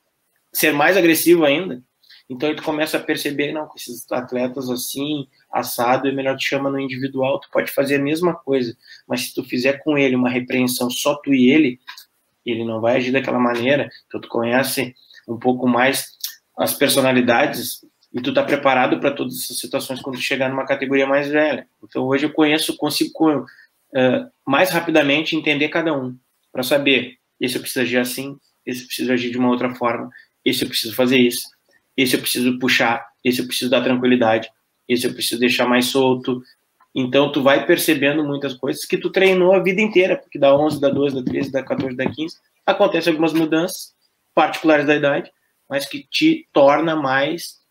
ser 0.52 0.72
mais 0.72 0.96
agressivo 0.96 1.44
ainda. 1.44 1.82
Então, 2.28 2.48
ele 2.48 2.60
começa 2.62 2.96
a 2.96 3.00
perceber, 3.00 3.52
não, 3.52 3.66
com 3.66 3.76
esses 3.76 4.10
atletas 4.10 4.70
assim, 4.70 5.26
assado, 5.52 6.08
é 6.08 6.12
melhor 6.12 6.36
te 6.36 6.48
chama 6.48 6.70
no 6.70 6.80
individual, 6.80 7.40
tu 7.40 7.48
pode 7.50 7.70
fazer 7.70 7.96
a 7.96 8.02
mesma 8.02 8.34
coisa, 8.34 8.76
mas 9.06 9.22
se 9.22 9.34
tu 9.34 9.44
fizer 9.44 9.82
com 9.82 9.98
ele 9.98 10.16
uma 10.16 10.30
repreensão 10.30 10.88
só 10.88 11.14
tu 11.16 11.34
e 11.34 11.50
ele, 11.50 11.78
ele 12.44 12.64
não 12.64 12.80
vai 12.80 12.96
agir 12.96 13.12
daquela 13.12 13.38
maneira, 13.38 13.88
então 14.06 14.20
tu 14.20 14.28
conhece 14.28 14.94
um 15.28 15.38
pouco 15.38 15.68
mais 15.68 16.12
as 16.58 16.74
personalidades 16.74 17.84
e 18.12 18.20
tu 18.20 18.32
tá 18.32 18.42
preparado 18.42 19.00
para 19.00 19.10
todas 19.10 19.34
essas 19.38 19.58
situações 19.58 20.00
quando 20.00 20.20
chegar 20.20 20.48
numa 20.48 20.66
categoria 20.66 21.06
mais 21.06 21.28
velha. 21.28 21.66
Então 21.82 22.04
hoje 22.04 22.26
eu 22.26 22.32
conheço, 22.32 22.76
consigo 22.76 23.40
uh, 23.40 23.46
mais 24.46 24.70
rapidamente 24.70 25.36
entender 25.36 25.68
cada 25.68 25.96
um, 25.96 26.16
para 26.52 26.62
saber, 26.62 27.16
esse 27.40 27.56
eu 27.56 27.60
preciso 27.60 27.80
agir 27.80 27.98
assim, 27.98 28.36
esse 28.66 28.82
eu 28.82 28.86
preciso 28.86 29.12
agir 29.12 29.30
de 29.30 29.38
uma 29.38 29.48
outra 29.48 29.74
forma, 29.74 30.10
esse 30.44 30.62
eu 30.62 30.68
preciso 30.68 30.94
fazer 30.94 31.18
isso, 31.18 31.48
esse 31.96 32.14
eu 32.14 32.20
preciso 32.20 32.58
puxar, 32.58 33.06
esse 33.24 33.40
eu 33.40 33.46
preciso 33.46 33.70
dar 33.70 33.82
tranquilidade, 33.82 34.50
esse 34.88 35.06
eu 35.06 35.12
preciso 35.14 35.40
deixar 35.40 35.66
mais 35.66 35.86
solto, 35.86 36.42
então, 36.94 37.32
tu 37.32 37.42
vai 37.42 37.64
percebendo 37.64 38.22
muitas 38.22 38.52
coisas 38.52 38.84
que 38.84 38.98
tu 38.98 39.10
treinou 39.10 39.54
a 39.54 39.62
vida 39.62 39.80
inteira, 39.80 40.16
porque 40.16 40.38
da 40.38 40.54
11, 40.54 40.80
da 40.80 40.90
12, 40.90 41.14
da 41.16 41.22
13, 41.22 41.50
da 41.50 41.62
14, 41.62 41.96
da 41.96 42.06
15, 42.06 42.36
acontecem 42.66 43.10
algumas 43.10 43.32
mudanças 43.32 43.94
particulares 44.34 44.86
da 44.86 44.94
idade, 44.94 45.32
mas 45.68 45.86
que 45.86 46.06
te 46.10 46.46
torna 46.52 46.94
mais 46.94 47.61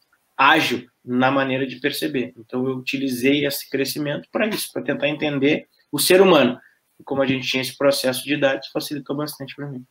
ágil 0.41 0.87
na 1.03 1.29
maneira 1.29 1.67
de 1.67 1.77
perceber. 1.77 2.33
Então, 2.37 2.67
eu 2.67 2.77
utilizei 2.77 3.45
esse 3.45 3.69
crescimento 3.69 4.27
para 4.31 4.47
isso, 4.47 4.71
para 4.71 4.81
tentar 4.81 5.07
entender 5.07 5.67
o 5.91 5.99
ser 5.99 6.21
humano. 6.21 6.59
E 6.99 7.03
como 7.03 7.21
a 7.21 7.27
gente 7.27 7.47
tinha 7.47 7.61
esse 7.61 7.77
processo 7.77 8.23
de 8.23 8.33
idade, 8.33 8.69
facilitou 8.71 9.15
bastante 9.15 9.55
para 9.55 9.69
mim. 9.69 9.85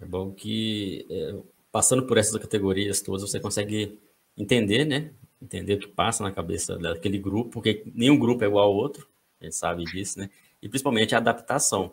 É 0.00 0.04
bom 0.04 0.32
que, 0.32 1.06
é, 1.10 1.34
passando 1.70 2.06
por 2.06 2.18
essas 2.18 2.40
categorias 2.40 3.00
todas, 3.00 3.22
você 3.22 3.40
consegue 3.40 3.98
entender, 4.36 4.84
né, 4.84 5.10
entender 5.40 5.74
o 5.74 5.78
que 5.78 5.88
passa 5.88 6.22
na 6.22 6.30
cabeça 6.30 6.78
daquele 6.78 7.18
grupo, 7.18 7.50
porque 7.50 7.82
nenhum 7.94 8.18
grupo 8.18 8.44
é 8.44 8.46
igual 8.46 8.66
ao 8.66 8.74
outro, 8.74 9.08
a 9.40 9.44
gente 9.44 9.56
sabe 9.56 9.84
disso, 9.84 10.18
né? 10.18 10.30
E 10.62 10.68
principalmente 10.68 11.14
a 11.14 11.18
adaptação. 11.18 11.92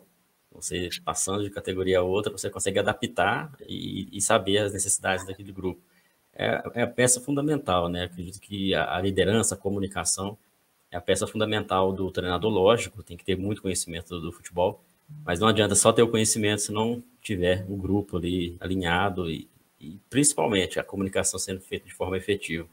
Você 0.52 0.88
passando 1.04 1.42
de 1.42 1.50
categoria 1.50 1.98
a 1.98 2.02
outra, 2.02 2.30
você 2.30 2.48
consegue 2.48 2.78
adaptar 2.78 3.52
e, 3.66 4.08
e 4.12 4.20
saber 4.20 4.58
as 4.58 4.72
necessidades 4.72 5.26
daquele 5.26 5.52
grupo. 5.52 5.82
É, 6.36 6.62
é, 6.74 6.82
a 6.82 6.86
peça 6.86 7.20
fundamental, 7.20 7.88
né? 7.88 8.04
Acredito 8.04 8.40
que 8.40 8.74
a, 8.74 8.96
a 8.96 9.00
liderança, 9.00 9.54
a 9.54 9.58
comunicação 9.58 10.36
é 10.90 10.96
a 10.96 11.00
peça 11.00 11.26
fundamental 11.26 11.92
do 11.92 12.10
treinador, 12.10 12.50
lógico, 12.50 13.02
tem 13.02 13.16
que 13.16 13.24
ter 13.24 13.36
muito 13.36 13.62
conhecimento 13.62 14.08
do, 14.08 14.20
do 14.20 14.32
futebol, 14.32 14.80
mas 15.24 15.40
não 15.40 15.48
adianta 15.48 15.74
só 15.74 15.92
ter 15.92 16.02
o 16.02 16.08
conhecimento 16.08 16.62
se 16.62 16.72
não 16.72 17.02
tiver 17.20 17.64
o 17.68 17.76
grupo 17.76 18.16
ali 18.16 18.56
alinhado 18.60 19.30
e, 19.30 19.48
e 19.80 19.98
principalmente 20.10 20.78
a 20.78 20.84
comunicação 20.84 21.38
sendo 21.38 21.60
feita 21.60 21.86
de 21.86 21.94
forma 21.94 22.16
efetiva. 22.16 22.66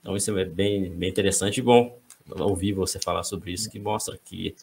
Então, 0.00 0.16
isso 0.16 0.36
é 0.36 0.44
bem, 0.44 0.90
bem 0.90 1.08
interessante 1.08 1.58
e 1.58 1.62
bom 1.62 1.98
ouvir 2.38 2.72
você 2.72 2.98
falar 2.98 3.22
sobre 3.22 3.52
isso, 3.52 3.70
que 3.70 3.78
mostra 3.78 4.18
que 4.22 4.54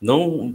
não 0.00 0.54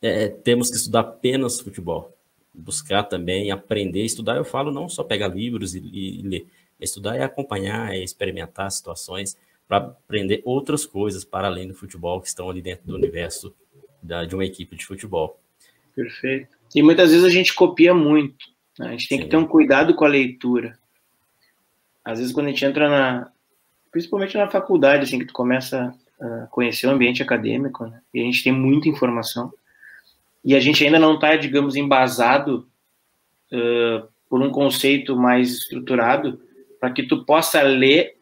é, 0.00 0.28
temos 0.28 0.70
que 0.70 0.76
estudar 0.76 1.00
apenas 1.00 1.60
futebol, 1.60 2.14
buscar 2.52 3.02
também 3.04 3.50
aprender, 3.50 4.04
estudar. 4.04 4.36
Eu 4.36 4.44
falo 4.44 4.70
não 4.72 4.88
só 4.88 5.04
pegar 5.04 5.28
livros 5.28 5.74
e, 5.74 5.78
e 5.78 6.22
ler, 6.22 6.46
estudar 6.84 7.16
é 7.16 7.22
acompanhar, 7.22 7.94
é 7.94 8.02
experimentar 8.02 8.70
situações 8.70 9.36
para 9.68 9.78
aprender 9.78 10.42
outras 10.44 10.84
coisas 10.84 11.24
para 11.24 11.46
além 11.46 11.68
do 11.68 11.74
futebol 11.74 12.20
que 12.20 12.28
estão 12.28 12.50
ali 12.50 12.60
dentro 12.60 12.86
do 12.86 12.94
universo 12.94 13.54
da, 14.02 14.24
de 14.24 14.34
uma 14.34 14.44
equipe 14.44 14.74
de 14.76 14.84
futebol. 14.84 15.38
Perfeito. 15.94 16.56
E 16.74 16.82
muitas 16.82 17.10
vezes 17.10 17.24
a 17.24 17.30
gente 17.30 17.54
copia 17.54 17.94
muito. 17.94 18.46
Né? 18.78 18.88
A 18.88 18.90
gente 18.92 19.08
tem 19.08 19.18
Sim. 19.18 19.24
que 19.24 19.30
ter 19.30 19.36
um 19.36 19.46
cuidado 19.46 19.94
com 19.94 20.04
a 20.04 20.08
leitura. 20.08 20.78
Às 22.04 22.18
vezes 22.18 22.32
quando 22.32 22.46
a 22.46 22.50
gente 22.50 22.64
entra 22.64 22.88
na, 22.88 23.30
principalmente 23.90 24.36
na 24.36 24.48
faculdade, 24.48 25.04
assim, 25.04 25.18
que 25.18 25.26
tu 25.26 25.32
começa 25.32 25.94
a 26.20 26.46
conhecer 26.46 26.86
o 26.86 26.90
ambiente 26.90 27.22
acadêmico, 27.22 27.86
né? 27.86 28.00
e 28.12 28.20
a 28.20 28.24
gente 28.24 28.44
tem 28.44 28.52
muita 28.52 28.88
informação, 28.88 29.52
e 30.44 30.54
a 30.54 30.60
gente 30.60 30.84
ainda 30.84 30.98
não 30.98 31.14
está, 31.14 31.36
digamos, 31.36 31.76
embasado 31.76 32.66
uh, 33.52 34.08
por 34.28 34.40
um 34.42 34.50
conceito 34.50 35.16
mais 35.16 35.52
estruturado, 35.52 36.40
para 36.80 36.90
que 36.90 37.02
tu 37.02 37.24
possa 37.24 37.62
ler 37.62 38.16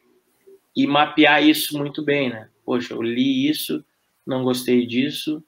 e 0.74 0.86
mapear 0.86 1.42
isso 1.42 1.78
muito 1.78 2.02
bem, 2.02 2.28
né? 2.28 2.48
Poxa, 2.64 2.92
eu 2.92 3.00
li 3.00 3.48
isso, 3.48 3.84
não 4.26 4.42
gostei 4.42 4.84
disso, 4.84 5.42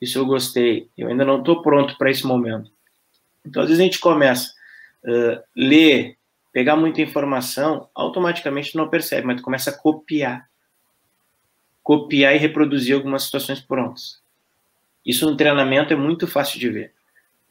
isso 0.00 0.18
eu 0.18 0.24
gostei, 0.24 0.88
eu 0.96 1.08
ainda 1.08 1.24
não 1.24 1.40
estou 1.40 1.60
pronto 1.60 1.98
para 1.98 2.10
esse 2.10 2.26
momento. 2.26 2.70
Então, 3.44 3.62
às 3.62 3.68
vezes 3.68 3.80
a 3.80 3.84
gente 3.84 3.98
começa 3.98 4.52
a 5.04 5.10
uh, 5.10 5.42
ler, 5.54 6.16
pegar 6.52 6.76
muita 6.76 7.02
informação, 7.02 7.88
automaticamente 7.94 8.76
não 8.76 8.88
percebe, 8.88 9.26
mas 9.26 9.36
tu 9.36 9.42
começa 9.42 9.70
a 9.70 9.76
copiar. 9.76 10.48
Copiar 11.82 12.34
e 12.34 12.38
reproduzir 12.38 12.94
algumas 12.94 13.24
situações 13.24 13.60
prontas. 13.60 14.20
Isso 15.04 15.28
no 15.28 15.36
treinamento 15.36 15.92
é 15.92 15.96
muito 15.96 16.26
fácil 16.26 16.60
de 16.60 16.68
ver. 16.68 16.92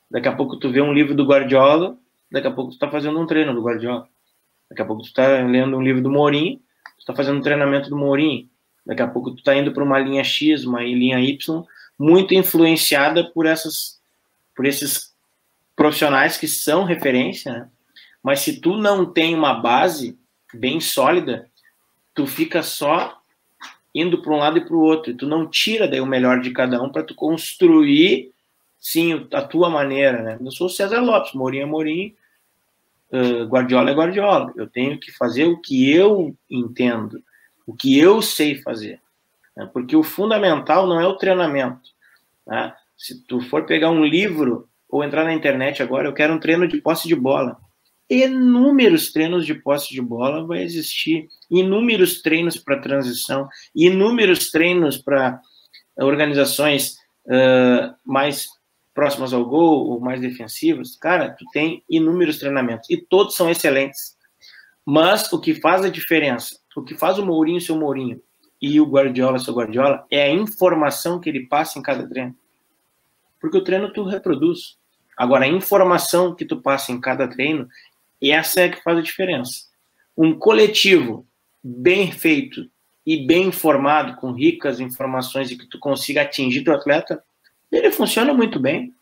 Daqui 0.10 0.28
a 0.28 0.36
pouco 0.36 0.58
tu 0.58 0.70
vê 0.70 0.82
um 0.82 0.94
livro 0.94 1.14
do 1.14 1.26
Guardiola, 1.26 1.98
daqui 2.30 2.48
a 2.48 2.52
pouco 2.52 2.72
tu 2.72 2.74
está 2.74 2.90
fazendo 2.90 3.20
um 3.20 3.26
treino 3.26 3.54
do 3.54 3.62
Guardiola. 3.62 4.08
Daqui 4.72 4.82
a 4.84 4.86
pouco 4.86 5.02
tu 5.02 5.08
está 5.08 5.28
lendo 5.28 5.76
um 5.76 5.82
livro 5.82 6.02
do 6.02 6.10
Mourinho, 6.10 6.58
tu 6.96 7.00
está 7.00 7.14
fazendo 7.14 7.40
um 7.40 7.42
treinamento 7.42 7.90
do 7.90 7.98
Mourinho. 7.98 8.50
Daqui 8.86 9.02
a 9.02 9.08
pouco 9.08 9.32
tu 9.32 9.40
está 9.40 9.54
indo 9.54 9.74
para 9.74 9.84
uma 9.84 10.00
linha 10.00 10.24
X, 10.24 10.64
uma 10.64 10.82
linha 10.82 11.20
Y, 11.20 11.64
muito 12.00 12.34
influenciada 12.34 13.30
por 13.32 13.46
essas, 13.46 14.00
por 14.56 14.66
esses 14.66 15.14
profissionais 15.76 16.38
que 16.38 16.48
são 16.48 16.86
referência, 16.86 17.52
né? 17.52 17.70
Mas 18.24 18.40
se 18.40 18.62
tu 18.62 18.78
não 18.78 19.06
tem 19.06 19.36
uma 19.36 19.56
base 19.56 20.18
bem 20.54 20.80
sólida, 20.80 21.50
tu 22.16 22.26
fica 22.26 22.64
só 22.64 23.20
indo 23.94 24.22
para 24.22 24.34
um 24.34 24.38
lado 24.38 24.58
e 24.58 24.66
para 24.66 24.76
o 24.76 24.80
outro. 24.80 25.14
Tu 25.14 25.28
não 25.28 25.50
tira 25.50 25.86
daí 25.86 26.00
o 26.00 26.06
melhor 26.06 26.40
de 26.40 26.52
cada 26.52 26.82
um 26.82 26.90
para 26.90 27.04
tu 27.04 27.14
construir, 27.14 28.32
sim, 28.80 29.28
a 29.34 29.42
tua 29.42 29.70
maneira, 29.70 30.22
né? 30.22 30.38
Eu 30.40 30.52
sou 30.52 30.68
o 30.68 30.70
César 30.70 31.02
Lopes, 31.02 31.34
Mourinho 31.34 31.64
é 31.64 31.66
Mourinho, 31.66 32.14
uh, 33.12 33.46
Guardiola 33.46 33.92
é 33.92 33.94
Guardiola. 33.94 34.54
Eu 34.56 34.68
tenho 34.68 35.00
que 35.00 35.12
fazer 35.12 35.46
o 35.46 35.60
que 35.60 35.92
eu 35.92 36.36
entendo, 36.50 37.22
o 37.66 37.74
que 37.74 37.98
eu 37.98 38.22
sei 38.22 38.62
fazer. 38.62 39.00
Né? 39.56 39.70
Porque 39.72 39.96
o 39.96 40.04
fundamental 40.04 40.88
não 40.88 41.00
é 41.00 41.08
o 41.08 41.18
treinamento. 41.18 41.90
Né? 42.46 42.74
Se 42.98 43.26
tu 43.26 43.42
for 43.42 43.66
pegar 43.66 43.90
um 43.90 44.04
livro 44.04 44.68
ou 44.90 45.04
entrar 45.04 45.24
na 45.24 45.34
internet 45.34 45.82
agora, 45.82 46.08
eu 46.08 46.14
quero 46.14 46.34
um 46.34 46.40
treino 46.40 46.68
de 46.68 46.82
posse 46.82 47.08
de 47.08 47.16
bola 47.16 47.58
inúmeros 48.12 49.14
treinos 49.14 49.46
de 49.46 49.54
posse 49.54 49.94
de 49.94 50.02
bola 50.02 50.46
vai 50.46 50.62
existir, 50.62 51.30
inúmeros 51.50 52.22
treinos 52.22 52.58
para 52.58 52.82
transição, 52.82 53.48
inúmeros 53.74 54.52
treinos 54.52 54.98
para 54.98 55.40
organizações 55.98 56.98
uh, 57.26 57.96
mais 58.06 58.48
próximas 58.94 59.34
ao 59.34 59.46
gol 59.46 59.90
ou 59.90 60.00
mais 60.00 60.20
defensivas. 60.20 60.96
Cara, 60.96 61.30
tu 61.32 61.46
tem 61.52 61.84
inúmeros 61.90 62.40
treinamentos 62.40 62.90
e 62.90 62.98
todos 62.98 63.36
são 63.36 63.50
excelentes. 63.50 64.18
Mas 64.86 65.32
o 65.32 65.40
que 65.40 65.56
faz 65.56 65.86
a 65.86 65.90
diferença, 65.90 66.60
o 66.76 66.82
que 66.82 66.96
faz 66.96 67.18
o 67.18 67.26
Mourinho 67.26 67.62
ser 67.62 67.72
o 67.72 67.80
Mourinho 67.80 68.22
e 68.62 68.80
o 68.80 68.86
Guardiola 68.86 69.40
ser 69.40 69.52
o 69.52 69.56
Guardiola 69.56 70.06
é 70.10 70.24
a 70.24 70.30
informação 70.30 71.20
que 71.20 71.30
ele 71.30 71.48
passa 71.48 71.80
em 71.80 71.82
cada 71.82 72.08
treino. 72.08 72.36
Porque 73.40 73.58
o 73.58 73.64
treino 73.64 73.92
tu 73.92 74.04
reproduz. 74.04 74.78
Agora, 75.18 75.46
a 75.46 75.48
informação 75.48 76.36
que 76.36 76.46
tu 76.46 76.62
passa 76.62 76.92
em 76.92 77.00
cada 77.00 77.28
treino 77.28 77.68
essa 78.22 78.62
é 78.62 78.70
que 78.70 78.84
faz 78.84 78.98
a 78.98 79.02
diferença. 79.02 79.66
Um 80.16 80.38
coletivo 80.38 81.26
bem 81.64 82.12
feito 82.12 82.70
e 83.06 83.26
bem 83.26 83.48
informado, 83.48 84.16
com 84.18 84.32
ricas 84.32 84.80
informações 84.80 85.50
e 85.50 85.58
que 85.58 85.68
tu 85.68 85.80
consiga 85.80 86.22
atingir 86.22 86.68
o 86.70 86.74
atleta, 86.74 87.24
ele 87.72 87.92
funciona 87.92 88.34
muito 88.34 88.60
bem. 88.60 88.94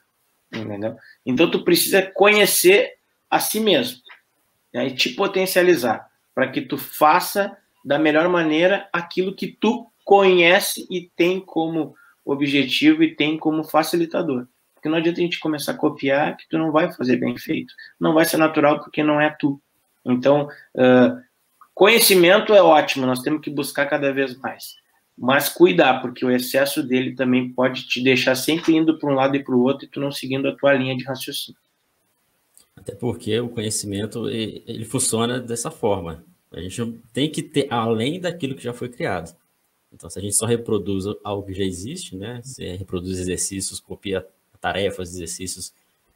Entendeu? 0.51 0.97
Então 1.25 1.49
tu 1.49 1.63
precisa 1.63 2.01
conhecer 2.01 2.93
a 3.29 3.39
si 3.39 3.59
mesmo 3.59 3.99
né, 4.73 4.87
e 4.87 4.95
te 4.95 5.09
potencializar 5.09 6.09
para 6.33 6.49
que 6.49 6.61
tu 6.61 6.77
faça 6.77 7.55
da 7.83 7.99
melhor 7.99 8.27
maneira 8.29 8.87
aquilo 8.91 9.35
que 9.35 9.47
tu 9.47 9.87
conhece 10.03 10.87
e 10.89 11.09
tem 11.15 11.39
como 11.39 11.95
objetivo 12.25 13.03
e 13.03 13.15
tem 13.15 13.37
como 13.37 13.63
facilitador. 13.63 14.47
Porque 14.73 14.89
não 14.89 14.97
adianta 14.97 15.19
a 15.19 15.23
gente 15.23 15.39
começar 15.39 15.73
a 15.73 15.77
copiar 15.77 16.37
que 16.37 16.47
tu 16.47 16.57
não 16.57 16.71
vai 16.71 16.91
fazer 16.93 17.17
bem 17.17 17.37
feito. 17.37 17.73
Não 17.99 18.13
vai 18.13 18.25
ser 18.25 18.37
natural 18.37 18.79
porque 18.79 19.03
não 19.03 19.19
é 19.19 19.29
tu. 19.29 19.61
Então, 20.05 20.47
uh, 20.75 21.21
conhecimento 21.73 22.53
é 22.53 22.61
ótimo, 22.61 23.05
nós 23.05 23.21
temos 23.21 23.41
que 23.41 23.49
buscar 23.49 23.85
cada 23.87 24.11
vez 24.13 24.37
mais. 24.39 24.78
Mas 25.21 25.49
cuidar, 25.49 26.01
porque 26.01 26.25
o 26.25 26.31
excesso 26.31 26.81
dele 26.81 27.13
também 27.13 27.51
pode 27.51 27.85
te 27.85 28.01
deixar 28.01 28.35
sempre 28.35 28.73
indo 28.73 28.97
para 28.97 29.11
um 29.11 29.15
lado 29.15 29.35
e 29.35 29.43
para 29.43 29.53
o 29.53 29.61
outro 29.61 29.85
e 29.85 29.89
tu 29.89 29.99
não 29.99 30.13
seguindo 30.13 30.47
a 30.47 30.55
tua 30.55 30.73
linha 30.73 30.95
de 30.95 31.03
raciocínio. 31.03 31.59
Até 32.73 32.95
porque 32.95 33.37
o 33.37 33.49
conhecimento 33.49 34.29
ele 34.29 34.85
funciona 34.85 35.37
dessa 35.37 35.69
forma. 35.69 36.23
A 36.49 36.61
gente 36.61 36.97
tem 37.11 37.29
que 37.29 37.43
ter 37.43 37.67
além 37.69 38.17
daquilo 38.19 38.55
que 38.55 38.63
já 38.63 38.71
foi 38.71 38.87
criado. 38.87 39.35
Então, 39.91 40.09
se 40.09 40.17
a 40.17 40.21
gente 40.21 40.35
só 40.35 40.45
reproduz 40.45 41.03
algo 41.21 41.45
que 41.45 41.53
já 41.53 41.65
existe, 41.65 42.15
né? 42.15 42.39
Se 42.41 42.63
reproduz 42.77 43.19
exercícios, 43.19 43.81
copia 43.81 44.25
tarefas, 44.61 45.13
exercícios 45.13 45.73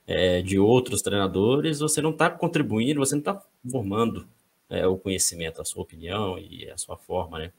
é, 0.07 0.41
de 0.41 0.57
outros 0.57 1.01
treinadores, 1.01 1.79
você 1.79 2.01
não 2.01 2.11
está 2.11 2.29
contribuindo, 2.29 2.99
você 2.99 3.15
não 3.15 3.19
está 3.19 3.41
formando 3.69 4.25
é, 4.69 4.87
o 4.87 4.97
conhecimento, 4.97 5.61
a 5.61 5.65
sua 5.65 5.83
opinião 5.83 6.37
e 6.39 6.69
a 6.69 6.77
sua 6.77 6.95
forma, 6.95 7.39
né? 7.39 7.51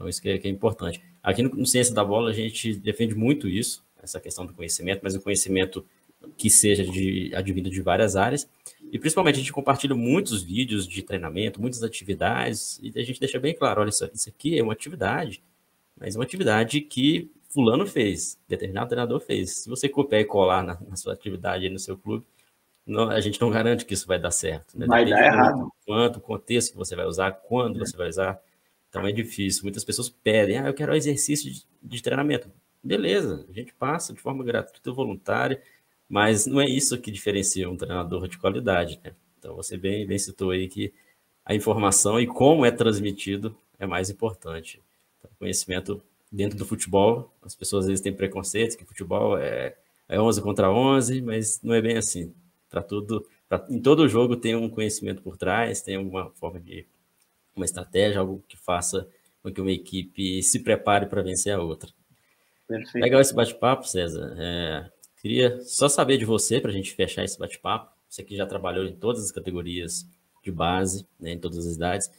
Então, 0.00 0.08
isso 0.08 0.22
que 0.22 0.30
é, 0.30 0.38
que 0.38 0.48
é 0.48 0.50
importante. 0.50 1.02
Aqui 1.22 1.42
no, 1.42 1.50
no, 1.50 1.66
Ciência 1.66 1.94
da 1.94 2.02
Bola, 2.02 2.30
a 2.30 2.32
gente 2.32 2.74
defende 2.74 3.14
muito 3.14 3.46
isso, 3.46 3.84
essa 4.02 4.18
questão 4.18 4.46
do 4.46 4.54
conhecimento, 4.54 5.00
mas 5.02 5.14
o 5.14 5.20
conhecimento 5.20 5.84
que 6.38 6.48
seja 6.48 6.82
de, 6.86 7.30
advindo 7.34 7.68
de 7.68 7.82
várias 7.82 8.16
áreas. 8.16 8.48
E, 8.90 8.98
principalmente, 8.98 9.34
a 9.34 9.38
gente 9.40 9.52
compartilha 9.52 9.94
muitos 9.94 10.42
vídeos 10.42 10.88
de 10.88 11.02
treinamento, 11.02 11.60
muitas 11.60 11.82
atividades, 11.82 12.80
e 12.82 12.98
a 12.98 13.02
gente 13.02 13.20
deixa 13.20 13.38
bem 13.38 13.54
claro, 13.54 13.82
olha, 13.82 13.90
isso, 13.90 14.08
isso 14.14 14.30
aqui 14.30 14.58
é 14.58 14.62
uma 14.62 14.72
atividade, 14.72 15.42
mas 15.98 16.14
é 16.14 16.18
uma 16.18 16.24
atividade 16.24 16.80
que 16.80 17.30
fulano 17.50 17.86
fez, 17.86 18.38
determinado 18.48 18.88
treinador 18.88 19.20
fez. 19.20 19.50
Se 19.50 19.68
você 19.68 19.86
copiar 19.86 20.22
e 20.22 20.24
colar 20.24 20.62
na, 20.62 20.78
na 20.88 20.96
sua 20.96 21.12
atividade 21.12 21.68
no 21.68 21.78
seu 21.78 21.98
clube, 21.98 22.24
não, 22.86 23.10
a 23.10 23.20
gente 23.20 23.38
não 23.38 23.50
garante 23.50 23.84
que 23.84 23.92
isso 23.92 24.06
vai 24.06 24.18
dar 24.18 24.30
certo. 24.30 24.78
Né? 24.78 24.86
Vai 24.86 25.04
dar 25.04 25.26
errado. 25.26 25.70
Quanto, 25.84 26.16
o 26.16 26.20
contexto 26.22 26.72
que 26.72 26.78
você 26.78 26.96
vai 26.96 27.04
usar, 27.04 27.32
quando 27.32 27.76
é. 27.76 27.80
você 27.80 27.94
vai 27.94 28.08
usar. 28.08 28.40
Então 28.90 29.06
é 29.06 29.12
difícil. 29.12 29.62
Muitas 29.62 29.84
pessoas 29.84 30.10
pedem, 30.10 30.58
ah, 30.58 30.66
eu 30.66 30.74
quero 30.74 30.92
um 30.92 30.96
exercício 30.96 31.50
de, 31.50 31.64
de 31.82 32.02
treinamento. 32.02 32.50
Beleza, 32.82 33.46
a 33.48 33.52
gente 33.52 33.72
passa 33.72 34.12
de 34.12 34.20
forma 34.20 34.44
gratuita, 34.44 34.92
voluntária, 34.92 35.62
mas 36.08 36.46
não 36.46 36.60
é 36.60 36.68
isso 36.68 36.98
que 36.98 37.10
diferencia 37.10 37.70
um 37.70 37.76
treinador 37.76 38.26
de 38.26 38.36
qualidade. 38.36 39.00
Né? 39.02 39.12
Então 39.38 39.54
você 39.54 39.76
bem, 39.78 40.06
bem 40.06 40.18
citou 40.18 40.50
aí 40.50 40.68
que 40.68 40.92
a 41.44 41.54
informação 41.54 42.20
e 42.20 42.26
como 42.26 42.66
é 42.66 42.70
transmitido 42.70 43.56
é 43.78 43.86
mais 43.86 44.10
importante. 44.10 44.82
Então, 45.18 45.30
conhecimento 45.38 46.02
dentro 46.30 46.58
do 46.58 46.64
futebol, 46.64 47.32
as 47.42 47.54
pessoas 47.54 47.84
às 47.84 47.88
vezes 47.88 48.02
têm 48.02 48.12
preconceitos 48.12 48.76
que 48.76 48.84
futebol 48.84 49.38
é, 49.38 49.76
é 50.08 50.20
11 50.20 50.42
contra 50.42 50.70
11, 50.70 51.22
mas 51.22 51.60
não 51.62 51.74
é 51.74 51.80
bem 51.80 51.96
assim. 51.96 52.32
Para 52.68 52.82
tudo, 52.82 53.26
pra, 53.48 53.66
em 53.68 53.80
todo 53.80 54.08
jogo 54.08 54.36
tem 54.36 54.54
um 54.54 54.68
conhecimento 54.68 55.22
por 55.22 55.36
trás, 55.36 55.82
tem 55.82 55.96
alguma 55.96 56.30
forma 56.30 56.60
de 56.60 56.86
uma 57.60 57.64
estratégia, 57.64 58.20
algo 58.20 58.42
que 58.48 58.56
faça 58.56 59.06
com 59.42 59.52
que 59.52 59.60
uma 59.60 59.70
equipe 59.70 60.42
se 60.42 60.60
prepare 60.60 61.06
para 61.06 61.22
vencer 61.22 61.54
a 61.54 61.62
outra. 61.62 61.90
Perfeito. 62.66 63.02
Legal 63.02 63.20
esse 63.20 63.34
bate-papo, 63.34 63.86
César. 63.86 64.34
É, 64.38 64.90
queria 65.20 65.60
só 65.62 65.88
saber 65.88 66.18
de 66.18 66.24
você 66.24 66.60
para 66.60 66.70
a 66.70 66.74
gente 66.74 66.92
fechar 66.92 67.24
esse 67.24 67.38
bate-papo. 67.38 67.90
Você 68.08 68.22
que 68.22 68.36
já 68.36 68.46
trabalhou 68.46 68.84
em 68.84 68.94
todas 68.94 69.24
as 69.24 69.30
categorias 69.30 70.06
de 70.42 70.50
base, 70.50 71.06
né, 71.18 71.32
em 71.32 71.38
todas 71.38 71.66
as 71.66 71.74
idades. 71.74 72.10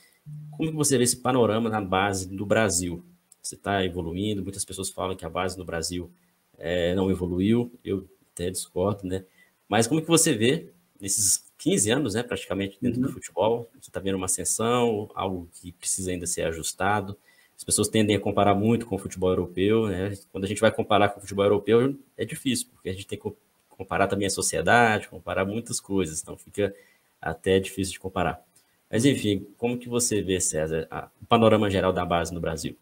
Como 0.51 0.69
que 0.69 0.75
você 0.75 0.97
vê 0.97 1.03
esse 1.03 1.17
panorama 1.17 1.69
na 1.69 1.81
base 1.81 2.27
do 2.27 2.45
Brasil? 2.45 3.03
você 3.41 3.55
está 3.55 3.83
evoluindo. 3.83 4.43
Muitas 4.43 4.63
pessoas 4.63 4.89
falam 4.89 5.15
que 5.15 5.25
a 5.25 5.29
base 5.29 5.57
no 5.57 5.65
Brasil 5.65 6.11
é, 6.57 6.93
não 6.95 7.09
evoluiu, 7.09 7.71
eu 7.83 8.07
até 8.33 8.49
discordo, 8.49 9.07
né? 9.07 9.25
Mas 9.67 9.87
como 9.87 10.01
que 10.01 10.07
você 10.07 10.33
vê 10.33 10.69
nesses 10.99 11.50
15 11.61 11.91
anos, 11.91 12.13
né, 12.15 12.23
praticamente 12.23 12.75
dentro 12.81 12.99
uhum. 12.99 13.05
do 13.05 13.13
futebol, 13.13 13.69
você 13.79 13.89
está 13.89 13.99
vendo 13.99 14.15
uma 14.15 14.25
ascensão, 14.25 15.11
algo 15.13 15.47
que 15.53 15.71
precisa 15.71 16.09
ainda 16.09 16.25
ser 16.25 16.41
ajustado. 16.47 17.15
As 17.55 17.63
pessoas 17.63 17.87
tendem 17.87 18.15
a 18.15 18.19
comparar 18.19 18.55
muito 18.55 18.87
com 18.87 18.95
o 18.95 18.97
futebol 18.97 19.29
europeu, 19.29 19.87
né? 19.87 20.17
Quando 20.31 20.45
a 20.45 20.47
gente 20.47 20.59
vai 20.59 20.71
comparar 20.71 21.09
com 21.09 21.19
o 21.19 21.21
futebol 21.21 21.45
europeu, 21.45 21.95
é 22.17 22.25
difícil, 22.25 22.67
porque 22.73 22.89
a 22.89 22.93
gente 22.93 23.05
tem 23.05 23.19
que 23.19 23.31
comparar 23.69 24.07
também 24.07 24.25
a 24.25 24.31
sociedade, 24.31 25.07
comparar 25.07 25.45
muitas 25.45 25.79
coisas, 25.79 26.19
então 26.19 26.35
fica 26.35 26.73
até 27.21 27.59
difícil 27.59 27.93
de 27.93 27.99
comparar. 27.99 28.43
Mas 28.89 29.05
enfim, 29.05 29.45
como 29.55 29.77
que 29.77 29.87
você 29.87 30.19
vê, 30.19 30.41
César, 30.41 30.87
a, 30.89 31.09
o 31.21 31.25
panorama 31.27 31.69
geral 31.69 31.93
da 31.93 32.03
base 32.03 32.33
no 32.33 32.41
Brasil? 32.41 32.75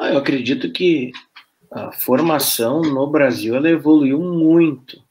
eu 0.00 0.18
acredito 0.18 0.72
que 0.72 1.12
a 1.70 1.92
formação 1.92 2.82
no 2.82 3.06
Brasil 3.08 3.54
ela 3.54 3.70
evoluiu 3.70 4.18
muito. 4.20 5.06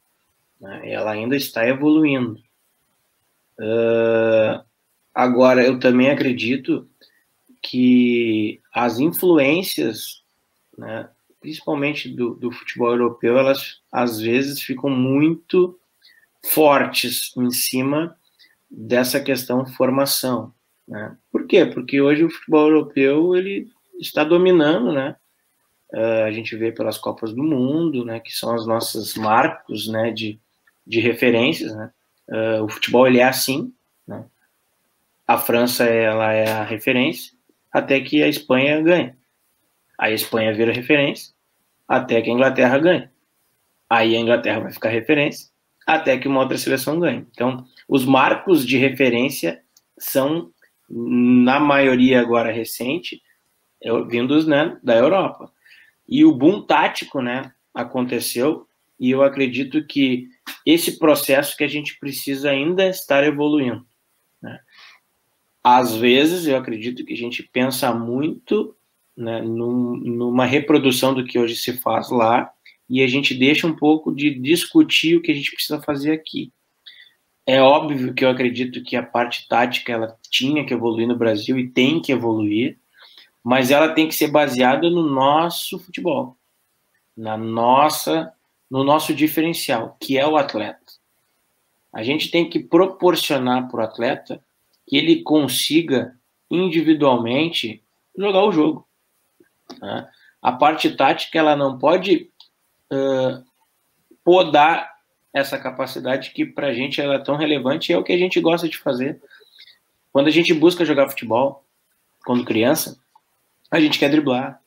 Né? 0.59 0.91
Ela 0.91 1.11
ainda 1.11 1.35
está 1.35 1.67
evoluindo. 1.67 2.39
Uh, 3.59 4.63
agora, 5.13 5.65
eu 5.65 5.79
também 5.79 6.09
acredito 6.09 6.87
que 7.61 8.61
as 8.73 8.99
influências, 8.99 10.23
né, 10.77 11.09
principalmente 11.41 12.09
do, 12.09 12.35
do 12.35 12.51
futebol 12.51 12.91
europeu, 12.91 13.37
elas 13.37 13.81
às 13.91 14.19
vezes 14.19 14.61
ficam 14.61 14.89
muito 14.89 15.77
fortes 16.45 17.35
em 17.35 17.49
cima 17.49 18.15
dessa 18.69 19.19
questão 19.19 19.65
formação. 19.65 20.53
Né? 20.87 21.17
Por 21.31 21.47
quê? 21.47 21.65
Porque 21.65 21.99
hoje 21.99 22.23
o 22.23 22.29
futebol 22.29 22.67
europeu 22.67 23.35
ele 23.35 23.69
está 23.99 24.23
dominando, 24.23 24.91
né? 24.91 25.15
Uh, 25.93 26.25
a 26.25 26.31
gente 26.31 26.55
vê 26.55 26.71
pelas 26.71 26.97
Copas 26.97 27.33
do 27.33 27.41
Mundo, 27.41 28.03
né, 28.03 28.19
que 28.19 28.31
são 28.31 28.53
os 28.55 28.67
nossos 28.67 29.15
marcos, 29.15 29.87
né, 29.87 30.11
de, 30.11 30.37
de 30.87 30.99
referências, 30.99 31.75
né? 31.75 31.91
Uh, 32.29 32.63
o 32.63 32.69
futebol 32.69 33.07
ele 33.07 33.19
é 33.19 33.23
assim, 33.23 33.73
né? 34.07 34.25
A 35.25 35.37
França 35.37 35.85
ela 35.85 36.31
é 36.33 36.49
a 36.49 36.63
referência 36.63 37.33
até 37.71 37.99
que 37.99 38.23
a 38.23 38.27
Espanha 38.27 38.81
ganhe. 38.81 39.13
Aí 39.97 40.11
a 40.11 40.15
Espanha 40.15 40.53
vira 40.53 40.71
referência 40.71 41.33
até 41.87 42.21
que 42.21 42.29
a 42.29 42.33
Inglaterra 42.33 42.77
ganhe. 42.77 43.09
Aí 43.89 44.15
a 44.15 44.19
Inglaterra 44.19 44.59
vai 44.59 44.71
ficar 44.71 44.89
referência 44.89 45.49
até 45.85 46.17
que 46.17 46.27
uma 46.27 46.41
outra 46.41 46.57
seleção 46.57 46.99
ganhe. 46.99 47.25
Então, 47.31 47.65
os 47.87 48.05
marcos 48.05 48.65
de 48.65 48.77
referência 48.77 49.61
são, 49.97 50.51
na 50.89 51.59
maioria 51.59 52.19
agora 52.19 52.51
recente, 52.51 53.21
vindos 54.09 54.45
né, 54.45 54.77
da 54.83 54.95
Europa. 54.95 55.49
E 56.07 56.25
o 56.25 56.33
boom 56.33 56.61
tático 56.61 57.21
né, 57.21 57.53
aconteceu, 57.73 58.67
e 58.99 59.11
eu 59.11 59.23
acredito 59.23 59.85
que 59.85 60.27
esse 60.65 60.97
processo 60.97 61.55
que 61.55 61.63
a 61.63 61.67
gente 61.67 61.97
precisa 61.99 62.49
ainda 62.49 62.87
estar 62.87 63.23
evoluindo. 63.23 63.85
Né? 64.41 64.59
Às 65.63 65.95
vezes, 65.95 66.47
eu 66.47 66.57
acredito 66.57 67.05
que 67.05 67.13
a 67.13 67.17
gente 67.17 67.43
pensa 67.43 67.93
muito 67.93 68.75
né, 69.15 69.41
num, 69.41 69.97
numa 69.97 70.45
reprodução 70.45 71.13
do 71.13 71.25
que 71.25 71.39
hoje 71.39 71.55
se 71.55 71.73
faz 71.73 72.09
lá, 72.09 72.51
e 72.89 73.01
a 73.03 73.07
gente 73.07 73.33
deixa 73.33 73.67
um 73.67 73.75
pouco 73.75 74.13
de 74.13 74.33
discutir 74.33 75.17
o 75.17 75.21
que 75.21 75.31
a 75.31 75.35
gente 75.35 75.51
precisa 75.51 75.81
fazer 75.81 76.11
aqui. 76.11 76.51
É 77.45 77.61
óbvio 77.61 78.13
que 78.13 78.23
eu 78.23 78.29
acredito 78.29 78.83
que 78.83 78.95
a 78.95 79.03
parte 79.03 79.47
tática 79.47 79.91
ela 79.91 80.17
tinha 80.29 80.65
que 80.65 80.73
evoluir 80.73 81.07
no 81.07 81.15
Brasil 81.15 81.57
e 81.57 81.67
tem 81.67 82.01
que 82.01 82.11
evoluir, 82.11 82.77
mas 83.43 83.71
ela 83.71 83.93
tem 83.93 84.07
que 84.07 84.15
ser 84.15 84.27
baseada 84.27 84.89
no 84.89 85.03
nosso 85.03 85.79
futebol, 85.79 86.37
na 87.15 87.37
nossa, 87.37 88.33
no 88.69 88.83
nosso 88.83 89.13
diferencial, 89.13 89.97
que 89.99 90.17
é 90.17 90.27
o 90.27 90.37
atleta. 90.37 90.93
A 91.91 92.03
gente 92.03 92.29
tem 92.29 92.49
que 92.49 92.59
proporcionar 92.59 93.69
para 93.69 93.81
o 93.81 93.83
atleta 93.83 94.43
que 94.85 94.95
ele 94.95 95.23
consiga 95.23 96.15
individualmente 96.49 97.83
jogar 98.17 98.43
o 98.45 98.51
jogo. 98.51 98.87
Né? 99.81 100.09
A 100.41 100.51
parte 100.51 100.95
tática 100.95 101.37
ela 101.37 101.55
não 101.55 101.77
pode 101.77 102.29
uh, 102.91 103.43
podar 104.23 104.95
essa 105.33 105.57
capacidade 105.57 106.31
que 106.31 106.45
para 106.45 106.67
a 106.67 106.73
gente 106.73 107.01
ela 107.01 107.15
é 107.15 107.19
tão 107.19 107.35
relevante 107.35 107.91
e 107.91 107.95
é 107.95 107.97
o 107.97 108.03
que 108.03 108.13
a 108.13 108.17
gente 108.17 108.39
gosta 108.39 108.67
de 108.69 108.77
fazer. 108.77 109.21
Quando 110.11 110.27
a 110.27 110.31
gente 110.31 110.53
busca 110.53 110.85
jogar 110.85 111.09
futebol, 111.09 111.65
quando 112.25 112.45
criança, 112.45 112.97
a 113.69 113.79
gente 113.79 113.99
quer 113.99 114.09
driblar, 114.09 114.61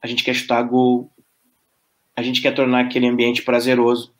a 0.00 0.06
gente 0.06 0.24
quer 0.24 0.34
chutar 0.34 0.62
gol, 0.62 1.11
a 2.16 2.22
gente 2.22 2.40
quer 2.40 2.54
tornar 2.54 2.80
aquele 2.80 3.06
ambiente 3.06 3.42
prazeroso. 3.42 4.12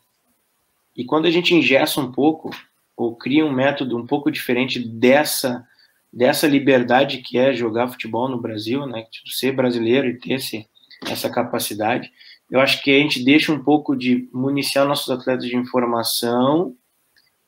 E 0.95 1.03
quando 1.03 1.25
a 1.25 1.31
gente 1.31 1.53
ingessa 1.53 1.99
um 1.99 2.11
pouco, 2.11 2.49
ou 2.95 3.15
cria 3.15 3.45
um 3.45 3.51
método 3.51 3.97
um 3.97 4.05
pouco 4.05 4.31
diferente 4.31 4.79
dessa 4.79 5.67
dessa 6.11 6.47
liberdade 6.47 7.23
que 7.23 7.39
é 7.39 7.55
jogar 7.55 7.87
futebol 7.87 8.29
no 8.29 8.39
Brasil, 8.39 8.85
né, 8.85 9.03
ser 9.25 9.51
brasileiro 9.51 10.07
e 10.07 10.19
ter 10.19 10.33
esse, 10.33 10.67
essa 11.07 11.27
capacidade, 11.27 12.11
eu 12.51 12.59
acho 12.59 12.83
que 12.83 12.91
a 12.91 12.99
gente 12.99 13.25
deixa 13.25 13.51
um 13.51 13.63
pouco 13.63 13.95
de 13.95 14.29
municiar 14.31 14.87
nossos 14.87 15.09
atletas 15.09 15.47
de 15.47 15.57
informação 15.57 16.75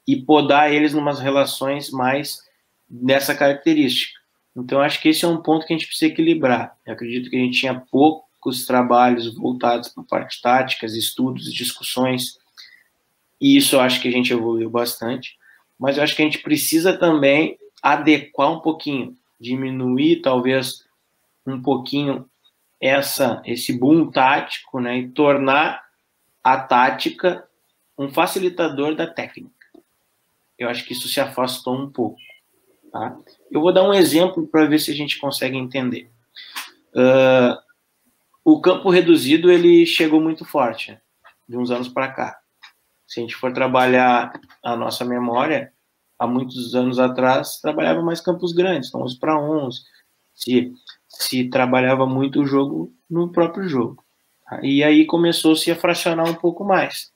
e 0.08 0.16
podar 0.16 0.74
eles 0.74 0.96
numas 0.96 1.20
relações 1.20 1.92
mais 1.92 2.40
dessa 2.90 3.36
característica. 3.36 4.20
Então, 4.56 4.82
acho 4.82 5.00
que 5.00 5.10
esse 5.10 5.26
é 5.26 5.28
um 5.28 5.42
ponto 5.42 5.66
que 5.66 5.74
a 5.74 5.78
gente 5.78 5.88
precisa 5.88 6.12
equilibrar. 6.12 6.76
Eu 6.86 6.94
acredito 6.94 7.30
que 7.30 7.36
a 7.36 7.40
gente 7.40 7.60
tinha 7.60 7.80
poucos 8.46 8.66
trabalhos 8.66 9.34
voltados 9.34 9.90
para 9.90 10.04
parte 10.04 10.40
táticas, 10.40 10.94
estudos, 10.94 11.52
discussões, 11.52 12.38
e 13.42 13.58
isso 13.58 13.76
eu 13.76 13.80
acho 13.82 14.00
que 14.00 14.08
a 14.08 14.12
gente 14.12 14.32
evoluiu 14.32 14.70
bastante. 14.70 15.36
Mas 15.80 15.98
eu 15.98 16.04
acho 16.04 16.16
que 16.16 16.22
a 16.22 16.26
gente 16.26 16.40
precisa 16.40 16.96
também 16.96 17.58
adequar 17.82 18.52
um 18.52 18.60
pouquinho, 18.60 19.18
diminuir 19.40 20.22
talvez 20.22 20.86
um 21.46 21.62
pouquinho 21.62 22.30
essa 22.80 23.42
esse 23.46 23.74
boom 23.74 24.12
tático, 24.12 24.80
né, 24.80 25.00
e 25.00 25.10
tornar 25.10 25.84
a 26.44 26.58
tática 26.58 27.48
um 27.98 28.10
facilitador 28.10 28.94
da 28.94 29.08
técnica. 29.08 29.54
Eu 30.58 30.70
acho 30.70 30.86
que 30.86 30.94
isso 30.94 31.08
se 31.08 31.20
afastou 31.20 31.76
um 31.76 31.90
pouco. 31.90 32.20
Tá? 32.92 33.18
Eu 33.52 33.62
vou 33.62 33.74
dar 33.74 33.84
um 33.84 33.94
exemplo 33.94 34.48
para 34.48 34.66
ver 34.66 34.80
se 34.80 34.92
a 34.92 34.96
gente 34.96 35.20
consegue 35.20 35.58
entender. 35.58 36.10
Uh, 36.94 37.65
o 38.46 38.62
campo 38.62 38.90
reduzido 38.90 39.52
ele 39.52 39.86
chegou 39.86 40.22
muito 40.22 40.46
forte 40.46 40.98
de 41.50 41.58
uns 41.58 41.72
anos 41.72 41.90
para 41.90 42.12
cá. 42.12 42.38
Se 43.08 43.20
a 43.20 43.24
gente 43.24 43.36
for 43.36 43.52
trabalhar 43.52 44.40
a 44.64 44.76
nossa 44.76 45.04
memória, 45.04 45.74
há 46.18 46.28
muitos 46.28 46.76
anos 46.76 47.00
atrás 47.00 47.60
trabalhava 47.60 48.02
mais 48.02 48.22
campos 48.22 48.54
grandes, 48.54 48.94
11 48.94 49.20
para 49.20 49.38
11. 49.38 49.82
Se 50.36 50.72
se 51.20 51.50
trabalhava 51.50 52.06
muito 52.06 52.42
o 52.42 52.46
jogo 52.46 52.94
no 53.10 53.32
próprio 53.32 53.68
jogo. 53.68 54.04
E 54.62 54.84
aí 54.84 55.06
começou-se 55.06 55.72
a 55.72 55.76
fracionar 55.76 56.30
um 56.30 56.34
pouco 56.34 56.64
mais, 56.64 57.12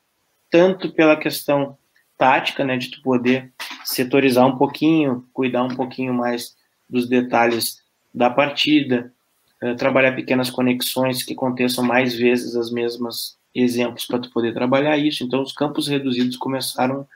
tanto 0.50 0.92
pela 0.94 1.18
questão 1.18 1.78
tática, 2.18 2.64
né, 2.64 2.78
de 2.78 2.90
tu 2.90 3.02
poder 3.02 3.54
setorizar 3.84 4.48
um 4.48 4.58
pouquinho, 4.58 5.28
cuidar 5.34 5.64
um 5.64 5.76
pouquinho 5.76 6.14
mais 6.14 6.56
dos 6.90 7.08
detalhes 7.08 7.84
da 8.14 8.30
partida, 8.30 9.14
eh, 9.62 9.74
trabalhar 9.76 10.16
pequenas 10.16 10.50
conexões 10.50 11.24
que 11.24 11.34
aconteçam 11.34 11.84
mais 11.84 12.16
vezes 12.16 12.56
as 12.56 12.72
mesmas 12.72 13.38
exemplos 13.54 14.06
para 14.06 14.20
tu 14.20 14.30
poder 14.32 14.54
trabalhar 14.54 14.98
isso. 14.98 15.24
Então 15.24 15.42
os 15.42 15.52
campos 15.52 15.88
reduzidos 15.88 16.38
começaram 16.38 17.08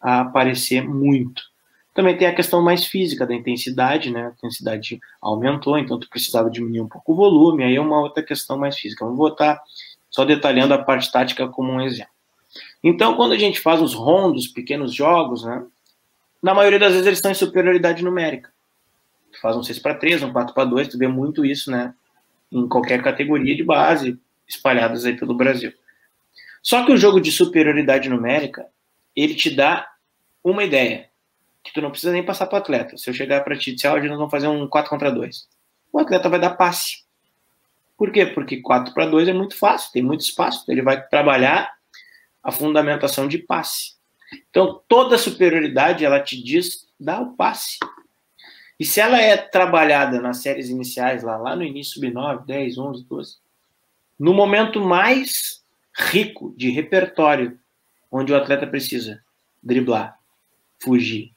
a 0.00 0.20
aparecer 0.20 0.86
muito. 0.86 1.42
Também 1.94 2.16
tem 2.16 2.28
a 2.28 2.34
questão 2.34 2.60
mais 2.60 2.84
física 2.84 3.26
da 3.26 3.34
intensidade, 3.34 4.10
né? 4.10 4.26
A 4.26 4.30
intensidade 4.30 5.00
aumentou, 5.20 5.78
então 5.78 5.98
tu 5.98 6.08
precisava 6.10 6.50
diminuir 6.50 6.82
um 6.82 6.88
pouco 6.88 7.12
o 7.12 7.16
volume, 7.16 7.64
aí 7.64 7.76
é 7.76 7.80
uma 7.80 8.00
outra 8.00 8.22
questão 8.22 8.58
mais 8.58 8.76
física. 8.76 9.04
Vamos 9.04 9.18
botar 9.18 9.62
só 10.10 10.24
detalhando 10.24 10.74
a 10.74 10.78
parte 10.78 11.10
tática 11.10 11.48
como 11.48 11.72
um 11.72 11.80
exemplo. 11.80 12.12
Então, 12.84 13.16
quando 13.16 13.32
a 13.32 13.38
gente 13.38 13.60
faz 13.60 13.80
os 13.80 13.94
rondos, 13.94 14.46
pequenos 14.46 14.94
jogos, 14.94 15.44
né? 15.44 15.64
Na 16.42 16.54
maioria 16.54 16.78
das 16.78 16.92
vezes 16.92 17.06
eles 17.06 17.18
estão 17.18 17.30
em 17.30 17.34
superioridade 17.34 18.04
numérica. 18.04 18.50
Tu 19.36 19.40
faz 19.40 19.56
um 19.56 19.62
6 19.62 19.78
para 19.78 19.94
3, 19.94 20.22
um 20.22 20.32
4 20.32 20.54
para 20.54 20.64
2, 20.64 20.88
tu 20.88 20.98
vê 20.98 21.06
muito 21.06 21.44
isso, 21.44 21.70
né? 21.70 21.94
Em 22.50 22.66
qualquer 22.66 23.02
categoria 23.02 23.54
de 23.54 23.62
base, 23.62 24.18
espalhadas 24.48 25.04
aí 25.04 25.16
pelo 25.16 25.34
Brasil. 25.34 25.72
Só 26.62 26.84
que 26.84 26.92
o 26.92 26.96
jogo 26.96 27.20
de 27.20 27.30
superioridade 27.30 28.08
numérica, 28.08 28.66
ele 29.14 29.34
te 29.34 29.50
dá 29.50 29.88
uma 30.42 30.64
ideia 30.64 31.10
que 31.62 31.72
tu 31.72 31.80
não 31.80 31.90
precisa 31.90 32.12
nem 32.12 32.24
passar 32.24 32.46
para 32.46 32.56
o 32.56 32.58
atleta. 32.58 32.96
Se 32.96 33.10
eu 33.10 33.14
chegar 33.14 33.42
para 33.44 33.56
ti 33.56 33.70
e 33.70 33.74
disser, 33.74 33.92
hoje 33.92 34.08
nós 34.08 34.16
vamos 34.16 34.30
fazer 34.30 34.48
um 34.48 34.66
4 34.66 34.88
contra 34.88 35.10
2, 35.10 35.48
o 35.92 35.98
atleta 35.98 36.28
vai 36.28 36.40
dar 36.40 36.50
passe. 36.50 37.04
Por 37.96 38.10
quê? 38.10 38.26
Porque 38.26 38.60
4 38.60 38.94
para 38.94 39.06
2 39.06 39.28
é 39.28 39.32
muito 39.32 39.56
fácil, 39.56 39.92
tem 39.92 40.02
muito 40.02 40.20
espaço, 40.20 40.64
ele 40.68 40.82
vai 40.82 41.04
trabalhar 41.06 41.72
a 42.42 42.52
fundamentação 42.52 43.26
de 43.26 43.38
passe. 43.38 43.96
Então, 44.50 44.80
toda 44.88 45.18
superioridade, 45.18 46.04
ela 46.04 46.20
te 46.20 46.42
diz, 46.42 46.86
dá 46.98 47.20
o 47.20 47.34
passe. 47.36 47.78
E 48.78 48.84
se 48.84 49.00
ela 49.00 49.18
é 49.18 49.36
trabalhada 49.36 50.20
nas 50.20 50.38
séries 50.38 50.68
iniciais, 50.68 51.22
lá, 51.22 51.36
lá 51.36 51.56
no 51.56 51.64
início, 51.64 51.94
sub-9, 51.94 52.44
10, 52.44 52.78
11, 52.78 53.04
12, 53.04 53.36
no 54.18 54.34
momento 54.34 54.80
mais 54.80 55.64
rico 55.94 56.54
de 56.56 56.70
repertório, 56.70 57.58
onde 58.10 58.32
o 58.32 58.36
atleta 58.36 58.66
precisa 58.66 59.22
driblar, 59.62 60.18
fugir, 60.78 61.32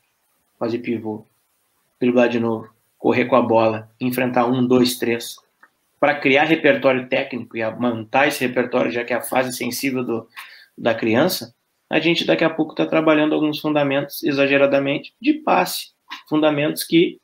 fazer 0.57 0.79
pivô, 0.79 1.25
driblar 1.99 2.27
de 2.27 2.39
novo, 2.39 2.69
correr 2.97 3.25
com 3.25 3.35
a 3.35 3.41
bola, 3.41 3.89
enfrentar 3.99 4.45
um, 4.45 4.65
dois, 4.65 4.97
três, 4.97 5.37
para 5.99 6.19
criar 6.19 6.43
repertório 6.43 7.07
técnico 7.07 7.57
e 7.57 7.71
montar 7.71 8.27
esse 8.27 8.45
repertório, 8.45 8.91
já 8.91 9.03
que 9.03 9.13
é 9.13 9.17
a 9.17 9.21
fase 9.21 9.53
sensível 9.53 10.03
do, 10.03 10.27
da 10.77 10.93
criança, 10.93 11.53
a 11.89 11.99
gente 11.99 12.25
daqui 12.25 12.43
a 12.43 12.49
pouco 12.49 12.73
está 12.73 12.85
trabalhando 12.85 13.33
alguns 13.33 13.59
fundamentos 13.59 14.23
exageradamente 14.23 15.13
de 15.19 15.33
passe, 15.33 15.91
fundamentos 16.27 16.83
que 16.83 17.19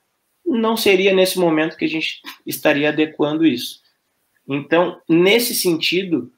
não 0.45 0.77
seria 0.77 1.13
nesse 1.13 1.39
momento 1.39 1.75
que 1.75 1.85
a 1.85 1.89
gente 1.89 2.21
estaria 2.45 2.89
adequando 2.89 3.45
isso. 3.45 3.81
Então, 4.47 5.01
nesse 5.09 5.55
sentido, 5.55 6.31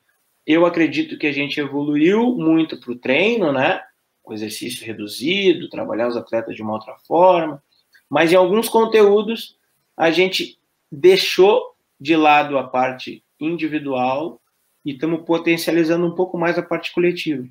eu 0.45 0.65
acredito 0.65 1.17
que 1.17 1.27
a 1.27 1.31
gente 1.31 1.59
evoluiu 1.59 2.35
muito 2.35 2.79
para 2.79 2.91
o 2.91 2.97
treino, 2.97 3.51
né? 3.51 3.81
O 4.23 4.33
exercício 4.33 4.85
reduzido, 4.85 5.69
trabalhar 5.69 6.07
os 6.07 6.15
atletas 6.15 6.55
de 6.55 6.61
uma 6.61 6.73
outra 6.73 6.95
forma, 7.05 7.61
mas 8.09 8.31
em 8.31 8.35
alguns 8.35 8.69
conteúdos 8.69 9.57
a 9.95 10.11
gente 10.11 10.57
deixou 10.91 11.75
de 11.99 12.15
lado 12.15 12.57
a 12.57 12.63
parte 12.63 13.23
individual 13.39 14.41
e 14.85 14.91
estamos 14.91 15.25
potencializando 15.25 16.05
um 16.05 16.15
pouco 16.15 16.37
mais 16.37 16.57
a 16.57 16.63
parte 16.63 16.93
coletiva. 16.93 17.45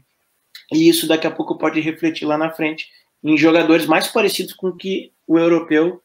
E 0.72 0.88
isso 0.88 1.07
daqui 1.07 1.26
a 1.26 1.30
pouco 1.30 1.59
pode 1.59 1.80
refletir 1.80 2.24
lá 2.24 2.38
na 2.38 2.50
frente 2.50 2.88
em 3.22 3.36
jogadores 3.36 3.86
mais 3.86 4.09
parecidos 4.09 4.54
com 4.54 4.68
o 4.68 4.76
que 4.76 5.12
o 5.26 5.38
europeu 5.38 6.02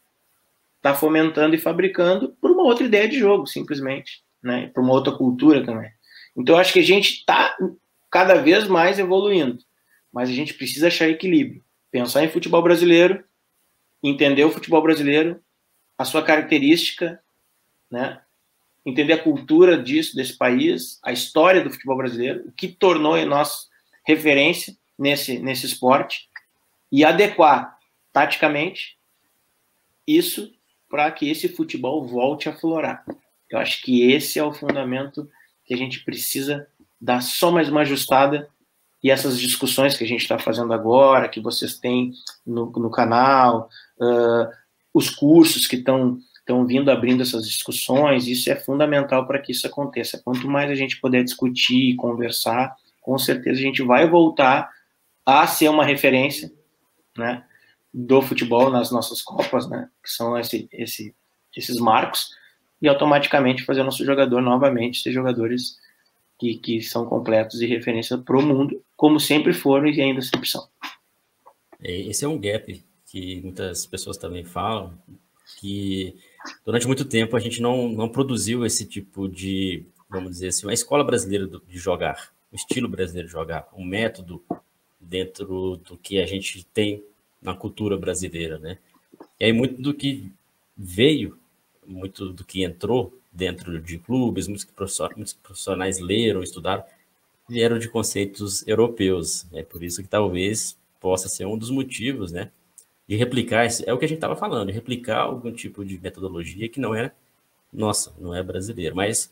está 0.81 0.95
fomentando 0.95 1.53
e 1.53 1.59
fabricando 1.59 2.35
por 2.41 2.49
uma 2.49 2.63
outra 2.63 2.85
ideia 2.85 3.07
de 3.07 3.19
jogo, 3.19 3.45
simplesmente, 3.45 4.23
né? 4.41 4.71
Por 4.73 4.83
uma 4.83 4.93
outra 4.93 5.13
cultura 5.13 5.63
também. 5.63 5.91
Então, 6.35 6.57
acho 6.57 6.73
que 6.73 6.79
a 6.79 6.83
gente 6.83 7.19
está 7.19 7.55
cada 8.09 8.35
vez 8.41 8.67
mais 8.67 8.97
evoluindo, 8.97 9.59
mas 10.11 10.27
a 10.27 10.33
gente 10.33 10.55
precisa 10.55 10.87
achar 10.87 11.07
equilíbrio. 11.07 11.63
Pensar 11.91 12.23
em 12.23 12.29
futebol 12.29 12.63
brasileiro, 12.63 13.23
entender 14.01 14.43
o 14.43 14.51
futebol 14.51 14.81
brasileiro, 14.81 15.39
a 15.97 16.03
sua 16.03 16.23
característica, 16.23 17.21
né? 17.89 18.19
entender 18.83 19.13
a 19.13 19.23
cultura 19.23 19.77
disso, 19.77 20.15
desse 20.15 20.35
país, 20.35 20.99
a 21.03 21.11
história 21.11 21.63
do 21.63 21.69
futebol 21.69 21.97
brasileiro, 21.97 22.47
o 22.47 22.51
que 22.51 22.67
tornou 22.67 23.15
em 23.15 23.25
nós 23.25 23.69
referência 24.03 24.75
nesse, 24.97 25.37
nesse 25.37 25.67
esporte, 25.67 26.27
e 26.91 27.05
adequar 27.05 27.77
taticamente 28.11 28.97
isso 30.07 30.51
para 30.91 31.09
que 31.09 31.29
esse 31.29 31.47
futebol 31.47 32.05
volte 32.05 32.49
a 32.49 32.53
florar. 32.53 33.05
Eu 33.49 33.57
acho 33.57 33.81
que 33.81 34.11
esse 34.11 34.37
é 34.37 34.43
o 34.43 34.53
fundamento 34.53 35.27
que 35.65 35.73
a 35.73 35.77
gente 35.77 36.03
precisa 36.03 36.67
dar 36.99 37.21
só 37.21 37.49
mais 37.49 37.69
uma 37.69 37.81
ajustada 37.81 38.49
e 39.03 39.09
essas 39.09 39.39
discussões 39.39 39.97
que 39.97 40.03
a 40.03 40.07
gente 40.07 40.21
está 40.21 40.37
fazendo 40.37 40.73
agora, 40.73 41.29
que 41.29 41.39
vocês 41.39 41.79
têm 41.79 42.11
no, 42.45 42.69
no 42.71 42.91
canal, 42.91 43.69
uh, 43.99 44.47
os 44.93 45.09
cursos 45.09 45.65
que 45.65 45.77
estão 45.77 46.19
estão 46.41 46.65
vindo 46.65 46.89
abrindo 46.89 47.21
essas 47.21 47.47
discussões, 47.47 48.27
isso 48.27 48.51
é 48.51 48.55
fundamental 48.55 49.25
para 49.27 49.39
que 49.39 49.51
isso 49.51 49.65
aconteça. 49.65 50.19
Quanto 50.23 50.49
mais 50.49 50.69
a 50.71 50.75
gente 50.75 50.99
puder 50.99 51.23
discutir, 51.23 51.95
conversar, 51.95 52.75
com 52.99 53.17
certeza 53.17 53.59
a 53.59 53.63
gente 53.63 53.83
vai 53.83 54.09
voltar 54.09 54.69
a 55.25 55.45
ser 55.45 55.69
uma 55.69 55.85
referência, 55.85 56.51
né, 57.15 57.43
do 57.93 58.21
futebol 58.21 58.69
nas 58.69 58.91
nossas 58.91 59.21
copas, 59.21 59.69
né, 59.69 59.89
que 60.03 60.09
são 60.09 60.37
esse, 60.37 60.67
esse, 60.71 61.13
esses 61.55 61.77
marcos, 61.77 62.29
e 62.81 62.87
automaticamente 62.87 63.63
fazer 63.63 63.81
o 63.81 63.83
nosso 63.83 64.03
jogador 64.03 64.41
novamente 64.41 65.01
ser 65.01 65.11
jogadores 65.11 65.77
que, 66.39 66.55
que 66.55 66.81
são 66.81 67.05
completos 67.05 67.61
e 67.61 67.67
referência 67.67 68.17
para 68.17 68.37
o 68.37 68.41
mundo, 68.41 68.83
como 68.97 69.19
sempre 69.19 69.53
foram 69.53 69.87
e 69.87 70.01
ainda 70.01 70.21
sempre 70.21 70.47
são. 70.49 70.67
É, 71.83 72.01
esse 72.01 72.25
é 72.25 72.27
um 72.27 72.39
gap 72.39 72.83
que 73.05 73.41
muitas 73.41 73.85
pessoas 73.85 74.17
também 74.17 74.43
falam, 74.43 74.97
que 75.59 76.15
durante 76.65 76.87
muito 76.87 77.05
tempo 77.05 77.35
a 77.35 77.39
gente 77.39 77.61
não, 77.61 77.89
não 77.89 78.09
produziu 78.09 78.65
esse 78.65 78.85
tipo 78.85 79.27
de, 79.27 79.85
vamos 80.09 80.31
dizer 80.31 80.47
assim, 80.47 80.65
uma 80.65 80.73
escola 80.73 81.03
brasileira 81.03 81.45
de 81.45 81.77
jogar, 81.77 82.31
um 82.51 82.55
estilo 82.55 82.87
brasileiro 82.87 83.27
de 83.27 83.33
jogar, 83.33 83.67
um 83.75 83.85
método 83.85 84.43
dentro 84.99 85.77
do 85.77 85.97
que 85.97 86.19
a 86.19 86.25
gente 86.25 86.63
tem 86.65 87.03
na 87.41 87.53
cultura 87.53 87.97
brasileira, 87.97 88.59
né? 88.59 88.77
E 89.39 89.45
aí 89.45 89.53
muito 89.53 89.81
do 89.81 89.93
que 89.93 90.31
veio 90.77 91.37
muito 91.85 92.29
do 92.31 92.43
que 92.43 92.63
entrou 92.63 93.17
dentro 93.31 93.79
de 93.81 93.97
clubes, 93.97 94.47
muitos 94.47 94.65
profissionais 95.33 95.99
leram, 95.99 96.43
estudaram, 96.43 96.83
vieram 97.49 97.79
de 97.79 97.89
conceitos 97.89 98.65
europeus. 98.67 99.45
É 99.53 99.63
por 99.63 99.83
isso 99.83 100.01
que 100.01 100.07
talvez 100.07 100.77
possa 100.99 101.27
ser 101.27 101.45
um 101.45 101.57
dos 101.57 101.69
motivos, 101.69 102.31
né, 102.31 102.51
de 103.07 103.15
replicar, 103.15 103.67
é 103.85 103.93
o 103.93 103.97
que 103.97 104.05
a 104.05 104.07
gente 104.07 104.17
estava 104.17 104.35
falando, 104.35 104.67
de 104.67 104.73
replicar 104.73 105.21
algum 105.21 105.51
tipo 105.51 105.83
de 105.83 105.99
metodologia 105.99 106.69
que 106.69 106.79
não 106.79 106.93
é 106.93 107.11
nossa, 107.73 108.13
não 108.19 108.35
é 108.35 108.43
brasileira. 108.43 108.93
Mas 108.93 109.31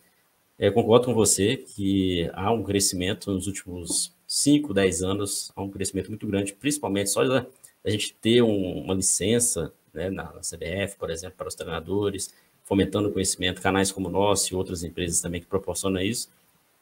é, 0.57 0.71
concordo 0.71 1.05
com 1.05 1.13
você 1.13 1.57
que 1.57 2.29
há 2.33 2.51
um 2.51 2.63
crescimento 2.63 3.31
nos 3.31 3.47
últimos 3.47 4.13
5, 4.27 4.73
10 4.73 5.03
anos, 5.03 5.51
há 5.55 5.61
um 5.61 5.69
crescimento 5.69 6.09
muito 6.09 6.27
grande, 6.27 6.53
principalmente 6.53 7.09
só 7.09 7.23
da, 7.23 7.45
da 7.83 7.89
gente 7.89 8.13
ter 8.15 8.41
um, 8.41 8.83
uma 8.83 8.93
licença 8.93 9.73
né, 9.93 10.09
na, 10.09 10.23
na 10.33 10.41
CBF, 10.41 10.97
por 10.97 11.09
exemplo, 11.09 11.37
para 11.37 11.47
os 11.47 11.55
treinadores, 11.55 12.33
fomentando 12.63 13.09
o 13.09 13.11
conhecimento, 13.11 13.61
canais 13.61 13.91
como 13.91 14.07
o 14.07 14.11
nosso 14.11 14.53
e 14.53 14.55
outras 14.55 14.83
empresas 14.83 15.21
também 15.21 15.41
que 15.41 15.47
proporcionam 15.47 16.01
isso, 16.01 16.29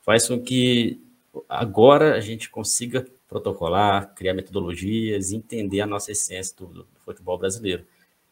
faz 0.02 0.28
com 0.28 0.40
que 0.40 1.00
agora 1.48 2.16
a 2.16 2.20
gente 2.20 2.50
consiga 2.50 3.06
protocolar, 3.28 4.14
criar 4.16 4.34
metodologias, 4.34 5.32
entender 5.32 5.82
a 5.82 5.88
nossa 5.88 6.12
essência 6.12 6.56
do, 6.58 6.68
do, 6.68 6.88
futebol 7.00 7.38
brasileiro. 7.38 7.86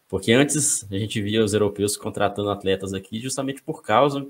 Porque 0.07 0.31
antes 0.31 0.85
a 0.91 0.97
gente 0.97 1.21
via 1.21 1.43
os 1.43 1.53
europeus 1.53 1.97
contratando 1.97 2.49
atletas 2.49 2.93
aqui 2.93 3.19
justamente 3.19 3.61
por 3.61 3.83
causa 3.83 4.27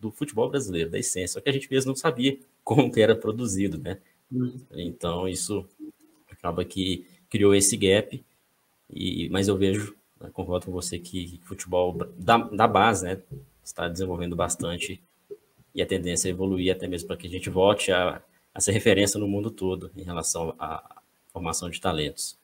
do 0.00 0.10
futebol 0.10 0.48
brasileiro, 0.48 0.90
da 0.90 0.98
essência, 0.98 1.34
só 1.34 1.40
que 1.40 1.48
a 1.48 1.52
gente 1.52 1.70
mesmo 1.70 1.90
não 1.90 1.96
sabia 1.96 2.38
como 2.62 2.90
que 2.90 3.00
era 3.00 3.14
produzido, 3.14 3.78
né? 3.78 3.98
Uhum. 4.30 4.60
Então 4.72 5.28
isso 5.28 5.66
acaba 6.30 6.64
que 6.64 7.06
criou 7.28 7.54
esse 7.54 7.76
gap 7.76 8.24
e, 8.90 9.28
mas 9.30 9.48
eu 9.48 9.56
vejo, 9.56 9.96
né, 10.20 10.30
concordo 10.32 10.66
com 10.66 10.72
você 10.72 10.98
que, 10.98 11.38
que 11.38 11.46
futebol 11.46 11.96
da, 12.16 12.38
da 12.38 12.66
base, 12.66 13.04
né, 13.04 13.20
está 13.64 13.88
desenvolvendo 13.88 14.36
bastante 14.36 15.02
e 15.74 15.82
a 15.82 15.86
tendência 15.86 16.28
é 16.28 16.30
evoluir 16.30 16.74
até 16.74 16.86
mesmo 16.86 17.08
para 17.08 17.16
que 17.16 17.26
a 17.26 17.30
gente 17.30 17.50
volte 17.50 17.92
a, 17.92 18.22
a 18.54 18.60
ser 18.60 18.72
referência 18.72 19.20
no 19.20 19.28
mundo 19.28 19.50
todo 19.50 19.90
em 19.96 20.02
relação 20.02 20.54
à 20.58 21.02
formação 21.32 21.68
de 21.68 21.80
talentos. 21.80 22.38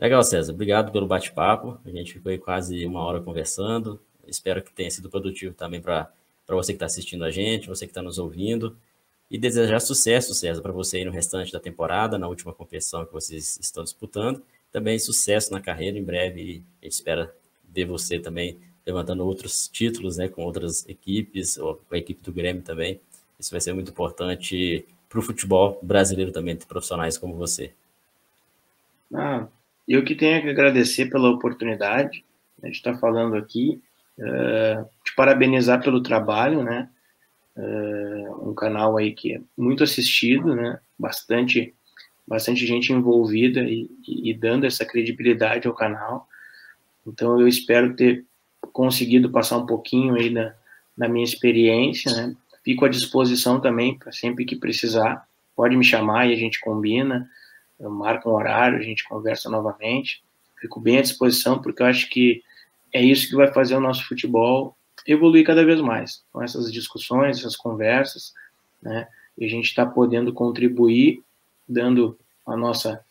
Legal, 0.00 0.22
César. 0.24 0.52
Obrigado 0.52 0.90
pelo 0.90 1.06
bate-papo. 1.06 1.78
A 1.84 1.90
gente 1.90 2.14
ficou 2.14 2.30
aí 2.30 2.38
quase 2.38 2.84
uma 2.86 3.00
hora 3.04 3.20
conversando. 3.20 4.00
Espero 4.26 4.62
que 4.62 4.72
tenha 4.72 4.90
sido 4.90 5.10
produtivo 5.10 5.54
também 5.54 5.80
para 5.80 6.10
você 6.48 6.72
que 6.72 6.76
está 6.76 6.86
assistindo 6.86 7.22
a 7.24 7.30
gente, 7.30 7.68
você 7.68 7.86
que 7.86 7.90
está 7.90 8.02
nos 8.02 8.18
ouvindo. 8.18 8.76
E 9.32 9.38
desejar 9.38 9.80
sucesso, 9.80 10.34
César, 10.34 10.60
para 10.60 10.72
você 10.72 10.98
aí 10.98 11.06
no 11.06 11.10
restante 11.10 11.50
da 11.50 11.58
temporada, 11.58 12.18
na 12.18 12.28
última 12.28 12.52
competição 12.52 13.06
que 13.06 13.12
vocês 13.14 13.58
estão 13.58 13.82
disputando 13.82 14.42
também 14.70 14.98
sucesso 14.98 15.50
na 15.50 15.58
carreira. 15.58 15.98
Em 15.98 16.04
breve, 16.04 16.62
a 16.82 16.84
gente 16.84 16.92
espera 16.92 17.34
ver 17.66 17.86
você 17.86 18.18
também 18.18 18.58
levantando 18.86 19.24
outros 19.24 19.68
títulos, 19.68 20.18
né, 20.18 20.28
com 20.28 20.42
outras 20.42 20.86
equipes, 20.86 21.56
ou 21.56 21.76
com 21.76 21.94
a 21.94 21.98
equipe 21.98 22.22
do 22.22 22.30
Grêmio 22.30 22.62
também. 22.62 23.00
Isso 23.40 23.50
vai 23.50 23.60
ser 23.60 23.72
muito 23.72 23.90
importante 23.90 24.84
para 25.08 25.18
o 25.18 25.22
futebol 25.22 25.78
brasileiro 25.82 26.30
também, 26.30 26.54
ter 26.54 26.66
profissionais 26.66 27.16
como 27.16 27.34
você. 27.34 27.72
Ah, 29.14 29.46
eu 29.88 30.04
que 30.04 30.14
tenho 30.14 30.42
que 30.42 30.50
agradecer 30.50 31.06
pela 31.06 31.30
oportunidade 31.30 32.22
né, 32.62 32.68
de 32.68 32.76
estar 32.76 32.98
falando 32.98 33.34
aqui, 33.34 33.80
uh, 34.18 34.84
te 35.02 35.14
parabenizar 35.16 35.82
pelo 35.82 36.02
trabalho, 36.02 36.62
né? 36.62 36.90
Uh, 37.54 38.50
um 38.50 38.54
canal 38.54 38.96
aí 38.96 39.12
que 39.12 39.34
é 39.34 39.40
muito 39.56 39.84
assistido, 39.84 40.54
né? 40.54 40.80
Bastante 40.98 41.74
bastante 42.26 42.66
gente 42.66 42.92
envolvida 42.92 43.60
e, 43.62 43.90
e, 44.06 44.32
dando 44.32 44.64
essa 44.64 44.86
credibilidade 44.86 45.66
ao 45.66 45.74
canal. 45.74 46.28
Então 47.06 47.38
eu 47.38 47.48
espero 47.48 47.94
ter 47.94 48.24
conseguido 48.72 49.30
passar 49.30 49.58
um 49.58 49.66
pouquinho 49.66 50.14
aí 50.14 50.32
da, 50.32 50.54
da 50.96 51.08
minha 51.08 51.24
experiência, 51.24 52.10
né? 52.12 52.34
Fico 52.64 52.84
à 52.84 52.88
disposição 52.88 53.60
também 53.60 53.98
para 53.98 54.12
sempre 54.12 54.44
que 54.44 54.56
precisar. 54.56 55.26
Pode 55.54 55.76
me 55.76 55.84
chamar 55.84 56.28
e 56.28 56.32
a 56.32 56.36
gente 56.36 56.60
combina, 56.60 57.28
eu 57.78 57.90
marco 57.90 58.30
um 58.30 58.34
horário, 58.34 58.78
a 58.78 58.82
gente 58.82 59.04
conversa 59.04 59.50
novamente. 59.50 60.22
Fico 60.60 60.80
bem 60.80 60.98
à 60.98 61.02
disposição 61.02 61.60
porque 61.60 61.82
eu 61.82 61.86
acho 61.86 62.08
que 62.08 62.42
é 62.92 63.02
isso 63.02 63.28
que 63.28 63.34
vai 63.34 63.52
fazer 63.52 63.74
o 63.74 63.80
nosso 63.80 64.06
futebol 64.06 64.76
evoluir 65.06 65.44
cada 65.44 65.64
vez 65.64 65.80
mais. 65.80 66.22
Com 66.32 66.42
essas 66.42 66.72
discussões, 66.72 67.38
essas 67.38 67.56
conversas, 67.56 68.32
né? 68.82 69.08
E 69.38 69.44
a 69.44 69.48
gente 69.48 69.66
está 69.66 69.86
podendo 69.86 70.32
contribuir 70.32 71.22
dando 71.68 72.18
a 72.46 72.56
nossa 72.56 73.02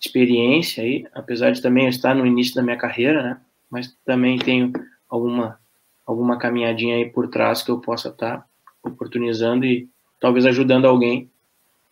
experiência 0.00 0.82
aí, 0.82 1.06
apesar 1.12 1.50
de 1.50 1.60
também 1.60 1.88
estar 1.88 2.14
no 2.14 2.26
início 2.26 2.54
da 2.54 2.62
minha 2.62 2.76
carreira, 2.76 3.22
né? 3.22 3.40
Mas 3.70 3.94
também 4.04 4.38
tenho 4.38 4.72
alguma 5.08 5.58
alguma 6.06 6.38
caminhadinha 6.38 6.96
aí 6.96 7.10
por 7.10 7.28
trás 7.28 7.62
que 7.62 7.70
eu 7.70 7.78
possa 7.78 8.08
estar 8.08 8.46
oportunizando 8.82 9.66
e 9.66 9.86
talvez 10.18 10.46
ajudando 10.46 10.86
alguém 10.86 11.30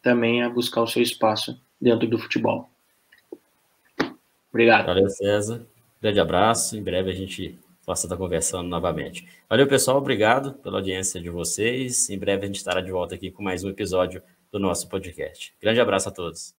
também 0.03 0.43
a 0.43 0.49
buscar 0.49 0.81
o 0.81 0.87
seu 0.87 1.03
espaço 1.03 1.61
dentro 1.79 2.09
do 2.09 2.19
futebol. 2.19 2.71
Obrigado. 4.49 4.87
Valeu, 4.87 5.11
César. 5.11 5.67
Grande 6.01 6.19
abraço. 6.19 6.79
Em 6.79 6.83
breve 6.83 7.11
a 7.11 7.15
gente 7.15 7.59
possa 7.87 8.07
estar 8.07 8.17
conversando 8.17 8.69
novamente. 8.69 9.27
Valeu, 9.49 9.67
pessoal. 9.69 9.99
Obrigado 9.99 10.55
pela 10.55 10.79
audiência 10.79 11.21
de 11.21 11.31
vocês. 11.31 12.11
Em 12.11 12.19
breve 12.19 12.43
a 12.43 12.47
gente 12.47 12.57
estará 12.57 12.81
de 12.81 12.91
volta 12.91 13.15
aqui 13.15 13.31
com 13.31 13.45
mais 13.45 13.63
um 13.63 13.71
episódio 13.71 14.21
do 14.51 14.59
nosso 14.59 14.89
podcast. 14.89 15.55
Grande 15.63 15.81
abraço 15.81 16.09
a 16.09 16.13
todos. 16.13 16.53